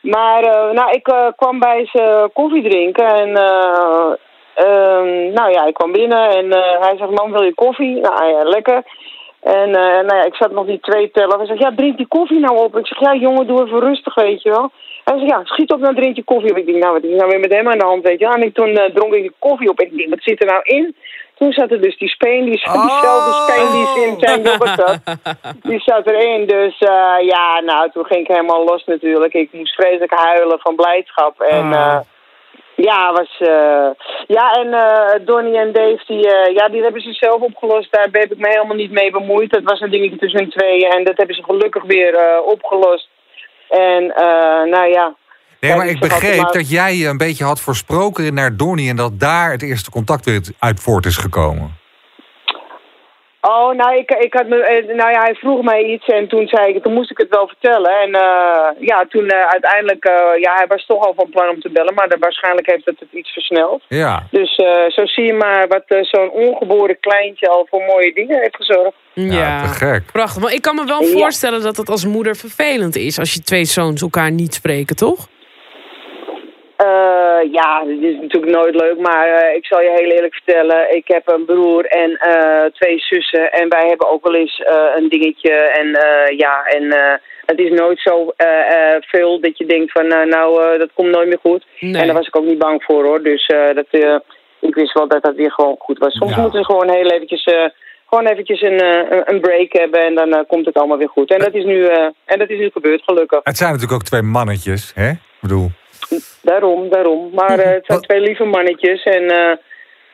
maar 0.02 0.44
eh, 0.44 0.72
nou, 0.72 0.92
ik 0.92 1.34
kwam 1.36 1.60
bij 1.60 1.86
ze 1.92 2.30
koffie 2.34 2.64
drinken 2.70 3.06
en 3.06 3.36
eh, 3.36 4.12
ehm, 4.54 5.34
nou 5.34 5.52
ja, 5.52 5.66
ik 5.66 5.74
kwam 5.74 5.92
binnen 5.92 6.30
en 6.30 6.52
eh, 6.52 6.82
hij 6.82 6.98
zegt, 6.98 7.10
man, 7.12 7.32
wil 7.32 7.44
je 7.44 7.54
koffie? 7.54 8.00
Nou 8.00 8.26
ja, 8.30 8.44
lekker. 8.44 8.84
En 9.56 9.76
eh, 9.76 10.04
nou 10.08 10.16
ja, 10.16 10.24
ik 10.26 10.36
zat 10.36 10.52
nog 10.52 10.66
die 10.66 10.80
twee 10.80 11.12
tellen. 11.12 11.38
Hij 11.38 11.46
zegt, 11.46 11.60
ja, 11.60 11.72
drink 11.76 11.98
die 11.98 12.08
koffie 12.08 12.40
nou 12.40 12.58
op. 12.58 12.78
Ik 12.78 12.88
zeg, 12.88 13.00
ja, 13.00 13.16
jongen, 13.16 13.48
doe 13.48 13.66
even 13.66 13.80
rustig, 13.80 14.16
weet 14.16 14.42
je 14.42 14.50
wel. 14.50 14.72
Hij 15.04 15.18
zegt, 15.18 15.32
ja, 15.32 15.40
schiet 15.44 15.72
op, 15.72 15.82
dan 15.82 15.96
drink 15.96 16.16
je 16.16 16.24
koffie 16.24 16.52
op. 16.52 16.58
Ik 16.58 16.66
denk, 16.66 16.84
nou, 16.84 16.94
wat 16.94 17.04
is 17.04 17.16
nou 17.16 17.30
weer 17.30 17.40
met 17.40 17.54
hem 17.54 17.68
aan 17.70 17.78
de 17.78 17.86
hand, 17.86 18.04
weet 18.04 18.20
je 18.20 18.26
wel. 18.26 18.34
En 18.34 18.42
ik, 18.42 18.54
toen 18.54 18.76
eh, 18.76 18.94
dronk 18.94 19.14
ik 19.14 19.22
die 19.22 19.36
koffie 19.40 19.70
op 19.70 19.82
ik 19.82 19.98
denk, 19.98 20.10
wat 20.10 20.22
zit 20.22 20.42
er 20.42 20.48
nou 20.48 20.62
in? 20.64 20.96
Toen 21.38 21.52
zat 21.52 21.72
er 21.72 21.82
dus 21.82 21.98
die 21.98 22.10
speen, 22.10 22.46
die, 22.46 22.52
diezelfde 22.52 23.32
speen 23.44 23.72
die 23.72 24.06
in 24.06 24.20
zijn 24.20 24.42
yoghurt 24.42 24.80
zat. 24.80 25.00
Die 25.70 25.80
zat 25.80 26.08
erin, 26.08 26.48
dus 26.48 26.78
eh, 26.80 27.28
ja, 27.34 27.62
nou, 27.66 27.92
toen 27.92 28.06
ging 28.06 28.22
ik 28.22 28.28
helemaal 28.28 28.64
los 28.64 28.86
natuurlijk. 28.86 29.34
Ik 29.34 29.50
moest 29.52 29.76
vreselijk 29.76 30.14
huilen 30.14 30.60
van 30.60 30.76
blijdschap. 30.76 31.42
En 31.42 31.74
Ah. 31.74 32.00
Ja, 32.78 33.12
was, 33.12 33.38
eh, 33.40 33.90
ja, 34.28 34.52
en 34.52 34.74
eh 34.74 35.26
Donnie 35.26 35.58
en 35.58 35.74
Dave, 35.74 36.04
die, 36.08 36.32
eh, 36.32 36.56
ja, 36.56 36.70
die 36.70 36.82
hebben 36.82 37.02
ze 37.02 37.14
zelf 37.14 37.42
opgelost. 37.42 37.92
Daar 37.92 38.08
heb 38.12 38.32
ik 38.32 38.38
me 38.38 38.48
helemaal 38.48 38.76
niet 38.76 38.92
mee 38.92 39.12
bemoeid. 39.12 39.52
Dat 39.52 39.64
was 39.64 39.80
een 39.80 39.92
dingetje 39.92 40.18
tussen 40.18 40.40
hun 40.40 40.50
tweeën 40.50 40.90
en 40.90 41.04
dat 41.04 41.18
hebben 41.18 41.36
ze 41.36 41.44
gelukkig 41.44 41.84
weer 41.84 42.42
opgelost. 42.42 43.10
En 43.70 44.06
nou 44.70 44.88
ja, 44.90 45.16
Nee, 45.60 45.76
maar 45.76 45.88
ik 45.88 46.00
begreep 46.00 46.42
maar- 46.42 46.52
dat 46.52 46.70
jij 46.70 46.96
je 46.96 47.08
een 47.08 47.18
beetje 47.18 47.44
had 47.44 47.62
versproken 47.62 48.34
naar 48.34 48.58
Donnie... 48.58 48.90
en 48.90 48.96
dat 48.96 49.20
daar 49.20 49.52
het 49.52 49.62
eerste 49.62 49.92
contact 49.92 50.26
weer 50.26 50.42
uit 50.60 50.80
voort 50.80 51.06
is 51.06 51.18
gekomen. 51.18 51.78
Oh, 53.50 53.72
nou, 53.76 53.98
ik, 53.98 54.12
ik 54.12 54.34
had 54.34 54.48
me, 54.48 54.58
eh, 54.64 54.96
nou 54.96 55.12
ja, 55.12 55.22
hij 55.22 55.36
vroeg 55.36 55.62
mij 55.62 55.84
iets 55.84 56.06
en 56.06 56.28
toen 56.28 56.48
zei 56.48 56.74
ik, 56.74 56.84
toen 56.84 56.94
moest 56.94 57.12
ik 57.12 57.18
het 57.18 57.30
wel 57.30 57.48
vertellen. 57.48 57.92
En 58.02 58.14
eh, 58.14 58.68
ja, 58.80 59.06
toen 59.10 59.28
eh, 59.30 59.46
uiteindelijk, 59.48 60.06
eh, 60.06 60.42
ja, 60.42 60.54
hij 60.56 60.66
was 60.68 60.86
toch 60.86 61.06
al 61.06 61.14
van 61.16 61.30
plan 61.30 61.50
om 61.50 61.62
te 61.62 61.70
bellen, 61.70 61.94
maar 61.94 62.10
dan 62.10 62.20
waarschijnlijk 62.20 62.68
heeft 62.72 62.86
het 62.86 63.00
het 63.00 63.10
iets 63.12 63.32
versneld. 63.34 63.84
Ja. 63.88 64.24
Dus 64.32 64.56
eh, 64.56 64.90
zo 64.90 65.06
zie 65.06 65.24
je 65.26 65.34
maar 65.34 65.68
wat 65.68 65.84
zo'n 66.02 66.30
ongeboren 66.32 67.00
kleintje 67.00 67.48
al 67.50 67.68
voor 67.70 67.82
mooie 67.82 68.14
dingen 68.14 68.40
heeft 68.40 68.56
gezorgd. 68.56 68.96
Ja, 69.14 69.62
te 69.62 69.68
gek. 69.68 70.12
prachtig. 70.12 70.42
Maar 70.44 70.54
ik 70.54 70.62
kan 70.62 70.76
me 70.76 70.86
wel 70.86 71.02
Ja. 71.02 71.08
voorstellen 71.18 71.62
dat 71.62 71.78
het 71.78 71.90
als 71.90 72.06
moeder 72.06 72.36
vervelend 72.36 72.96
is... 72.96 73.20
als 73.20 73.34
je 73.34 73.42
twee 73.42 73.66
zoons 73.66 74.02
elkaar 74.02 74.32
niet 74.32 74.54
spreken, 74.54 74.96
toch? 74.96 75.28
Eh, 76.78 77.52
ja, 77.52 77.84
dit 77.86 78.02
is 78.02 78.18
natuurlijk 78.22 78.52
nooit 78.52 78.76
leuk, 78.76 78.98
maar 78.98 79.28
eh, 79.28 79.56
ik 79.56 79.66
zal 79.66 79.82
je 79.82 79.92
heel 79.96 80.12
eerlijk 80.12 80.34
vertellen. 80.34 80.96
Ik 80.96 81.08
heb 81.08 81.28
een 81.28 81.46
broer 81.46 81.86
en 81.86 82.12
eh, 82.18 82.66
twee 82.72 83.00
zussen 83.00 83.52
en 83.52 83.70
wij 83.70 83.88
hebben 83.88 84.10
ook 84.10 84.24
wel 84.24 84.36
eens 84.36 84.64
een 84.96 85.10
dingetje. 85.10 85.52
En 85.52 85.88
ja, 86.38 86.64
en 86.66 86.84
het 87.46 87.60
is 87.60 87.70
nooit 87.70 88.00
zo 88.00 88.34
veel 89.00 89.40
dat 89.40 89.58
je 89.58 89.66
denkt 89.66 89.92
van 89.92 90.08
nou, 90.08 90.78
dat 90.78 90.90
komt 90.94 91.10
nooit 91.10 91.28
meer 91.28 91.40
goed. 91.42 91.66
Nee. 91.80 92.02
En 92.02 92.06
daar 92.08 92.16
was 92.16 92.28
ik 92.28 92.36
ook 92.36 92.46
niet 92.46 92.58
bang 92.58 92.84
voor 92.84 93.04
hoor. 93.06 93.24
Dus 93.24 93.52
dat, 93.74 93.88
ik 94.60 94.76
wist 94.76 94.94
wel 94.94 95.08
dat 95.08 95.24
dat 95.24 95.36
weer 95.36 95.52
gewoon 95.52 95.76
goed 95.80 95.98
was. 95.98 96.14
Soms 96.18 96.36
Ja. 96.36 96.42
moeten 96.42 96.60
ze 96.60 96.66
gewoon 96.66 96.90
heel 96.90 97.10
eventjes... 97.10 97.44
gewoon 98.10 98.26
eventjes 98.26 98.62
een, 98.62 98.84
een- 99.34 99.42
break 99.42 99.72
hebben 99.74 100.00
en 100.06 100.16
dan 100.16 100.46
komt 100.48 100.66
het 100.66 100.76
allemaal 100.78 100.98
weer 100.98 101.10
goed. 101.10 101.32
En 101.32 101.40
dat 101.40 101.54
is 101.54 101.64
nu, 101.64 101.86
en 102.26 102.40
dat 102.40 102.50
is 102.50 102.60
nu 102.60 102.70
gebeurd, 102.70 103.04
gelukkig. 103.04 103.40
Het 103.44 103.58
zijn 103.58 103.72
natuurlijk 103.72 104.00
ook 104.02 104.08
twee 104.08 104.22
mannetjes, 104.22 104.92
hè? 104.96 105.10
Ik 105.10 105.18
bedoel, 105.42 105.70
Daarom, 106.42 106.90
daarom. 106.90 107.30
Maar 107.34 107.60
eh, 107.60 107.72
het 107.74 107.86
zijn 107.86 108.00
Wat- 108.00 108.04
twee 108.04 108.22
lieve 108.22 108.44
mannetjes 108.44 109.04
en, 109.04 109.24
eh, 109.30 109.58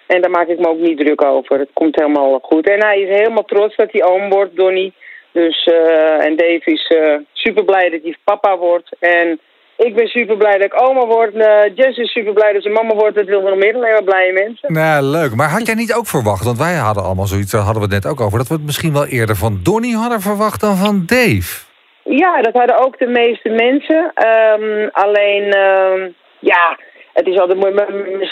en 0.08 0.22
daar 0.22 0.32
maak 0.32 0.48
ik 0.48 0.60
me 0.60 0.68
ook 0.68 0.80
niet 0.80 0.98
druk 0.98 1.24
over. 1.24 1.60
Het 1.60 1.70
komt 1.74 1.96
helemaal 1.96 2.40
goed. 2.42 2.70
En 2.70 2.84
hij 2.84 3.00
is 3.00 3.10
helemaal 3.18 3.46
trots 3.46 3.76
dat 3.76 3.92
hij 3.92 4.04
oom 4.04 4.30
wordt, 4.30 4.56
Donnie. 4.56 4.94
Dus, 5.32 5.64
eh, 5.64 6.26
en 6.26 6.36
Dave 6.36 6.62
is 6.64 6.92
super 7.34 7.64
blij 7.66 7.90
dat 7.90 8.00
hij 8.04 8.16
papa 8.24 8.58
wordt. 8.58 8.90
En 9.00 9.40
ik 9.78 9.96
ben 9.96 10.08
super 10.08 10.38
blij 10.38 10.52
dat 10.58 10.66
ik 10.66 10.82
oma 10.82 11.06
word. 11.06 11.34
Jess 11.76 11.98
is 11.98 12.12
super 12.12 12.34
blij 12.34 12.54
dat 12.54 12.64
ze 12.64 12.70
mama 12.70 12.94
wordt. 12.96 13.16
Dat 13.16 13.26
we 13.26 13.32
nog 13.42 13.56
meer 13.56 13.76
alleen 13.76 13.92
maar 13.92 14.04
blije 14.04 14.34
mensen. 14.34 14.74
nou 14.74 15.04
leuk. 15.04 15.36
Maar 15.36 15.50
had 15.50 15.66
jij 15.66 15.76
niet 15.76 15.94
ook 15.94 16.08
verwacht, 16.08 16.44
want 16.44 16.58
wij 16.58 16.74
hadden 16.76 17.04
allemaal 17.04 17.28
zoiets, 17.28 17.52
daar 17.52 17.62
hadden 17.62 17.84
we 17.90 17.94
het 17.96 18.04
net 18.04 18.12
ook 18.12 18.22
over, 18.22 18.38
dat 18.38 18.48
we 18.48 18.54
het 18.54 18.64
misschien 18.66 18.94
wel 18.94 19.06
eerder 19.06 19.36
van 19.36 19.60
Donnie 19.64 19.96
hadden 19.96 20.22
verwacht 20.22 20.62
dan 20.62 20.76
van 20.76 21.04
Dave. 21.06 21.72
Ja, 22.04 22.42
dat 22.42 22.54
hadden 22.54 22.86
ook 22.86 23.00
de 23.00 23.08
meeste 23.08 23.50
mensen. 23.50 24.12
Ehm, 24.14 24.90
alleen, 24.92 25.52
ehm, 25.52 26.10
ja, 26.40 26.78
het 27.14 27.28
is 27.28 27.40
altijd 27.40 27.60
mooi, 27.60 27.74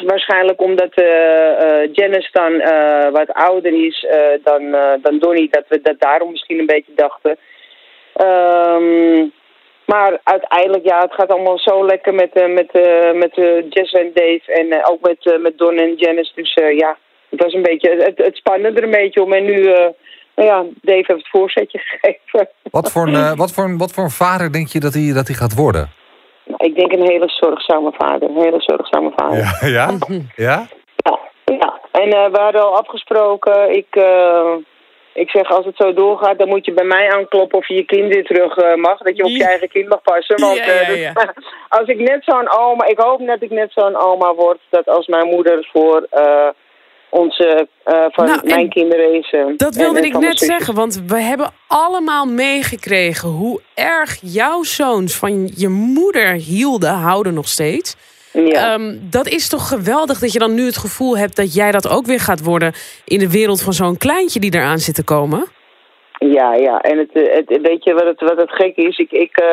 waarschijnlijk 0.05 0.62
omdat 0.62 0.93
eh, 0.93 1.93
Janice 1.93 2.29
dan 2.31 2.60
eh, 2.60 3.12
wat 3.12 3.34
ouder 3.34 3.86
is 3.86 4.05
dan, 4.43 4.71
dan 5.01 5.19
Donnie, 5.19 5.47
dat 5.51 5.63
we 5.67 5.81
dat 5.81 5.99
daarom 5.99 6.31
misschien 6.31 6.60
een 6.60 6.65
beetje 6.65 6.93
dachten. 6.95 7.38
Ehm, 8.13 9.27
maar 9.86 10.19
uiteindelijk, 10.23 10.86
ja, 10.86 11.01
het 11.01 11.13
gaat 11.13 11.31
allemaal 11.31 11.60
zo 11.60 11.86
lekker 11.86 12.13
met, 12.13 12.34
met, 12.34 12.71
met 13.13 13.36
Jess 13.69 13.91
en 13.91 14.12
Dave 14.13 14.41
en 14.45 14.86
ook 14.86 15.01
met, 15.01 15.39
met 15.39 15.57
Don 15.57 15.77
en 15.77 15.95
Janice. 15.95 16.31
Dus 16.36 16.53
ja, 16.53 16.97
het 17.29 17.43
was 17.43 17.53
een 17.53 17.62
beetje, 17.62 17.89
het, 17.89 18.17
het 18.17 18.36
spannende 18.36 18.79
er 18.79 18.86
een 18.86 18.91
beetje 19.01 19.23
om. 19.23 19.34
En 19.34 19.43
nu, 19.43 19.73
nou 20.45 20.65
ja, 20.65 20.71
Dave 20.82 20.95
heeft 21.08 21.08
het 21.08 21.30
voorzetje 21.30 21.80
gegeven. 21.91 22.49
Wat 22.71 22.91
voor 22.91 23.08
een, 23.08 23.15
eh, 23.15 23.34
wat 23.36 23.51
voor 23.54 23.63
een, 23.63 23.77
wat 23.77 23.91
voor 23.91 24.04
een 24.04 24.10
vader 24.25 24.51
denk 24.51 24.67
je 24.67 24.80
dat 24.80 24.93
hij, 24.93 25.12
dat 25.13 25.27
hij 25.27 25.36
gaat 25.36 25.56
worden? 25.56 25.89
Nou, 26.45 26.63
Ik 26.65 26.75
denk 26.75 26.91
een 26.91 27.10
hele 27.12 27.30
zorgzame 27.30 27.91
vader. 27.97 28.30
Een 28.30 28.41
hele 28.43 28.62
zorgzame 28.62 29.12
vader. 29.15 29.38
Ja. 29.38 29.67
Ja? 29.67 29.89
Ja? 30.47 30.67
Ja. 31.45 31.80
En 31.91 32.10
eh, 32.12 32.32
we 32.32 32.39
hadden 32.39 32.62
al 32.62 32.77
afgesproken. 32.77 33.75
Ik, 33.77 33.88
eh, 33.95 34.54
ik 35.13 35.30
zeg, 35.30 35.49
als 35.49 35.65
het 35.65 35.75
zo 35.77 35.93
doorgaat, 35.93 36.39
dan 36.39 36.47
moet 36.47 36.65
je 36.65 36.73
bij 36.73 36.86
mij 36.86 37.12
aankloppen 37.12 37.58
of 37.58 37.67
je 37.67 37.73
je 37.73 37.86
kind 37.86 38.13
weer 38.13 38.25
terug 38.25 38.75
mag. 38.75 38.97
Dat 38.97 39.17
je 39.17 39.23
op 39.23 39.30
je 39.30 39.45
eigen 39.45 39.69
kind 39.69 39.88
mag 39.89 40.01
passen. 40.01 40.39
Want 40.39 40.58
Ja, 40.58 40.63
eh, 40.65 41.01
ja, 41.01 41.13
dat- 41.13 41.34
als 41.80 41.88
ik 41.88 41.99
net 41.99 42.23
zo'n 42.23 42.49
oma, 42.60 42.86
ik 42.86 42.99
hoop 42.99 43.19
net 43.19 43.27
dat 43.39 43.41
ik 43.41 43.58
net 43.58 43.71
zo'n 43.71 43.95
oma 43.95 44.34
word, 44.34 44.60
dat 44.69 44.88
als 44.89 45.08
mijn 45.08 45.27
moeder 45.27 45.69
voor 45.73 46.08
eh, 46.10 46.47
onze, 47.12 47.67
eh, 47.84 48.06
van 48.12 48.26
Nou, 48.26 48.39
mijn 48.43 48.69
kinderen 48.69 49.13
is. 49.13 49.32
eh, 49.32 49.45
Dat 49.58 49.76
wilde 49.76 50.00
en 50.00 50.06
ik 50.06 50.17
net 50.17 50.39
zeggen, 50.39 50.74
want 50.74 51.04
we 51.08 51.21
hebben 51.21 51.50
allemaal 51.67 52.26
meegekregen 52.26 53.30
hoe 53.30 53.62
erg 53.76 54.17
jouw 54.21 54.63
zoons 54.63 55.17
van 55.17 55.52
je 55.56 55.69
moeder 55.69 56.32
hielden, 56.32 56.89
houden 56.93 57.34
nog 57.34 57.47
steeds. 57.47 57.95
Ja. 58.34 58.74
Ehm, 58.74 58.95
dat 59.10 59.28
is 59.28 59.50
toch 59.50 59.67
geweldig 59.67 60.19
dat 60.19 60.34
je 60.34 60.39
dan 60.39 60.54
nu 60.54 60.65
het 60.65 60.78
gevoel 60.78 61.17
hebt 61.17 61.36
dat 61.36 61.54
jij 61.54 61.71
dat 61.71 61.89
ook 61.89 62.06
weer 62.06 62.19
gaat 62.19 62.43
worden 62.43 62.74
in 63.06 63.19
de 63.19 63.32
wereld 63.32 63.62
van 63.62 63.74
zo'n 63.74 63.97
kleintje 63.97 64.39
die 64.39 64.56
eraan 64.56 64.78
zit 64.78 64.95
te 64.95 65.04
komen? 65.04 65.45
Ja, 66.19 66.54
ja. 66.54 66.80
En 66.82 66.97
het, 66.97 67.12
eh, 67.13 67.36
het, 67.36 67.62
weet 67.62 67.84
je 67.84 67.93
wat 67.93 68.06
het, 68.06 68.19
wat 68.21 68.38
het 68.38 68.52
gek 68.52 68.76
is? 68.76 68.97
Ik, 68.97 69.12
ik, 69.12 69.43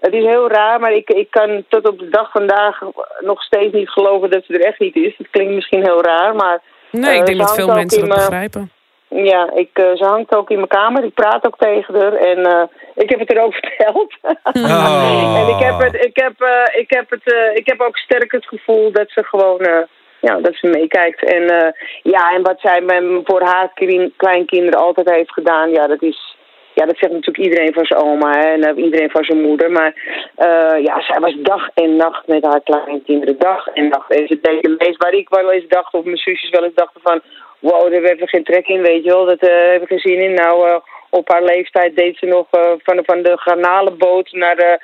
het 0.00 0.12
is 0.14 0.24
heel 0.24 0.48
raar, 0.48 0.80
maar 0.80 0.92
ik, 0.92 1.08
ik 1.10 1.30
kan 1.30 1.64
tot 1.68 1.88
op 1.88 1.98
de 1.98 2.08
dag 2.08 2.30
vandaag 2.30 2.80
nog 3.20 3.42
steeds 3.42 3.72
niet 3.74 3.88
geloven 3.90 4.30
dat 4.30 4.44
ze 4.46 4.52
er 4.52 4.64
echt 4.64 4.78
niet 4.80 4.96
is. 4.96 5.14
Het 5.16 5.30
klinkt 5.30 5.54
misschien 5.54 5.82
heel 5.84 6.02
raar, 6.02 6.34
maar 6.34 6.62
Nee, 6.90 7.10
Eh, 7.10 7.16
ik 7.16 7.26
denk 7.26 7.38
ze 7.38 7.44
dat 7.44 7.54
veel 7.54 7.74
mensen 7.74 7.98
dat 8.00 8.08
me- 8.08 8.14
begrijpen. 8.14 8.70
ja, 9.08 9.50
ik, 9.54 9.70
eh, 9.72 9.84
ze 9.94 10.04
hangt 10.04 10.34
ook 10.36 10.50
in 10.50 10.56
mijn 10.56 10.68
kamer. 10.68 11.04
Ik 11.04 11.14
praat 11.14 11.46
ook 11.46 11.56
tegen 11.58 11.94
haar 12.00 12.12
en 12.12 12.46
eh, 12.46 12.62
ik 12.94 13.10
heb 13.10 13.18
het 13.18 13.32
er 13.32 13.42
ook 13.42 13.54
verteld. 13.64 14.16
Oh. 14.52 15.36
en 15.40 15.48
ik 15.56 15.62
heb, 15.64 15.78
het, 15.78 16.04
ik, 16.04 16.16
heb, 16.16 16.40
eh, 16.40 16.80
ik, 16.80 16.90
heb 16.90 17.10
het, 17.10 17.32
eh, 17.32 17.54
ik 17.56 17.66
heb 17.66 17.80
ook 17.80 17.96
sterk 17.96 18.32
het 18.32 18.46
gevoel 18.46 18.92
dat 18.92 19.10
ze 19.10 19.24
gewoon 19.24 19.58
eh, 19.60 19.82
ja, 20.20 20.36
dat 20.40 20.54
ze 20.54 20.66
meekijkt. 20.66 21.24
En 21.24 21.48
eh, 21.50 21.72
ja, 22.02 22.32
en 22.34 22.42
wat 22.42 22.60
zij 22.60 22.80
met, 22.80 23.04
voor 23.24 23.42
haar 23.42 23.70
kin- 23.74 24.12
kleinkinderen 24.16 24.80
altijd 24.80 25.10
heeft 25.10 25.32
gedaan, 25.32 25.70
ja, 25.70 25.86
dat 25.86 26.02
is. 26.02 26.36
Ja, 26.74 26.86
dat 26.86 26.98
zegt 26.98 27.12
natuurlijk 27.12 27.44
iedereen 27.44 27.72
van 27.72 27.84
zijn 27.84 28.00
oma 28.00 28.32
en 28.32 28.62
eh, 28.62 28.84
iedereen 28.84 29.10
van 29.10 29.24
zijn 29.24 29.40
moeder. 29.40 29.70
Maar 29.70 29.92
eh, 30.34 30.84
ja, 30.84 31.00
zij 31.00 31.20
was 31.20 31.34
dag 31.36 31.68
en 31.74 31.96
nacht 31.96 32.26
met 32.26 32.44
haar 32.44 32.60
kleinkinderen. 32.60 33.38
Dag 33.38 33.66
en 33.66 33.88
nacht. 33.88 34.10
En 34.10 34.26
ze 34.26 34.76
meest 34.78 35.02
waar 35.02 35.12
ik 35.12 35.28
wel 35.28 35.52
eens 35.52 35.68
dacht, 35.68 35.94
of 35.94 36.04
mijn 36.04 36.16
zusjes 36.16 36.50
wel 36.50 36.64
eens 36.64 36.74
dachten 36.74 37.00
van... 37.00 37.20
Wow, 37.58 37.82
daar 37.82 38.02
hebben 38.02 38.18
we 38.18 38.26
geen 38.26 38.44
trek 38.44 38.66
in, 38.66 38.82
weet 38.82 39.04
je 39.04 39.10
wel. 39.10 39.24
Dat 39.24 39.38
eh 39.38 39.48
hebben 39.48 39.80
we 39.80 39.86
geen 39.86 40.12
zin 40.12 40.20
in. 40.20 40.34
Nou, 40.34 40.80
op 41.10 41.32
haar 41.32 41.42
leeftijd 41.42 41.96
deed 41.96 42.16
ze 42.16 42.26
nog 42.26 42.46
van, 42.82 43.02
van 43.04 43.22
de 43.22 43.38
garnalenboot 43.38 44.32
naar 44.32 44.56
de, 44.56 44.78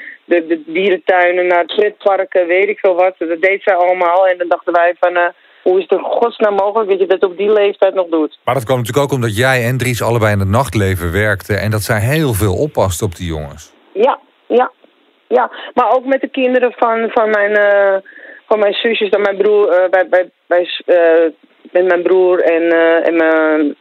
de, 0.47 0.63
dierentuinen, 0.67 1.47
naar 1.47 1.59
het 1.59 1.75
pretparken, 1.77 2.47
weet 2.47 2.69
ik 2.69 2.79
veel 2.79 2.95
wat. 2.95 3.15
Dat 3.19 3.43
deed 3.43 3.63
zij 3.63 3.75
allemaal. 3.75 4.27
En 4.27 4.39
dan 4.39 4.49
dachten 4.49 4.73
wij 4.73 4.95
van, 4.99 5.33
hoe 5.67 5.79
is 5.79 5.87
het 5.89 5.99
in 5.99 6.05
godsnaam 6.05 6.55
mogelijk 6.55 6.91
dat 6.91 6.99
je 7.01 7.07
dat 7.07 7.25
op 7.31 7.37
die 7.37 7.53
leeftijd 7.53 7.95
nog 7.95 8.09
doet? 8.09 8.39
Maar 8.45 8.55
dat 8.55 8.65
kwam 8.65 8.79
natuurlijk 8.79 9.07
ook 9.07 9.13
omdat 9.19 9.37
jij 9.37 9.65
en 9.65 9.79
Dries 9.79 10.03
allebei 10.03 10.33
in 10.33 10.39
het 10.39 10.49
nachtleven 10.49 11.13
werkten... 11.13 11.61
en 11.61 11.71
dat 11.71 11.83
zij 11.83 12.01
heel 12.01 12.33
veel 12.33 12.55
oppast 12.55 13.03
op 13.03 13.15
die 13.17 13.27
jongens. 13.27 13.73
Ja, 13.93 14.19
ja, 14.47 14.71
ja. 15.29 15.51
Maar 15.75 15.91
ook 15.95 16.05
met 16.05 16.21
de 16.21 16.29
kinderen 16.29 16.73
van, 16.77 17.11
van, 17.13 17.31
mijn, 17.31 17.55
eh, 17.57 17.97
van 18.49 18.59
mijn 18.59 18.75
zusjes 18.75 19.09
en 19.09 19.21
mijn 19.21 19.37
broer. 19.37 19.69
eh, 19.69 19.89
bij, 19.91 20.09
bij, 20.09 20.31
bij, 20.47 20.69
eh, 20.87 21.31
met 21.73 21.85
mijn 21.87 22.03
broer 22.03 22.41
en, 22.43 22.63
en 23.05 23.17
mijn, 23.17 23.77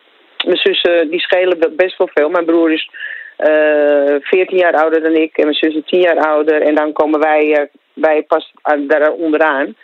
mijn 0.45 0.57
zussen, 0.57 1.09
die 1.09 1.19
schelen 1.19 1.59
be- 1.59 1.73
best 1.75 1.97
wel 1.97 2.09
veel. 2.13 2.29
Mijn 2.29 2.45
broer 2.45 2.71
is 2.71 2.89
eh 3.35 4.15
14 4.21 4.57
jaar 4.57 4.73
ouder 4.73 5.01
dan 5.03 5.15
ik 5.15 5.37
en 5.37 5.43
mijn 5.43 5.55
zus 5.55 5.75
is 5.75 5.81
10 5.85 5.99
jaar 5.99 6.17
ouder. 6.17 6.61
En 6.61 6.75
dan 6.75 6.93
komen 6.93 7.19
wij, 7.19 7.69
wij 7.93 8.23
pas 8.23 8.53
daar 8.87 9.11
onderaan. 9.11 9.75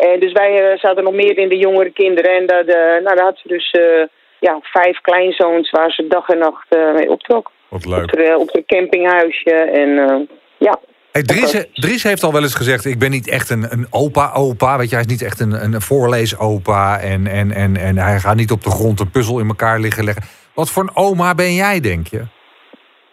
En 0.00 0.20
dus 0.20 0.32
wij 0.32 0.70
eh, 0.70 0.78
zaten 0.78 1.04
nog 1.04 1.12
meer 1.12 1.38
in 1.38 1.48
de 1.48 1.56
jongere 1.56 1.90
kinderen. 1.90 2.36
En 2.36 2.46
dat, 2.46 2.66
eh, 2.66 2.74
nou, 2.76 3.16
daar 3.16 3.24
had 3.24 3.38
ze 3.38 3.48
dus 3.48 3.70
eh, 3.70 4.06
ja, 4.40 4.58
vijf 4.62 5.00
kleinzoons 5.00 5.70
waar 5.70 5.90
ze 5.90 6.06
dag 6.08 6.28
en 6.28 6.38
nacht 6.38 6.66
eh, 6.68 6.94
mee 6.94 7.10
optrok 7.10 7.50
Wat 7.68 7.86
op 7.86 8.10
de, 8.10 8.36
op 8.38 8.50
de 8.50 8.62
campinghuisje. 8.66 9.50
En 9.50 9.98
eh, 9.98 10.20
ja, 10.58 10.78
Hey, 11.12 11.22
Dries, 11.22 11.66
Dries 11.72 12.02
heeft 12.02 12.22
al 12.22 12.32
wel 12.32 12.42
eens 12.42 12.54
gezegd, 12.54 12.84
ik 12.84 12.98
ben 12.98 13.10
niet 13.10 13.28
echt 13.28 13.50
een, 13.50 13.66
een 13.70 13.86
opa-opa. 13.90 14.78
Weet 14.78 14.88
je, 14.88 14.94
hij 14.94 15.04
is 15.04 15.10
niet 15.10 15.22
echt 15.22 15.40
een, 15.40 15.52
een 15.52 15.80
voorleesopa. 15.80 17.00
En, 17.00 17.26
en, 17.26 17.52
en, 17.52 17.76
en 17.76 17.96
hij 17.96 18.18
gaat 18.18 18.36
niet 18.36 18.50
op 18.50 18.62
de 18.62 18.70
grond 18.70 19.00
een 19.00 19.10
puzzel 19.10 19.38
in 19.38 19.48
elkaar 19.48 19.80
liggen 19.80 20.04
leggen. 20.04 20.22
Wat 20.54 20.70
voor 20.70 20.82
een 20.82 20.96
oma 20.96 21.34
ben 21.34 21.54
jij, 21.54 21.80
denk 21.80 22.06
je? 22.06 22.22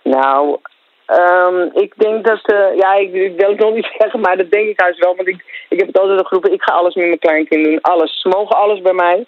nou, 0.04 0.60
ehm, 1.08 1.70
ik 1.74 1.94
denk 1.98 2.26
dat, 2.26 2.42
eh, 2.42 2.76
ja, 2.76 2.94
ik, 2.94 3.12
wil 3.12 3.50
het 3.50 3.60
nog 3.60 3.74
niet 3.74 3.96
zeggen, 3.98 4.20
maar 4.20 4.38
dat 4.38 4.52
denk 4.52 4.68
ik 4.68 4.80
juist 4.82 5.00
wel. 5.00 5.16
Want 5.16 5.28
ik, 5.28 5.66
ik 5.70 5.80
heb 5.80 5.88
het 5.88 6.00
altijd 6.00 6.28
geroepen, 6.28 6.54
ik 6.54 6.64
ga 6.64 6.74
alles 6.74 6.96
met 6.96 7.06
mijn 7.06 7.20
kleinkind 7.20 7.66
doen. 7.66 7.82
Alles. 7.82 8.22
Ze 8.22 8.28
mogen 8.28 8.58
alles 8.58 8.82
bij 8.82 8.94
mij. 8.94 9.26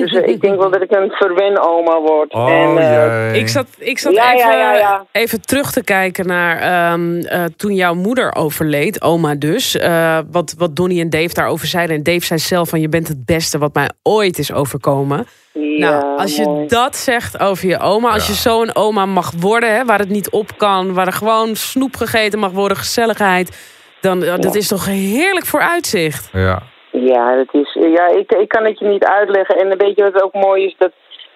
Dus 0.00 0.12
eh, 0.12 0.28
ik 0.28 0.40
denk 0.40 0.56
wel 0.60 0.70
dat 0.70 0.82
ik 0.82 0.90
een 0.90 1.10
verwen-oma 1.10 2.00
word. 2.00 2.32
Oh, 2.32 2.50
en, 2.50 2.78
eh. 2.78 3.34
Ik 3.34 3.48
zat, 3.48 3.66
ik 3.78 3.98
zat 3.98 4.12
Ja, 4.14 4.34
even, 4.34 4.50
ja, 4.50 4.72
ja, 4.72 4.78
ja. 4.78 5.06
even 5.12 5.40
terug 5.40 5.72
te 5.72 5.84
kijken 5.84 6.26
naar 6.26 6.58
ehm, 6.60 7.18
eh, 7.20 7.44
toen 7.56 7.74
jouw 7.74 7.94
moeder 7.94 8.34
overleed, 8.34 9.02
oma 9.02 9.34
dus. 9.34 9.76
eh, 9.76 10.18
wat, 10.30 10.54
wat 10.58 10.76
Donnie 10.76 11.00
en 11.00 11.10
Dave 11.10 11.34
daarover 11.34 11.66
zeiden. 11.66 11.96
En 11.96 12.02
Dave 12.02 12.24
zei 12.24 12.38
zelf 12.40 12.68
van 12.68 12.80
je 12.80 12.88
bent 12.88 13.08
het 13.08 13.24
beste 13.24 13.58
wat 13.58 13.74
mij 13.74 13.90
ooit 14.02 14.38
is 14.38 14.52
overkomen. 14.52 15.26
ja, 15.52 15.90
nou, 15.90 16.18
als 16.18 16.36
je 16.36 16.42
mooi. 16.44 16.66
dat 16.66 16.96
zegt 16.96 17.40
over 17.40 17.68
je 17.68 17.78
oma, 17.78 18.10
als 18.10 18.26
Ja. 18.26 18.32
je 18.32 18.38
zo'n 18.38 18.74
oma 18.74 19.06
mag 19.06 19.32
worden, 19.38 19.74
hè, 19.76 19.84
waar 19.84 19.98
het 19.98 20.08
niet 20.08 20.30
op 20.30 20.58
kan, 20.58 20.92
waar 20.94 21.06
er 21.06 21.12
gewoon 21.12 21.56
snoep 21.56 21.96
gegeten 21.96 22.38
mag 22.38 22.50
worden, 22.50 22.76
gezelligheid. 22.76 23.56
Dan 24.00 24.22
eh, 24.22 24.34
dat 24.38 24.54
is 24.54 24.68
toch 24.68 24.84
heerlijk 24.86 25.46
voor 25.46 25.60
uitzicht. 25.60 26.28
Ja. 26.32 26.62
Ja, 27.00 27.36
dat 27.36 27.48
is, 27.52 27.76
ja 27.80 28.06
ik, 28.06 28.32
ik 28.32 28.48
kan 28.48 28.64
het 28.64 28.78
je 28.78 28.84
niet 28.84 29.04
uitleggen. 29.04 29.56
En 29.56 29.78
weet 29.78 29.96
je 29.96 30.10
wat 30.10 30.22
ook 30.22 30.34
mooi 30.34 30.64
is? 30.64 30.74
Dat, 30.78 30.92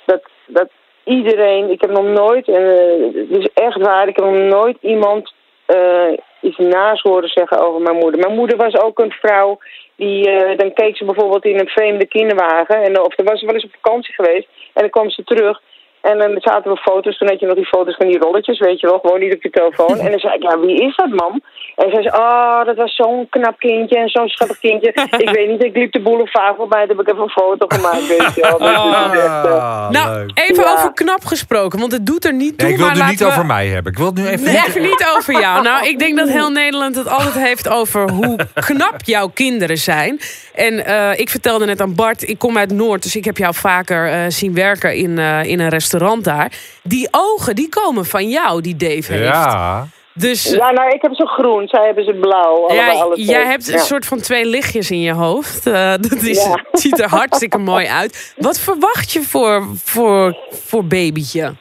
dat, 0.07 0.23
dat 0.47 0.69
iedereen, 1.05 1.71
ik 1.71 1.81
heb 1.81 1.91
nog 1.91 2.05
nooit, 2.05 2.49
en 2.49 2.63
uh, 2.63 3.29
het 3.29 3.39
is 3.39 3.49
echt 3.55 3.77
waar, 3.77 4.09
ik 4.09 4.17
heb 4.17 4.25
nog 4.25 4.41
nooit 4.41 4.77
iemand 4.81 5.33
uh, 5.67 6.13
iets 6.41 6.57
naast 6.59 7.03
horen 7.03 7.29
zeggen 7.29 7.59
over 7.59 7.81
mijn 7.81 7.97
moeder. 7.97 8.21
Mijn 8.21 8.35
moeder 8.35 8.57
was 8.57 8.77
ook 8.77 8.99
een 8.99 9.13
vrouw 9.13 9.59
die, 9.97 10.29
uh, 10.29 10.57
dan 10.57 10.73
keek 10.73 10.97
ze 10.97 11.05
bijvoorbeeld 11.05 11.45
in 11.45 11.59
een 11.59 11.69
vreemde 11.69 12.07
kinderwagen. 12.07 12.83
En, 12.83 13.01
of 13.01 13.19
er 13.19 13.25
was 13.25 13.43
wel 13.43 13.55
eens 13.55 13.65
op 13.65 13.75
vakantie 13.81 14.15
geweest. 14.15 14.49
En 14.75 14.81
dan 14.81 14.91
kwam 14.91 15.11
ze 15.11 15.25
terug. 15.25 15.61
En 16.01 16.19
dan 16.19 16.37
zaten 16.41 16.71
we 16.73 16.77
foto's, 16.77 17.19
toen 17.19 17.29
had 17.29 17.41
je 17.41 17.47
nog 17.47 17.55
die 17.55 17.67
foto's 17.67 17.97
van 17.97 18.09
die 18.09 18.19
rolletjes, 18.19 18.59
weet 18.59 18.81
je 18.81 18.87
wel, 18.87 18.99
gewoon 18.99 19.21
niet 19.21 19.35
op 19.35 19.43
je 19.43 19.51
telefoon. 19.51 19.99
En 19.99 20.11
dan 20.11 20.21
zei 20.21 20.35
ik, 20.35 20.43
ja, 20.43 20.59
wie 20.59 20.83
is 20.83 20.97
dat, 20.97 21.09
mam? 21.09 21.41
En 21.77 21.91
zei 21.91 22.03
ze, 22.03 22.09
oh, 22.09 22.65
dat 22.65 22.77
was 22.77 22.95
zo'n 22.95 23.27
knap 23.31 23.59
kindje 23.59 23.97
en 23.97 24.09
zo'n 24.09 24.29
schattig 24.29 24.59
kindje. 24.59 24.89
ik 25.25 25.31
weet 25.31 25.49
niet, 25.49 25.65
ik 25.65 25.77
liep 25.77 25.93
de 25.93 26.01
boulevard 26.01 26.57
voorbij, 26.57 26.87
toen 26.87 26.97
heb 26.97 27.07
ik 27.07 27.13
even 27.13 27.23
een 27.23 27.31
foto 27.31 27.67
gemaakt, 27.69 28.07
weet 28.07 28.35
je 28.35 28.41
wel. 28.41 28.59
Dus 28.59 28.77
ah, 28.77 29.13
echt, 29.13 29.47
uh... 29.47 29.89
nou, 29.91 30.31
even 30.35 30.65
ja. 30.65 30.73
over 30.73 30.93
knap 30.93 31.25
gesproken, 31.25 31.79
want 31.79 31.93
het 31.93 32.07
doet 32.07 32.25
er 32.25 32.33
niet 32.33 32.59
toe. 32.59 32.67
Nee, 32.67 32.77
ik 32.77 32.81
wil 32.81 32.89
het 32.89 33.03
nu 33.03 33.11
niet 33.11 33.19
we... 33.19 33.27
over 33.27 33.47
mij 33.47 33.67
hebben. 33.67 33.93
Ik 33.93 33.99
wil 33.99 34.07
het 34.07 34.17
nu 34.17 34.27
even, 34.27 34.45
nee, 34.45 34.63
even 34.67 34.83
niet 34.83 35.13
over 35.17 35.41
jou. 35.41 35.63
Nou, 35.63 35.87
ik 35.87 35.99
denk 35.99 36.17
dat 36.17 36.29
heel 36.29 36.51
Nederland 36.51 36.97
het 36.97 37.09
altijd 37.09 37.35
heeft 37.35 37.69
over 37.69 38.11
hoe 38.11 38.39
knap 38.55 38.95
jouw 39.05 39.29
kinderen 39.29 39.79
zijn. 39.79 40.21
En 40.55 40.75
uh, 40.75 41.19
ik 41.19 41.29
vertelde 41.29 41.67
net 41.67 41.81
aan 41.81 41.95
Bart, 41.95 42.29
ik 42.29 42.39
kom 42.39 42.59
uit 42.59 42.73
Noord, 42.73 43.03
dus 43.03 43.17
ik 43.17 43.25
heb 43.25 43.37
jou 43.37 43.55
vaker 43.55 44.13
uh, 44.13 44.21
zien 44.29 44.55
werken 44.55 44.95
in, 44.95 45.19
in 45.47 45.61
een 45.61 45.69
restaurant 45.69 46.25
daar. 46.25 46.53
Die 46.83 47.09
ogen, 47.11 47.55
die 47.55 47.69
komen 47.69 48.05
van 48.05 48.29
jou, 48.29 48.61
die 48.61 48.77
Dave 48.77 49.13
heeft. 49.13 49.25
Ja. 49.25 49.89
Dus, 50.21 50.51
ja, 50.51 50.71
nou, 50.71 50.91
ik 50.91 51.03
heb 51.03 51.15
ze 51.15 51.27
groen, 51.27 51.69
zij 51.69 51.85
hebben 51.85 52.05
ze 52.05 52.15
blauw. 52.15 52.73
Ja, 52.73 52.91
alle 52.91 53.23
jij 53.23 53.45
hebt 53.45 53.73
een 53.73 53.79
soort 53.79 54.07
van 54.07 54.19
twee 54.19 54.47
lichtjes 54.47 54.91
in 54.91 55.01
je 55.01 55.13
hoofd. 55.13 55.67
Uh, 55.67 55.91
dat 56.09 56.23
is, 56.23 56.45
ja. 56.45 56.65
ziet 56.73 57.01
er 57.01 57.09
hartstikke 57.09 57.59
mooi 57.73 57.87
uit. 57.87 58.35
Wat 58.37 58.61
verwacht 58.61 59.13
je 59.13 59.23
voor, 59.23 59.63
voor, 59.85 60.37
voor 60.51 60.85
babytje? 60.85 61.55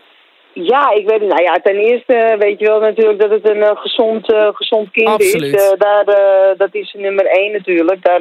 Ja, 0.54 0.92
ik 0.92 1.10
weet. 1.10 1.22
Nou 1.22 1.44
ja, 1.44 1.54
ten 1.64 1.76
eerste 1.76 2.36
weet 2.40 2.60
je 2.60 2.66
wel 2.66 2.80
natuurlijk 2.80 3.20
dat 3.20 3.30
het 3.30 3.50
een 3.50 3.58
uh, 3.58 3.72
gezond, 3.74 4.32
uh, 4.32 4.48
gezond 4.54 4.92
kind 4.92 5.08
Absoluut. 5.08 5.56
is. 5.56 5.74
daar, 5.78 6.06
dat 6.58 6.70
is 6.72 6.96
nummer 6.98 7.26
één 7.26 7.52
natuurlijk. 7.52 8.04
Daar, 8.04 8.20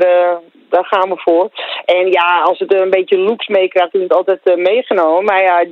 daar 0.69 0.85
gaan 0.85 1.09
we 1.09 1.17
voor. 1.17 1.51
En 1.85 2.11
ja, 2.11 2.41
als 2.45 2.59
het 2.59 2.75
een 2.75 2.91
beetje 2.91 3.19
looks 3.19 3.47
meekrijgt, 3.47 3.95
is 3.95 4.03
het 4.03 4.13
altijd 4.13 4.57
meegenomen. 4.57 5.25
Maar 5.25 5.43
ja, 5.43 5.65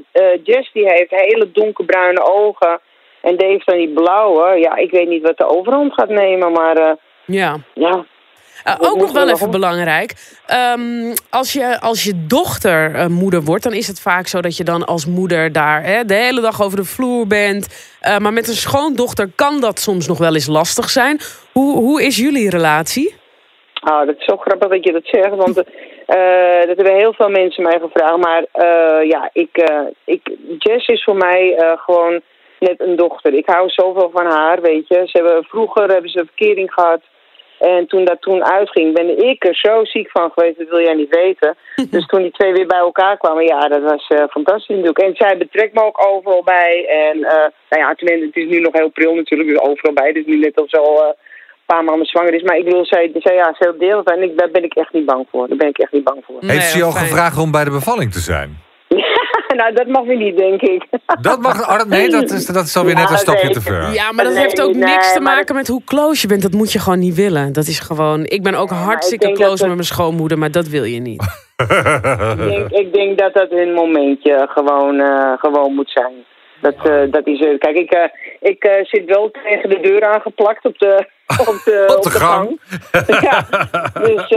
Jess 0.42 0.72
die 0.72 0.85
heeft 0.87 1.11
hele 1.11 1.50
donkerbruine 1.52 2.33
ogen. 2.33 2.81
En 3.27 3.37
Dave 3.37 3.62
dan 3.65 3.77
die 3.77 3.93
blauwe. 3.93 4.59
Ja, 4.59 4.77
ik 4.77 4.91
weet 4.91 5.09
niet 5.09 5.23
wat 5.23 5.37
de 5.37 5.49
overhand 5.49 5.93
gaat 5.93 6.09
nemen, 6.09 6.53
maar... 6.53 6.79
Uh, 6.79 6.91
ja. 7.25 7.57
ja. 7.75 8.05
Uh, 8.67 8.75
ook 8.79 8.97
nog 8.97 9.12
wel 9.12 9.29
even 9.29 9.51
belangrijk. 9.51 10.12
Um, 10.79 11.12
als, 11.31 11.53
je, 11.53 11.81
als 11.81 12.05
je 12.05 12.27
dochter 12.27 12.95
uh, 12.95 13.07
moeder 13.07 13.43
wordt, 13.43 13.62
dan 13.62 13.73
is 13.73 13.87
het 13.87 14.01
vaak 14.01 14.27
zo 14.27 14.41
dat 14.41 14.57
je 14.57 14.65
dan 14.65 14.85
als 14.85 15.07
moeder 15.07 15.53
daar 15.53 15.83
hè, 15.83 16.05
de 16.05 16.15
hele 16.15 16.41
dag 16.41 16.62
over 16.62 16.77
de 16.77 16.85
vloer 16.85 17.27
bent. 17.27 17.67
maar 18.19 18.33
met 18.33 18.49
een 18.49 18.55
schoondochter 18.55 19.31
kan 19.35 19.61
dat 19.61 19.79
soms 19.79 20.09
nog 20.09 20.19
wel 20.19 20.35
eens 20.35 20.47
lastig 20.47 20.89
zijn. 20.89 21.19
Hoe, 21.53 21.77
hoe 21.77 22.03
is 22.03 22.17
jullie 22.17 22.51
relatie? 22.51 23.15
Ah, 23.81 24.07
dat 24.07 24.17
is 24.19 24.25
zo 24.25 24.37
grappig 24.37 24.69
dat 24.69 24.85
je 24.85 24.93
dat 24.93 25.07
zegt, 25.07 25.37
want 25.37 25.55
dat 25.55 25.67
hebben 26.77 26.97
heel 26.97 27.12
veel 27.12 27.29
mensen 27.29 27.62
mij 27.62 27.79
gevraagd. 27.81 28.17
Maar 28.17 28.45
ja, 29.07 29.31
ik, 29.33 29.71
ik, 30.05 30.21
Jess 30.59 30.87
is 30.87 31.05
voor 31.05 31.17
mij 31.17 31.75
gewoon 31.77 32.23
net 32.59 32.81
een 32.81 32.97
dochter. 32.97 33.35
Ik 33.35 33.47
hou 33.47 33.69
zoveel 33.69 34.11
van 34.12 34.27
haar, 34.27 34.61
weet 34.61 34.88
je. 34.88 35.03
Ze 35.07 35.19
hebben, 35.19 35.45
vroeger 35.45 35.90
hebben 35.90 36.11
ze 36.11 36.19
een 36.19 36.31
verkering 36.35 36.73
gehad. 36.73 37.01
En 37.59 37.87
toen 37.87 38.05
dat 38.05 38.21
toen 38.21 38.45
uitging, 38.45 38.95
ben 38.95 39.29
ik 39.29 39.45
er 39.45 39.55
zo 39.55 39.85
ziek 39.85 40.11
van 40.11 40.31
geweest, 40.31 40.59
dat 40.59 40.69
wil 40.69 40.81
jij 40.81 40.95
niet 40.95 41.14
weten. 41.14 41.57
dus 41.90 42.07
toen 42.07 42.23
die 42.23 42.31
twee 42.31 42.53
weer 42.53 42.66
bij 42.66 42.79
elkaar 42.79 43.16
kwamen, 43.16 43.45
ja, 43.45 43.69
dat 43.69 43.83
was 43.83 44.09
uh, 44.09 44.25
fantastisch 44.31 44.77
natuurlijk. 44.77 44.99
En 44.99 45.14
zij 45.16 45.37
betrekt 45.37 45.75
me 45.75 45.85
ook 45.85 46.07
overal 46.07 46.42
bij. 46.45 46.87
En 46.88 47.16
uh, 47.16 47.31
nou 47.71 47.83
ja, 47.83 47.95
tenminste, 47.95 48.27
het 48.27 48.37
is 48.37 48.51
nu 48.51 48.61
nog 48.61 48.73
heel 48.73 48.90
pril 48.90 49.14
natuurlijk, 49.14 49.49
dus 49.49 49.61
overal 49.61 49.92
bij. 49.92 50.07
Het 50.07 50.16
is 50.16 50.27
nu 50.27 50.38
net 50.38 50.57
al 50.57 50.64
zo 50.69 50.83
uh, 50.83 51.07
een 51.07 51.14
paar 51.66 51.85
maanden 51.85 52.07
zwanger 52.07 52.35
is. 52.35 52.42
Maar 52.42 52.57
ik 52.57 52.64
bedoel, 52.64 52.87
zij, 52.87 53.11
zij, 53.14 53.35
ja, 53.35 53.55
zij 53.59 53.73
deel 53.79 54.05
en 54.05 54.23
ik, 54.23 54.38
daar 54.38 54.51
ben 54.51 54.64
ik 54.64 54.75
echt 54.75 54.92
niet 54.92 55.07
bang 55.07 55.27
voor. 55.31 55.49
Daar 55.49 55.57
ben 55.57 55.69
ik 55.69 55.79
echt 55.79 55.92
niet 55.92 56.05
bang 56.05 56.25
voor. 56.25 56.37
Nee, 56.40 56.51
Heeft 56.51 56.71
ze 56.71 56.79
jou 56.79 56.92
gevraagd 56.92 57.38
om 57.38 57.51
bij 57.51 57.64
de 57.64 57.71
bevalling 57.71 58.12
te 58.12 58.21
zijn? 58.21 58.64
nou, 59.59 59.74
dat 59.74 59.87
mag 59.87 60.04
weer 60.04 60.16
niet, 60.16 60.37
denk 60.37 60.61
ik. 60.61 60.87
Dat 61.20 61.40
mag, 61.40 61.68
oh, 61.68 61.88
nee, 61.88 62.09
dat 62.09 62.30
is, 62.30 62.46
dat 62.46 62.64
is 62.64 62.76
alweer 62.76 62.94
net 62.94 63.11
een 63.11 63.18
stapje 63.18 63.48
te 63.48 63.61
ver. 63.61 63.92
Ja, 63.92 64.12
maar 64.12 64.24
dat 64.24 64.32
nee, 64.32 64.42
heeft 64.42 64.61
ook 64.61 64.74
nee, 64.74 64.85
niks 64.85 65.12
te 65.12 65.20
maken 65.20 65.54
met 65.54 65.68
hoe 65.68 65.85
close 65.85 66.20
je 66.20 66.28
bent. 66.28 66.42
Dat 66.42 66.52
moet 66.52 66.72
je 66.72 66.78
gewoon 66.78 66.98
niet 66.98 67.14
willen. 67.14 67.52
Dat 67.52 67.66
is 67.66 67.80
gewoon... 67.80 68.24
Ik 68.24 68.42
ben 68.42 68.54
ook 68.54 68.70
hartstikke 68.70 69.32
close 69.32 69.66
met 69.66 69.74
mijn 69.74 69.87
schoonmoeder, 69.87 70.38
maar 70.38 70.50
dat 70.50 70.68
wil 70.68 70.85
je 70.85 71.00
niet. 71.00 71.22
ik, 71.56 72.37
denk, 72.38 72.70
ik 72.70 72.92
denk 72.92 73.18
dat 73.18 73.35
dat 73.35 73.50
een 73.50 73.72
momentje 73.72 74.48
gewoon, 74.50 74.94
uh, 75.00 75.32
gewoon 75.38 75.74
moet 75.74 75.90
zijn. 75.90 76.24
Dat, 76.61 76.75
uh, 76.87 77.03
dat 77.11 77.27
is 77.27 77.38
het. 77.38 77.59
Kijk, 77.59 77.77
ik, 77.77 77.95
uh, 77.95 78.05
ik 78.40 78.64
uh, 78.64 78.85
zit 78.85 79.05
wel 79.05 79.31
tegen 79.31 79.69
de 79.69 79.81
deur 79.81 80.05
aangeplakt 80.05 80.64
op 80.64 80.79
de, 80.79 81.07
op 81.51 81.61
de, 81.64 81.95
op 81.97 82.03
de, 82.03 82.11
gang. 82.11 82.61
ja, 83.29 83.47
dus 84.01 84.29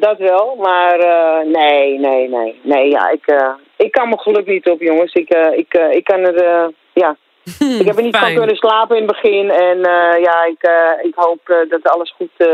dat 0.00 0.18
wel. 0.18 0.56
Maar 0.60 0.98
nee, 1.46 1.98
nee, 1.98 2.28
nee. 2.28 2.60
Nee, 2.62 2.90
ja, 2.90 3.10
ik, 3.10 3.54
ik 3.76 3.92
kan 3.92 4.08
mijn 4.08 4.20
geluk 4.20 4.46
niet 4.46 4.68
op, 4.68 4.80
jongens. 4.80 5.12
Ik, 5.12 5.28
ik, 5.56 5.74
ik 5.90 6.04
kan 6.04 6.18
er, 6.18 6.70
ja... 6.92 7.16
ik 7.78 7.86
heb 7.86 7.96
er 7.96 8.02
niet 8.02 8.16
van 8.16 8.34
kunnen 8.34 8.56
slapen 8.56 8.96
in 8.96 9.02
het 9.02 9.12
begin. 9.12 9.50
En 9.50 9.78
ja, 10.20 10.44
ik, 10.44 10.70
ik 11.02 11.14
hoop 11.14 11.66
dat 11.68 11.88
alles 11.88 12.14
goed 12.16 12.48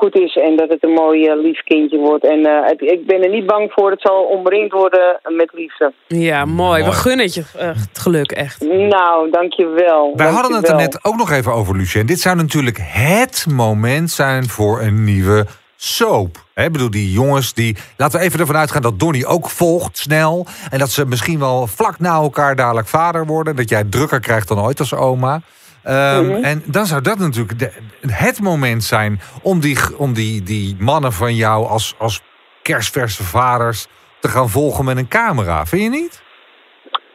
goed 0.00 0.14
is 0.14 0.36
en 0.36 0.56
dat 0.56 0.68
het 0.68 0.82
een 0.84 0.92
mooi 1.04 1.18
uh, 1.28 1.42
lief 1.42 1.60
kindje 1.62 1.98
wordt. 1.98 2.24
En 2.24 2.38
uh, 2.38 2.66
het, 2.70 2.80
ik 2.80 3.06
ben 3.06 3.22
er 3.22 3.30
niet 3.30 3.46
bang 3.46 3.72
voor. 3.72 3.90
Het 3.90 4.00
zal 4.00 4.22
omringd 4.22 4.72
worden 4.72 5.20
met 5.22 5.50
liefde. 5.52 5.92
Ja, 6.06 6.44
mooi. 6.44 6.56
mooi. 6.56 6.84
We 6.84 6.92
gunnen 6.92 7.24
het 7.26 7.34
je 7.34 7.44
uh, 7.56 7.66
het 7.66 7.98
geluk 7.98 8.30
echt. 8.32 8.60
Nou, 8.94 9.30
dankjewel. 9.30 10.12
Wij 10.16 10.30
hadden 10.30 10.56
het 10.56 10.68
er 10.68 10.76
net 10.76 11.04
ook 11.04 11.16
nog 11.16 11.30
even 11.30 11.52
over, 11.52 11.76
Lucien. 11.76 12.06
Dit 12.06 12.20
zou 12.20 12.36
natuurlijk 12.36 12.78
het 12.80 13.46
moment 13.50 14.10
zijn 14.10 14.48
voor 14.48 14.80
een 14.80 15.04
nieuwe 15.04 15.46
soap. 15.76 16.36
Ik 16.54 16.72
bedoel, 16.72 16.90
die 16.90 17.12
jongens, 17.12 17.54
die... 17.54 17.76
Laten 17.96 18.18
we 18.18 18.24
even 18.24 18.40
ervan 18.40 18.56
uitgaan 18.56 18.82
dat 18.82 18.98
Donnie 18.98 19.26
ook 19.26 19.48
volgt 19.48 19.98
snel. 19.98 20.46
En 20.70 20.78
dat 20.78 20.90
ze 20.90 21.06
misschien 21.06 21.38
wel 21.38 21.66
vlak 21.66 21.98
na 21.98 22.14
elkaar 22.14 22.56
dadelijk 22.56 22.88
vader 22.88 23.26
worden. 23.26 23.56
Dat 23.56 23.68
jij 23.68 23.84
drukker 23.84 24.20
krijgt 24.20 24.48
dan 24.48 24.60
ooit 24.60 24.78
als 24.78 24.94
oma. 24.94 25.40
Um, 25.88 25.94
mm 25.94 26.34
-hmm. 26.34 26.44
En 26.44 26.62
dan 26.66 26.86
zou 26.86 27.02
dat 27.02 27.18
natuurlijk 27.18 27.58
de, 27.58 27.70
het 28.06 28.40
moment 28.40 28.82
zijn 28.82 29.20
om 29.42 29.60
die, 29.60 29.76
om 29.96 30.12
die, 30.12 30.42
die 30.42 30.76
mannen 30.78 31.12
van 31.12 31.34
jou 31.34 31.66
als, 31.66 31.94
als 31.98 32.22
kerstverse 32.62 33.22
vaders 33.22 33.86
te 34.20 34.28
gaan 34.28 34.48
volgen 34.48 34.84
met 34.84 34.96
een 34.96 35.08
camera. 35.08 35.66
Vind 35.66 35.82
je 35.82 35.88
niet? 35.88 36.22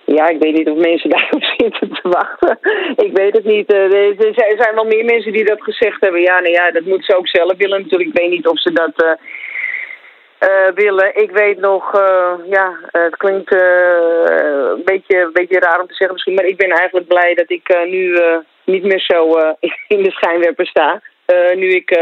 Ja, 0.05 0.27
ik 0.27 0.39
weet 0.39 0.53
niet 0.53 0.69
of 0.69 0.77
mensen 0.77 1.09
daarop 1.15 1.43
zitten 1.57 1.89
te 1.89 2.09
wachten. 2.09 2.59
Ik 3.05 3.11
weet 3.13 3.33
het 3.33 3.45
niet. 3.45 3.73
Er 3.73 4.57
zijn 4.57 4.75
wel 4.75 4.85
meer 4.85 5.05
mensen 5.05 5.33
die 5.33 5.45
dat 5.45 5.63
gezegd 5.63 6.01
hebben. 6.01 6.21
Ja, 6.21 6.39
nou 6.39 6.51
ja, 6.51 6.71
dat 6.71 6.83
moeten 6.85 7.03
ze 7.03 7.17
ook 7.17 7.27
zelf 7.27 7.57
willen 7.57 7.81
natuurlijk. 7.81 8.09
Ik 8.09 8.19
weet 8.21 8.29
niet 8.29 8.47
of 8.47 8.61
ze 8.61 8.71
dat... 8.71 9.17
Uh, 10.39 10.49
uh, 10.49 10.75
willen. 10.75 11.15
Ik 11.15 11.31
weet 11.31 11.59
nog, 11.59 11.99
uh, 11.99 12.33
ja, 12.49 12.79
het 12.91 13.15
klinkt 13.17 13.51
een, 13.51 14.81
beetje, 14.85 15.19
een 15.19 15.33
beetje 15.33 15.59
raar 15.59 15.79
om 15.79 15.87
te 15.87 15.93
zeggen 15.93 16.13
misschien, 16.13 16.33
maar 16.33 16.45
ik 16.45 16.57
ben 16.57 16.69
eigenlijk 16.69 17.07
blij 17.07 17.33
dat 17.33 17.49
ik 17.49 17.85
nu 17.87 18.19
niet 18.63 18.83
meer 18.83 18.99
zo 18.99 19.31
in 19.95 20.03
de 20.03 20.11
schijnwerper 20.11 20.67
sta. 20.67 21.01
nu 21.55 21.69
ik 21.69 21.99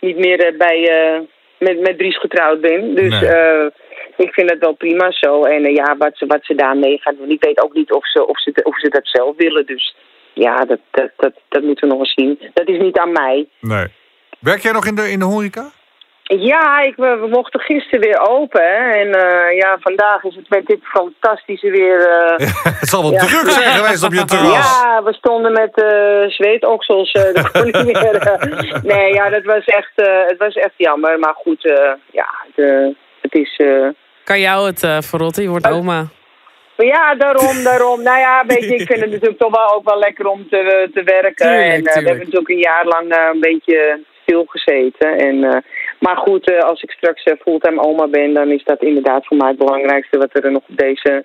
niet 0.00 0.16
meer 0.16 0.54
bij, 0.58 0.90
met, 1.58 1.80
met 1.80 1.98
Dries 1.98 2.18
getrouwd 2.18 2.60
ben. 2.60 2.94
Dus 2.94 3.20
nee. 3.20 3.70
ik 4.16 4.32
vind 4.32 4.50
het 4.50 4.58
wel 4.58 4.72
prima 4.72 5.10
zo. 5.10 5.42
En 5.42 5.74
ja, 5.74 5.96
wat 5.96 6.16
ze, 6.16 6.26
wat 6.26 6.44
ze 6.44 6.54
daarmee 6.54 6.98
gaan 7.00 7.16
doen, 7.16 7.30
ik 7.30 7.44
weet 7.44 7.62
ook 7.62 7.74
niet 7.74 7.92
of 7.92 8.10
ze, 8.10 8.26
of 8.26 8.40
ze, 8.40 8.52
of 8.62 8.78
ze 8.78 8.88
dat 8.88 9.06
zelf 9.06 9.36
willen. 9.36 9.66
Dus 9.66 9.96
ja, 10.32 10.64
dat, 10.64 10.80
dat, 10.90 11.10
dat, 11.16 11.32
dat 11.48 11.62
moeten 11.62 11.88
we 11.88 11.94
nog 11.94 12.02
eens 12.02 12.14
zien. 12.14 12.50
Dat 12.52 12.68
is 12.68 12.78
niet 12.78 12.98
aan 12.98 13.12
mij. 13.12 13.48
Nee. 13.60 13.86
Werk 14.40 14.60
jij 14.60 14.72
nog 14.72 14.86
in 14.86 14.94
de, 14.94 15.10
in 15.10 15.18
de 15.18 15.24
horeca? 15.24 15.72
Ja, 16.26 16.80
ik, 16.80 16.96
we, 16.96 17.16
we, 17.20 17.26
mochten 17.28 17.60
gisteren 17.60 18.00
weer 18.00 18.28
open. 18.28 18.62
Hè? 18.62 18.90
En 18.90 19.06
uh, 19.06 19.56
ja, 19.56 19.76
vandaag 19.80 20.24
is 20.24 20.34
het 20.36 20.48
met 20.48 20.66
dit 20.66 20.80
fantastische 20.82 21.70
weer... 21.70 21.98
Uh, 21.98 22.46
ja, 22.46 22.70
het 22.80 22.88
zal 22.88 23.02
wel 23.02 23.12
ja. 23.12 23.18
druk 23.18 23.50
zijn 23.50 23.72
geweest 23.72 24.04
op 24.04 24.12
je 24.12 24.24
terras. 24.34 24.82
Ja, 24.82 25.02
we 25.02 25.12
stonden 25.12 25.52
met 25.52 25.82
uh, 25.82 26.28
zweetoksels. 26.28 27.12
dat 27.12 27.50
kon 27.50 27.64
niet 27.64 27.84
meer. 27.84 28.80
nee, 28.82 29.12
ja, 29.12 29.28
dat 29.28 29.44
was 29.44 29.64
echt, 29.64 29.92
het 30.26 30.38
was 30.38 30.54
echt 30.54 30.74
jammer. 30.76 31.18
Maar 31.18 31.34
goed, 31.34 31.62
ja, 32.10 32.28
de, 32.54 32.94
het 33.20 33.34
is... 33.34 33.60
kan 34.24 34.40
jou 34.40 34.66
het 34.66 35.06
verrotten? 35.06 35.42
Je 35.42 35.48
wordt 35.48 35.70
oma. 35.70 36.06
Ja, 36.76 37.14
daarom, 37.14 37.62
daarom. 37.62 38.02
Nou 38.02 38.18
ja, 38.18 38.44
weet 38.46 38.64
je, 38.64 38.74
ik 38.74 38.86
vind 38.86 39.00
het 39.00 39.10
natuurlijk 39.14 39.38
toch 39.38 39.56
wel 39.56 39.74
ook 39.74 39.84
wel 39.84 39.98
lekker 39.98 40.26
om 40.26 40.48
te, 40.48 40.90
te 40.94 41.02
werken. 41.02 41.46
Tuurlijk, 41.46 41.72
en 41.72 41.82
we 41.82 41.90
hebben 42.08 42.18
natuurlijk 42.18 42.48
een 42.48 42.58
jaar 42.58 42.84
lang 42.84 43.30
een 43.32 43.40
beetje 43.40 44.00
stilgezeten. 44.22 45.18
En... 45.18 45.64
Maar 46.06 46.16
goed, 46.16 46.50
eh, 46.50 46.58
als 46.58 46.82
ik 46.82 46.90
straks 46.90 47.22
eh, 47.22 47.34
fulltime 47.40 47.82
oma 47.82 48.06
ben, 48.06 48.34
dan 48.34 48.50
is 48.50 48.64
dat 48.64 48.82
inderdaad 48.82 49.26
voor 49.26 49.36
mij 49.36 49.48
het 49.48 49.58
belangrijkste 49.58 50.18
wat 50.18 50.28
er 50.32 50.50
nog 50.50 50.62
op 50.68 50.76
deze 50.76 51.24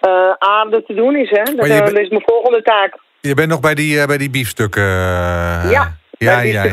eh, 0.00 0.30
aarde 0.38 0.82
te 0.86 0.94
doen 0.94 1.16
is. 1.16 1.30
Hè? 1.30 1.42
Dat, 1.54 1.98
is 1.98 2.08
mijn 2.08 2.22
volgende 2.26 2.62
taak. 2.62 2.94
Je 3.20 3.34
bent 3.34 3.48
nog 3.48 3.60
bij 3.60 3.74
die, 3.74 4.06
bij 4.06 4.18
die 4.18 4.30
biefstukken. 4.30 4.82
ja. 4.82 5.98
Ja 6.18 6.40
ja 6.40 6.40
ja, 6.40 6.64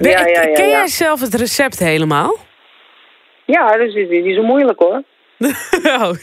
ja, 0.00 0.26
ja, 0.26 0.52
Ken 0.52 0.68
jij 0.68 0.86
zelf 0.86 1.20
het 1.20 1.34
recept 1.34 1.78
helemaal? 1.78 2.36
Ja, 3.44 3.76
dat 3.76 3.86
is 3.86 4.08
niet 4.08 4.34
zo 4.34 4.42
moeilijk 4.42 4.78
hoor. 4.78 5.02
oh, 6.00 6.10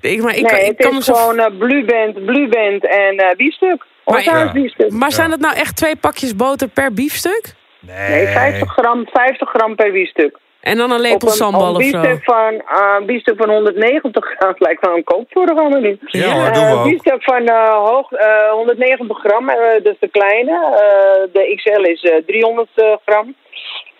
ik, 0.00 0.22
maar 0.22 0.36
ik, 0.36 0.50
nee, 0.50 0.64
ik 0.64 0.76
kan 0.76 0.96
is 0.96 1.04
zo... 1.04 1.14
gewoon 1.14 1.36
uh, 1.36 1.58
blueband, 2.18 2.86
en 2.86 3.14
uh, 3.14 3.30
biefstuk. 3.36 3.86
Maar, 4.04 4.50
biefstuk. 4.52 4.90
Maar 4.90 5.12
zijn 5.12 5.30
dat 5.30 5.40
nou 5.40 5.54
echt 5.54 5.76
twee 5.76 5.96
pakjes 5.96 6.36
boter 6.36 6.68
per 6.68 6.92
biefstuk? 6.92 7.58
Nee, 7.80 8.26
50 8.26 8.72
gram, 8.72 9.06
50 9.12 9.48
gram 9.50 9.74
per 9.76 9.92
biefstuk. 9.92 10.38
En 10.60 10.76
dan 10.76 10.90
een 10.90 11.00
lepel 11.00 11.28
een, 11.28 11.34
sambal 11.34 11.70
of 11.74 11.78
een 11.78 11.84
zo? 11.84 12.00
biefstuk 12.00 12.24
van, 12.24 12.52
eh, 12.68 12.94
een 12.98 13.06
biefstuk 13.06 13.36
van 13.36 13.50
190 13.50 14.24
gram, 14.38 14.54
lijkt 14.66 14.86
wel 14.86 14.96
een 14.96 15.04
koopvoorraad 15.04 15.80
nu. 15.80 15.98
Ja 16.00 16.32
hoor, 16.32 16.46
Eh, 16.46 16.52
doen 16.54 16.64
we 16.64 16.70
Een 16.70 16.78
ook. 16.78 16.84
biefstuk 16.84 17.22
van 17.22 17.46
eh, 17.46 17.68
hoog, 17.74 18.12
eh, 18.12 18.50
190 18.50 19.18
gram, 19.18 19.48
eh, 19.48 19.56
dat 19.82 19.92
is 19.92 19.98
de 20.00 20.08
kleine. 20.08 20.52
Eh, 20.52 21.32
de 21.32 21.54
XL 21.56 21.80
is 21.82 22.02
eh, 22.02 22.16
300 22.26 22.68
eh, 22.74 22.92
gram. 23.06 23.34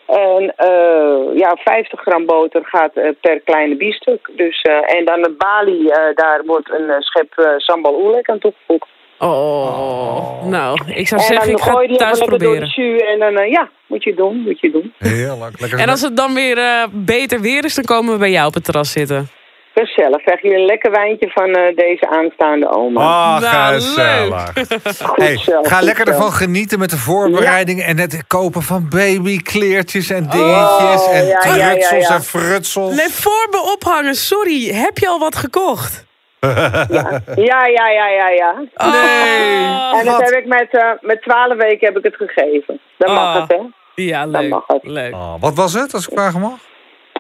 En 0.07 0.53
eh, 0.57 1.39
ja, 1.39 1.57
50 1.65 2.01
gram 2.01 2.27
boter 2.27 2.61
gaat 2.65 2.95
eh, 2.95 3.09
per 3.21 3.41
kleine 3.41 3.77
biefstuk. 3.77 4.31
Dus, 4.37 4.63
eh, 4.63 4.97
en 4.97 5.05
dan 5.05 5.23
de 5.23 5.31
Bali, 5.39 5.89
eh, 5.89 6.15
daar 6.15 6.41
wordt 6.47 6.71
een 6.71 6.91
eh, 6.91 7.01
schep 7.01 7.33
eh, 7.39 7.47
sambal 7.57 7.95
oelek 7.95 8.29
aan 8.31 8.39
toegevoegd. 8.39 8.89
Oh, 9.23 10.45
nou, 10.45 10.81
ik 10.87 11.09
zou 11.09 11.21
en 11.21 11.27
zeggen, 11.27 11.53
ik 11.53 11.61
ga 11.61 11.81
het 11.81 11.99
thuis 11.99 12.21
even 12.21 12.31
lekker 12.31 12.39
door 12.39 12.39
de 12.39 12.45
proberen. 12.45 12.69
jus. 12.69 13.13
En 13.13 13.19
dan, 13.19 13.37
eh, 13.37 13.51
ja, 13.51 13.71
moet 13.87 14.05
je 14.05 14.15
doen, 14.15 14.41
moet 14.41 14.61
je 14.61 14.71
doen. 14.71 14.95
Heerlijk. 14.99 15.61
Lekker 15.61 15.79
En 15.79 15.89
als 15.89 16.01
het 16.01 16.17
dan 16.17 16.35
weer 16.35 16.59
eh, 16.59 16.83
beter 16.91 17.41
weer 17.41 17.65
is, 17.65 17.75
dan 17.75 17.85
komen 17.85 18.13
we 18.13 18.19
bij 18.19 18.31
jou 18.31 18.47
op 18.47 18.55
het 18.55 18.65
terras 18.65 18.93
zitten. 18.93 19.29
Gezellig. 19.75 20.23
Krijg 20.23 20.43
je 20.43 20.55
een 20.55 20.65
lekker 20.65 20.91
wijntje 20.91 21.31
van 21.31 21.51
eh, 21.51 21.77
deze 21.77 22.09
aanstaande 22.11 22.71
oma. 22.77 23.01
Ah, 23.01 23.41
Nou, 23.41 23.75
gezellig. 23.75 24.53
Goed 25.03 25.17
Hey, 25.17 25.37
ga 25.37 25.77
goed 25.77 25.85
lekker 25.85 26.09
ervan 26.09 26.33
genieten 26.33 26.79
met 26.79 26.91
de 26.91 26.97
voorbereiding 26.97 27.83
en 27.83 27.99
het 27.99 28.27
kopen 28.27 28.63
van 28.63 28.89
babykleertjes 28.89 30.11
en 30.11 30.27
dingetjes 30.31 31.03
Oh, 31.07 31.15
en 31.15 31.27
ja, 31.27 31.41
ja, 31.45 31.55
ja, 31.57 31.71
trutsels 31.71 32.09
ja. 32.09 32.15
en 32.15 32.23
frutsels. 32.23 32.97
Nee, 32.97 33.09
voor 33.09 33.47
me 33.51 33.73
ophangen, 33.77 34.15
sorry. 34.15 34.73
Heb 34.75 34.99
je 34.99 35.09
al 35.09 35.19
wat 35.19 35.37
gekocht? 35.37 36.09
Ja, 36.41 37.67
ja, 37.67 37.89
ja, 37.89 38.09
ja, 38.09 38.29
ja. 38.29 38.55
Nee. 38.77 39.69
Oh, 39.69 39.99
en 39.99 40.05
dat 40.05 40.21
heb 40.21 40.31
ik 40.39 40.47
met, 40.47 40.69
eh, 40.71 40.91
met 41.01 41.23
12 41.23 41.55
weken 41.57 41.87
heb 41.87 41.97
ik 41.97 42.05
het 42.05 42.17
gegeven. 42.17 42.81
Dan 42.99 43.15
mag 43.15 43.35
Ah. 43.37 43.41
het, 43.41 43.51
hè? 43.51 43.59
Ja, 43.95 44.27
Dan 44.27 44.41
leuk. 44.41 44.51
mag 44.51 44.65
het. 44.67 44.81
leuk. 44.85 45.15
Oh, 45.15 45.35
wat 45.41 45.55
was 45.55 45.73
het, 45.75 45.95
als 45.95 46.07
ik 46.09 46.13
vragen 46.19 46.41
mag? 46.41 46.59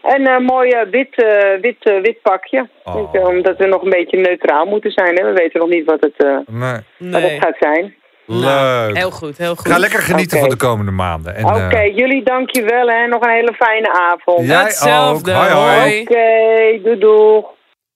En 0.02 0.28
een 0.28 0.42
mooi 0.42 0.70
eh, 0.70 0.90
wit, 0.90 1.22
eh, 1.24 1.60
wit, 1.60 1.76
wit 2.02 2.22
pakje. 2.22 2.68
Oh. 2.84 3.14
Omdat 3.26 3.56
we 3.56 3.66
nog 3.66 3.82
een 3.82 3.90
beetje 3.90 4.16
neutraal 4.18 4.64
moeten 4.66 4.90
zijn. 4.90 5.14
Hè? 5.16 5.24
We 5.24 5.32
weten 5.32 5.60
nog 5.60 5.68
niet 5.68 5.84
wat 5.84 6.00
het, 6.00 6.14
eh, 6.16 6.36
Nee. 6.46 6.80
wat 7.12 7.22
het 7.22 7.44
gaat 7.44 7.56
zijn. 7.60 7.94
Nou, 8.26 8.86
Leuk. 8.86 8.96
heel 8.96 9.10
goed, 9.10 9.38
heel 9.38 9.54
goed. 9.56 9.68
Ga 9.72 9.78
lekker 9.78 10.00
genieten 10.00 10.38
van 10.38 10.48
de 10.48 10.56
komende 10.56 10.90
maanden. 10.90 11.34
En, 11.34 11.44
Oké, 11.44 11.76
eh, 11.76 11.96
jullie 11.96 12.22
dankjewel 12.22 12.88
hè. 12.88 13.06
Nog 13.06 13.22
een 13.24 13.30
hele 13.32 13.52
fijne 13.54 13.92
avond. 14.10 14.46
jij 14.46 14.62
Hetzelfde, 14.62 15.30
ook. 15.32 15.36
Hoi, 15.36 15.50
hoi. 15.50 15.78
hoi. 15.78 16.00
Oké, 16.00 16.82
doei 16.82 16.98
doei. 16.98 17.44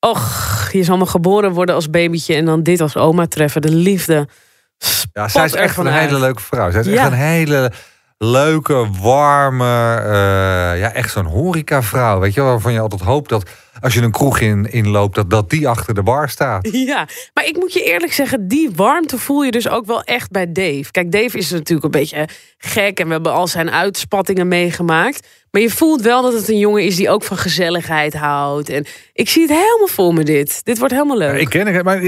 Och, 0.01 0.54
je 0.79 0.85
zal 0.85 0.97
maar 0.97 1.07
geboren 1.07 1.53
worden 1.53 1.75
als 1.75 1.91
babytje 1.91 2.35
en 2.35 2.45
dan 2.45 2.63
dit 2.63 2.81
als 2.81 2.97
oma 2.97 3.27
treffen. 3.27 3.63
De 3.63 3.73
liefde. 3.75 4.29
Ja, 5.13 5.29
zij 5.29 5.45
is 5.45 5.53
echt 5.55 5.77
een 5.77 5.87
hele 5.87 6.19
leuke 6.19 6.43
vrouw. 6.43 6.71
Zij 6.71 6.81
is 6.81 6.87
Ja. 6.87 6.93
echt 6.93 7.07
een 7.07 7.13
hele 7.19 7.73
leuke, 8.19 8.87
warme, 9.01 9.97
eh, 9.97 10.79
ja, 10.81 10.93
echt 10.93 11.11
zo'n 11.13 11.25
horecavrouw. 11.27 12.19
Weet 12.21 12.35
je 12.35 12.41
wel, 12.41 12.51
waarvan 12.51 12.73
je 12.73 12.81
altijd 12.81 13.01
hoopt 13.01 13.29
dat 13.29 13.51
als 13.81 13.95
je 13.95 14.03
een 14.03 14.11
kroeg 14.11 14.39
in, 14.41 14.73
inloopt, 14.73 15.15
dat, 15.15 15.31
dat 15.31 15.51
die 15.51 15.69
achter 15.69 15.95
de 15.95 16.03
bar 16.03 16.29
staat. 16.29 16.69
Ja, 16.73 17.07
maar 17.35 17.45
ik 17.47 17.57
moet 17.57 17.73
je 17.73 17.83
eerlijk 17.83 18.13
zeggen, 18.13 18.49
die 18.49 18.71
warmte 18.77 19.19
voel 19.19 19.43
je 19.45 19.51
dus 19.51 19.69
ook 19.69 19.87
wel 19.87 20.03
echt 20.03 20.31
bij 20.31 20.53
Dave. 20.53 20.91
Kijk, 20.91 21.13
Dave 21.13 21.39
is 21.39 21.51
natuurlijk 21.51 21.85
een 21.85 22.01
beetje 22.01 22.29
gek 22.59 22.99
en 23.01 23.07
we 23.07 23.13
hebben 23.13 23.33
al 23.33 23.47
zijn 23.47 23.71
uitspattingen 23.71 24.49
meegemaakt. 24.49 25.27
Maar 25.55 25.63
je 25.63 25.71
voelt 25.71 26.03
wel 26.03 26.23
dat 26.23 26.33
het 26.33 26.49
een 26.49 26.59
jongen 26.59 26.83
is 26.83 26.97
die 26.97 27.11
ook 27.11 27.23
van 27.23 27.37
gezelligheid 27.37 28.15
houdt. 28.15 28.69
En 28.69 28.87
ik 29.13 29.29
zie 29.29 29.43
het 29.43 29.51
helemaal 29.51 29.87
voor 29.87 30.15
me 30.15 30.23
dit. 30.23 30.65
Dit 30.65 30.79
wordt 30.79 30.95
helemaal 30.95 31.17
leuk. 31.17 31.41
Ik 31.41 31.49
ken 31.49 31.67
het, 31.67 31.85
maar 31.85 32.03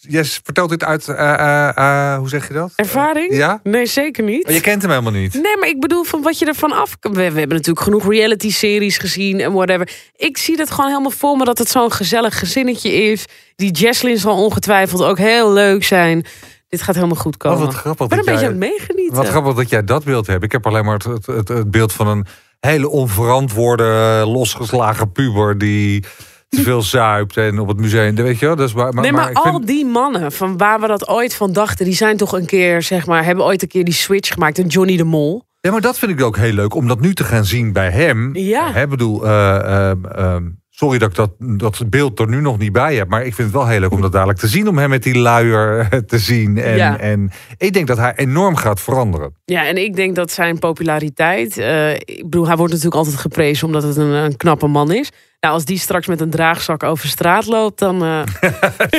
jij 0.00 0.24
vertelt 0.24 0.70
dit 0.70 0.84
uit, 0.84 1.08
eh, 1.08 1.34
eh, 1.34 1.76
eh, 1.76 2.18
hoe 2.18 2.28
zeg 2.28 2.48
je 2.48 2.54
dat? 2.54 2.72
Ervaring? 2.76 3.36
Ja? 3.36 3.60
Nee, 3.62 3.86
zeker 3.86 4.24
niet. 4.24 4.44
Maar 4.44 4.52
je 4.52 4.60
kent 4.60 4.82
hem 4.82 4.90
helemaal 4.90 5.12
niet. 5.12 5.32
Nee, 5.32 5.56
maar 5.58 5.68
ik 5.68 5.80
bedoel 5.80 6.04
van 6.04 6.22
wat 6.22 6.38
je 6.38 6.46
ervan 6.46 6.72
af... 6.72 6.96
We, 7.00 7.10
we 7.10 7.22
hebben 7.22 7.48
natuurlijk 7.48 7.80
genoeg 7.80 8.08
reality-series 8.08 8.98
gezien 8.98 9.40
en 9.40 9.52
whatever. 9.52 9.90
Ik 10.16 10.38
zie 10.38 10.56
het 10.56 10.70
gewoon 10.70 10.90
helemaal 10.90 11.10
voor 11.10 11.36
me 11.36 11.44
dat 11.44 11.58
het 11.58 11.68
zo'n 11.68 11.92
gezellig 11.92 12.38
gezinnetje 12.38 12.92
is. 12.92 13.24
Die 13.56 13.70
Jesslyn 13.70 14.18
zal 14.18 14.44
ongetwijfeld 14.44 15.02
ook 15.02 15.18
heel 15.18 15.52
leuk 15.52 15.84
zijn. 15.84 16.26
Dit 16.68 16.82
gaat 16.82 16.94
helemaal 16.94 17.16
goed 17.16 17.36
komen. 17.36 17.58
Oh, 17.58 17.64
wat 17.64 17.74
grappig 17.74 18.04
ik 18.04 18.10
ben 18.10 18.18
een 18.18 18.24
dat 18.24 18.34
beetje 18.34 18.48
jij- 18.50 18.54
aan 18.54 18.60
het 18.60 18.70
meegenieten. 18.70 19.16
Wat 19.16 19.28
grappig 19.28 19.54
dat 19.54 19.70
jij 19.70 19.84
dat 19.84 20.04
beeld 20.04 20.26
hebt. 20.26 20.44
Ik 20.44 20.52
heb 20.52 20.66
alleen 20.66 20.84
maar 20.84 20.94
het, 20.94 21.04
het, 21.04 21.26
het, 21.26 21.48
het 21.48 21.70
beeld 21.70 21.92
van 21.92 22.06
een 22.08 22.26
hele 22.60 22.88
onverantwoorde, 22.88 24.22
losgeslagen 24.26 25.12
puber 25.12 25.58
die 25.58 26.04
te 26.48 26.62
veel 26.68 26.82
zuipt 26.82 27.36
en 27.36 27.58
op 27.58 27.68
het 27.68 27.80
museum. 27.80 28.14
Weet 28.14 28.38
je 28.38 28.46
wel? 28.46 28.56
Dus, 28.56 28.72
maar, 28.74 28.92
maar, 28.94 29.02
nee, 29.02 29.12
maar, 29.12 29.30
ik 29.30 29.36
al 29.36 29.52
vind- 29.52 29.66
die 29.66 29.84
mannen 29.86 30.32
van 30.32 30.56
waar 30.56 30.80
we 30.80 30.86
dat 30.86 31.08
ooit 31.08 31.34
van 31.34 31.52
dachten, 31.52 31.84
die 31.84 31.94
zijn 31.94 32.16
toch 32.16 32.32
een 32.32 32.46
keer, 32.46 32.82
zeg 32.82 33.06
maar, 33.06 33.24
hebben 33.24 33.44
ooit 33.44 33.62
een 33.62 33.68
keer 33.68 33.84
die 33.84 33.94
switch 33.94 34.32
gemaakt. 34.32 34.58
En 34.58 34.66
Johnny 34.66 34.96
de 34.96 35.04
Mol. 35.04 35.42
Ja, 35.60 35.70
maar 35.70 35.80
dat 35.80 35.98
vind 35.98 36.12
ik 36.12 36.22
ook 36.22 36.36
heel 36.36 36.52
leuk 36.52 36.74
om 36.74 36.88
dat 36.88 37.00
nu 37.00 37.14
te 37.14 37.24
gaan 37.24 37.44
zien 37.44 37.72
bij 37.72 37.90
hem. 37.90 38.36
Ja. 38.36 38.72
Hè, 38.72 38.86
bedoel, 38.86 39.26
ehm, 39.26 40.42
sorry 40.80 40.98
dat 40.98 41.08
ik 41.10 41.14
dat, 41.16 41.30
dat 41.38 41.90
beeld 41.90 42.18
er 42.20 42.28
nu 42.28 42.40
nog 42.40 42.58
niet 42.58 42.72
bij 42.72 42.94
heb. 42.94 43.08
Maar 43.08 43.24
ik 43.24 43.34
vind 43.34 43.48
het 43.48 43.56
wel 43.56 43.66
heel 43.66 43.80
leuk 43.80 43.90
om 43.92 44.00
dat 44.00 44.12
dadelijk 44.12 44.38
te 44.38 44.48
zien. 44.48 44.68
Om 44.68 44.78
hem 44.78 44.90
met 44.90 45.02
die 45.02 45.18
luier 45.18 45.88
te 46.06 46.18
zien. 46.18 46.58
En, 46.58 46.76
Ja. 46.76 46.98
en 46.98 47.30
ik 47.58 47.72
denk 47.72 47.86
dat 47.86 47.96
hij 47.96 48.12
enorm 48.16 48.56
gaat 48.56 48.80
veranderen. 48.80 49.34
Ja, 49.44 49.66
en 49.66 49.76
ik 49.76 49.96
denk 49.96 50.14
dat 50.14 50.30
zijn 50.32 50.58
populariteit. 50.58 51.58
eh, 51.58 51.94
ik 51.94 52.22
bedoel, 52.22 52.46
hij 52.46 52.56
wordt 52.56 52.72
natuurlijk 52.72 52.98
altijd 53.00 53.16
geprezen 53.20 53.66
omdat 53.66 53.82
het 53.82 53.96
een, 53.96 54.10
een 54.12 54.36
knappe 54.36 54.66
man 54.66 54.92
is. 54.92 55.10
Nou, 55.40 55.54
als 55.54 55.64
die 55.64 55.78
straks 55.78 56.06
met 56.06 56.20
een 56.20 56.30
draagzak 56.30 56.82
over 56.82 57.08
straat 57.08 57.46
loopt, 57.46 57.78
dan. 57.78 58.02
eh, 58.04 58.22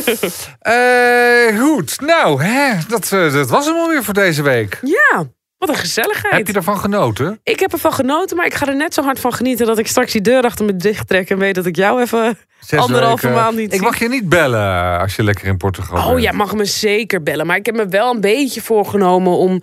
Eh, 0.60 1.60
goed, 1.60 2.02
nou, 2.02 2.44
hè, 2.44 2.74
dat, 2.88 3.12
eh, 3.12 3.34
dat 3.34 3.50
was 3.50 3.66
hem 3.66 3.76
alweer 3.76 4.04
voor 4.04 4.14
deze 4.14 4.42
week. 4.42 4.80
ja, 4.82 5.24
wat 5.62 5.70
een 5.70 5.76
gezelligheid. 5.82 6.34
Heb 6.34 6.48
je 6.48 6.54
ervan 6.54 6.78
genoten? 6.78 7.40
Ik 7.44 7.60
heb 7.60 7.72
ervan 7.72 7.94
genoten, 7.94 8.38
maar 8.38 8.46
ik 8.46 8.54
ga 8.54 8.68
er 8.68 8.76
net 8.76 8.94
zo 8.94 9.02
hard 9.04 9.20
van 9.20 9.34
genieten 9.34 9.66
dat 9.66 9.78
ik 9.78 9.88
straks 9.88 10.12
die 10.12 10.22
deur 10.22 10.44
achter 10.44 10.66
me 10.66 10.76
dicht 10.76 11.08
trek 11.08 11.30
en 11.30 11.38
weet 11.38 11.56
dat 11.56 11.66
ik 11.66 11.76
jou 11.76 12.02
even. 12.02 12.38
Zes 12.60 12.80
Anderhalve 12.80 13.30
maand 13.30 13.56
niet 13.56 13.74
Ik 13.74 13.82
mag 13.82 14.00
je 14.00 14.10
niet 14.10 14.30
bellen 14.30 15.00
als 15.00 15.16
je 15.16 15.24
lekker 15.24 15.48
in 15.48 15.58
Portugal 15.58 15.98
Oh 15.98 16.08
bent. 16.12 16.22
ja, 16.24 16.32
mag 16.32 16.54
me 16.56 16.66
zeker 16.66 17.24
bellen. 17.24 17.46
Maar 17.48 17.56
ik 17.58 17.66
heb 17.66 17.76
me 17.76 17.88
wel 17.88 18.14
een 18.14 18.22
beetje 18.22 18.62
voorgenomen 18.62 19.38
om 19.38 19.62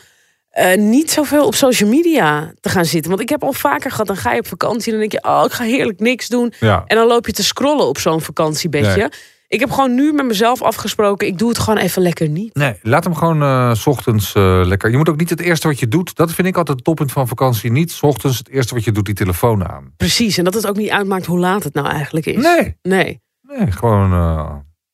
eh, 0.51 0.77
niet 0.77 1.11
zoveel 1.11 1.47
op 1.47 1.55
social 1.55 1.91
media 1.91 2.53
te 2.61 2.69
gaan 2.69 2.85
zitten. 2.85 3.11
Want 3.11 3.23
ik 3.23 3.29
heb 3.29 3.43
al 3.43 3.53
vaker 3.53 3.91
gehad, 3.91 4.07
dan 4.07 4.17
ga 4.17 4.33
je 4.33 4.39
op 4.39 4.47
vakantie 4.47 4.93
en 4.93 4.99
dan 4.99 5.09
denk 5.09 5.25
je, 5.25 5.31
oh, 5.31 5.43
ik 5.47 5.53
ga 5.53 5.65
heerlijk 5.65 6.01
niks 6.01 6.29
doen. 6.29 6.53
Ja. 6.61 6.83
En 6.87 6.97
dan 6.97 7.07
loop 7.07 7.27
je 7.27 7.33
te 7.33 7.45
scrollen 7.45 7.87
op 7.87 7.99
zo'n 7.99 8.21
vakantiebedje. 8.21 8.97
Nee. 8.97 9.09
Ik 9.51 9.61
heb 9.61 9.71
gewoon 9.71 9.95
nu 9.95 10.13
met 10.13 10.27
mezelf 10.27 10.63
afgesproken, 10.63 11.27
ik 11.27 11.39
doe 11.39 11.49
het 11.49 11.59
gewoon 11.59 11.79
even 11.79 12.03
lekker 12.03 12.29
niet. 12.29 12.55
Nee, 12.55 12.75
laat 12.83 13.05
hem 13.05 13.15
gewoon 13.15 13.43
eh, 13.43 13.75
s 13.75 13.87
ochtends 13.87 14.35
eh, 14.35 14.61
lekker. 14.65 14.91
Je 14.91 14.97
moet 14.97 15.09
ook 15.09 15.17
niet 15.17 15.31
het 15.31 15.41
eerste 15.41 15.67
wat 15.69 15.79
je 15.79 15.89
doet. 15.89 16.17
Dat 16.17 16.33
vind 16.33 16.49
ik 16.49 16.57
altijd 16.57 16.77
het 16.77 16.87
toppunt 16.87 17.13
van 17.13 17.29
vakantie. 17.29 17.71
Niet 17.73 17.91
's 17.93 18.03
ochtends 18.03 18.39
het 18.39 18.49
eerste 18.49 18.75
wat 18.75 18.85
je 18.85 18.93
doet, 18.93 19.05
die 19.05 19.15
telefoon 19.15 19.69
aan. 19.69 19.93
Precies, 19.97 20.39
en 20.39 20.45
dat 20.45 20.55
het 20.55 20.67
ook 20.67 20.77
niet 20.77 20.91
uitmaakt 20.91 21.27
hoe 21.27 21.39
laat 21.39 21.65
het 21.65 21.75
nou 21.75 21.89
eigenlijk 21.89 22.27
is. 22.27 22.43
Nee, 22.43 22.77
Nee. 22.83 23.21
nee 23.43 23.71
gewoon. 23.73 24.13
eh, 24.13 24.51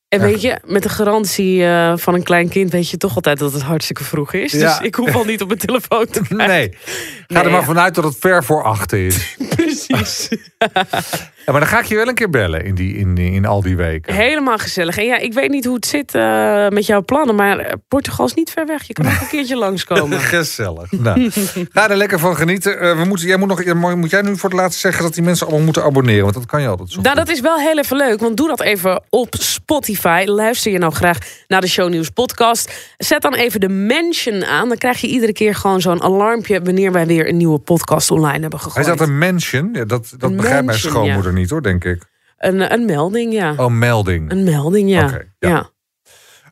En 0.08 0.20
weet 0.20 0.40
je, 0.42 0.58
met 0.64 0.82
de 0.82 0.88
garantie 0.88 1.62
van 1.96 2.14
een 2.14 2.22
klein 2.22 2.48
kind 2.48 2.70
weet 2.70 2.90
je 2.90 2.96
toch 2.96 3.14
altijd 3.14 3.38
dat 3.38 3.52
het 3.52 3.62
hartstikke 3.62 4.04
vroeg 4.04 4.32
is. 4.32 4.52
Ja. 4.52 4.58
Dus 4.78 4.86
ik 4.86 4.94
hoef 4.94 5.14
al 5.14 5.24
niet 5.24 5.42
op 5.42 5.48
mijn 5.48 5.60
telefoon 5.60 6.06
te 6.06 6.20
kijken. 6.28 6.36
nee. 6.46 6.68
Ga 6.72 7.34
Nee, 7.34 7.42
er 7.42 7.50
maar 7.50 7.60
ja. 7.60 7.66
vanuit 7.66 7.94
dat 7.94 8.04
het 8.04 8.16
ver 8.18 8.44
voor 8.44 8.62
achter 8.62 9.06
is. 9.06 9.36
Precies. 9.56 10.28
Ja, 11.46 11.52
maar 11.52 11.60
dan 11.60 11.70
ga 11.70 11.78
ik 11.78 11.84
je 11.84 11.96
wel 11.96 12.08
een 12.08 12.14
keer 12.14 12.30
bellen 12.30 12.64
in, 12.64 12.74
die, 12.74 12.96
in, 12.96 13.18
in 13.18 13.46
al 13.46 13.62
die 13.62 13.76
weken. 13.76 14.14
Helemaal 14.14 14.58
gezellig. 14.58 14.98
En 14.98 15.04
ja, 15.04 15.18
ik 15.18 15.32
weet 15.32 15.50
niet 15.50 15.64
hoe 15.64 15.74
het 15.74 15.86
zit 15.86 16.14
eh, 16.14 16.68
met 16.68 16.86
jouw 16.86 17.02
plannen, 17.02 17.34
maar 17.34 17.58
eh, 17.58 17.72
Portugal 17.88 18.26
is 18.26 18.34
niet 18.34 18.50
ver 18.50 18.66
weg. 18.66 18.82
Je 18.82 18.92
kan 18.92 19.06
ook 19.06 19.20
een 19.20 19.28
keertje 19.28 19.56
langskomen. 19.56 20.20
Gezellig. 20.34 20.92
Nou, 20.92 21.30
ga 21.72 21.90
er 21.90 21.96
lekker 21.96 22.18
van 22.18 22.36
genieten. 22.36 22.80
Eh, 22.80 22.98
we 22.98 23.04
moeten, 23.04 23.26
jij 23.26 23.36
moet, 23.36 23.48
nog, 23.48 23.94
moet 23.94 24.10
jij 24.10 24.22
nu 24.22 24.36
voor 24.36 24.50
het 24.50 24.58
laatst 24.58 24.80
zeggen 24.80 25.02
dat 25.02 25.14
die 25.14 25.22
mensen 25.22 25.46
allemaal 25.46 25.64
moeten 25.64 25.82
abonneren? 25.82 26.22
Want 26.22 26.34
dat 26.34 26.46
kan 26.46 26.62
je 26.62 26.68
altijd 26.68 26.90
zo. 26.90 27.00
Nou, 27.00 27.16
dat 27.16 27.28
is 27.28 27.40
wel 27.40 27.58
heel 27.58 27.78
even 27.78 27.96
leuk, 27.96 28.20
want 28.20 28.36
doe 28.36 28.48
dat 28.48 28.60
even 28.60 29.02
op 29.10 29.34
Spotify. 29.38 30.22
Luister 30.26 30.72
je 30.72 30.78
nou 30.78 30.92
graag 30.92 31.18
naar 31.48 31.60
de 31.60 31.68
Shownieuws 31.68 32.10
podcast. 32.10 32.72
Zet 32.98 33.22
dan 33.22 33.34
even 33.34 33.60
de 33.60 33.68
mention 33.68 34.44
aan. 34.44 34.68
Dan 34.68 34.78
krijg 34.78 35.00
je 35.00 35.06
iedere 35.06 35.32
keer 35.32 35.54
gewoon 35.54 35.80
zo'n 35.80 36.02
alarmpje... 36.02 36.62
wanneer 36.62 36.92
wij 36.92 37.06
weer 37.06 37.28
een 37.28 37.36
nieuwe 37.36 37.58
podcast 37.58 38.10
online 38.10 38.40
hebben 38.40 38.58
Hij 38.60 38.68
gegooid. 38.68 38.86
zat 38.86 39.00
een 39.00 39.18
mention. 39.18 39.70
Ja, 39.72 39.84
dat 39.84 40.14
dat 40.18 40.30
Een 40.30 40.36
begrijpt 40.36 40.64
mijn 40.66 40.78
schoonmoeder 40.78 41.32
niet 41.34 41.50
hoor, 41.50 41.62
denk 41.62 41.84
ik. 41.84 42.02
een, 42.38 42.72
een 42.72 42.84
melding, 42.84 43.32
ja. 43.32 43.54
Oh, 43.56 43.66
melding. 43.70 44.30
Een 44.30 44.44
melding, 44.44 44.90
ja. 44.90 45.04
Oké, 45.04 45.24
ja. 45.38 45.48
ja. 45.48 45.70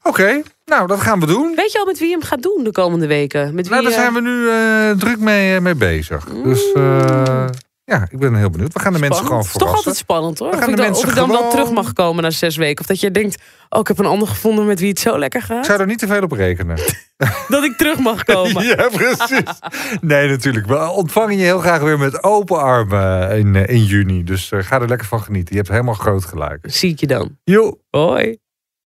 Oké, 0.02 0.42
nou 0.64 0.86
dat 0.86 1.00
gaan 1.00 1.20
we 1.20 1.26
doen. 1.26 1.52
Weet 1.56 1.72
je 1.72 1.78
al 1.78 1.86
met 1.86 1.98
wie 1.98 2.08
je 2.08 2.14
hem 2.14 2.22
gaat 2.24 2.42
doen 2.42 2.64
de 2.64 2.72
komende 2.72 3.06
weken? 3.06 3.54
Met 3.54 3.68
wie, 3.68 3.80
Nou, 3.80 3.82
daar 3.82 3.92
eh, 3.92 3.98
zijn 3.98 4.14
we 4.14 4.20
nu 4.20 4.48
eh, 4.48 4.98
druk 4.98 5.18
mee, 5.18 5.54
eh, 5.54 5.60
mee 5.60 5.74
bezig. 5.74 6.24
Dus 6.24 6.72
eh, 6.72 7.46
Ja, 7.92 8.06
ik 8.10 8.18
ben 8.18 8.34
heel 8.34 8.50
benieuwd. 8.50 8.72
We 8.72 8.80
gaan 8.80 8.92
de 8.92 8.98
mensen 8.98 9.24
gewoon 9.26 9.44
Spannend. 9.44 9.62
Het 9.62 9.62
is 9.62 9.68
toch 9.82 9.82
verrassen. 9.82 9.86
altijd 9.90 9.96
spannend 9.96 10.38
hoor. 10.38 10.48
We 10.50 10.54
Of 10.56 10.60
gaan 10.60 10.70
ik, 10.70 10.76
de 10.76 10.82
dan, 10.82 10.90
of 10.90 10.96
mensen 11.02 11.22
ik 11.22 11.28
dan 11.28 11.40
wel 11.40 11.50
terug 11.50 11.70
mag 11.70 11.92
komen 11.92 12.22
na 12.22 12.30
zes 12.30 12.56
weken. 12.56 12.80
Of 12.80 12.86
dat 12.86 13.00
je 13.00 13.10
denkt, 13.10 13.42
oh 13.68 13.80
ik 13.80 13.88
heb 13.88 13.98
een 13.98 14.06
ander 14.06 14.28
gevonden 14.28 14.66
met 14.66 14.80
wie 14.80 14.88
het 14.88 14.98
zo 14.98 15.18
lekker 15.18 15.40
Ik 15.40 15.46
gaat. 15.46 15.66
zou 15.66 15.80
er 15.80 15.86
niet 15.86 15.98
te 15.98 16.06
veel 16.06 16.22
op 16.22 16.32
rekenen. 16.32 16.78
Dat 17.48 17.64
ik 17.64 17.76
terug 17.76 17.98
mag 17.98 18.24
komen. 18.24 18.64
Ja, 18.76 18.88
precies. 18.92 19.58
Nee, 20.00 20.28
natuurlijk. 20.28 20.66
We 20.66 20.90
ontvangen 20.90 21.36
je 21.36 21.42
heel 21.44 21.58
graag 21.58 21.80
weer 21.80 21.98
met 21.98 22.22
open 22.22 22.58
armen 22.60 23.38
in, 23.38 23.56
eh, 23.56 23.74
in 23.74 23.84
juni. 23.84 24.24
Dus 24.24 24.50
eh, 24.52 24.62
ga 24.62 24.80
er 24.80 24.88
lekker 24.88 25.06
van 25.06 25.22
genieten. 25.22 25.50
Je 25.54 25.60
hebt 25.60 25.70
helemaal 25.72 25.94
groot 25.94 26.24
gelijk. 26.24 26.58
Zie 26.62 26.90
ik 26.90 27.00
je 27.00 27.06
dan. 27.06 27.36
Jo. 27.44 27.78
Hoi. 27.90 28.38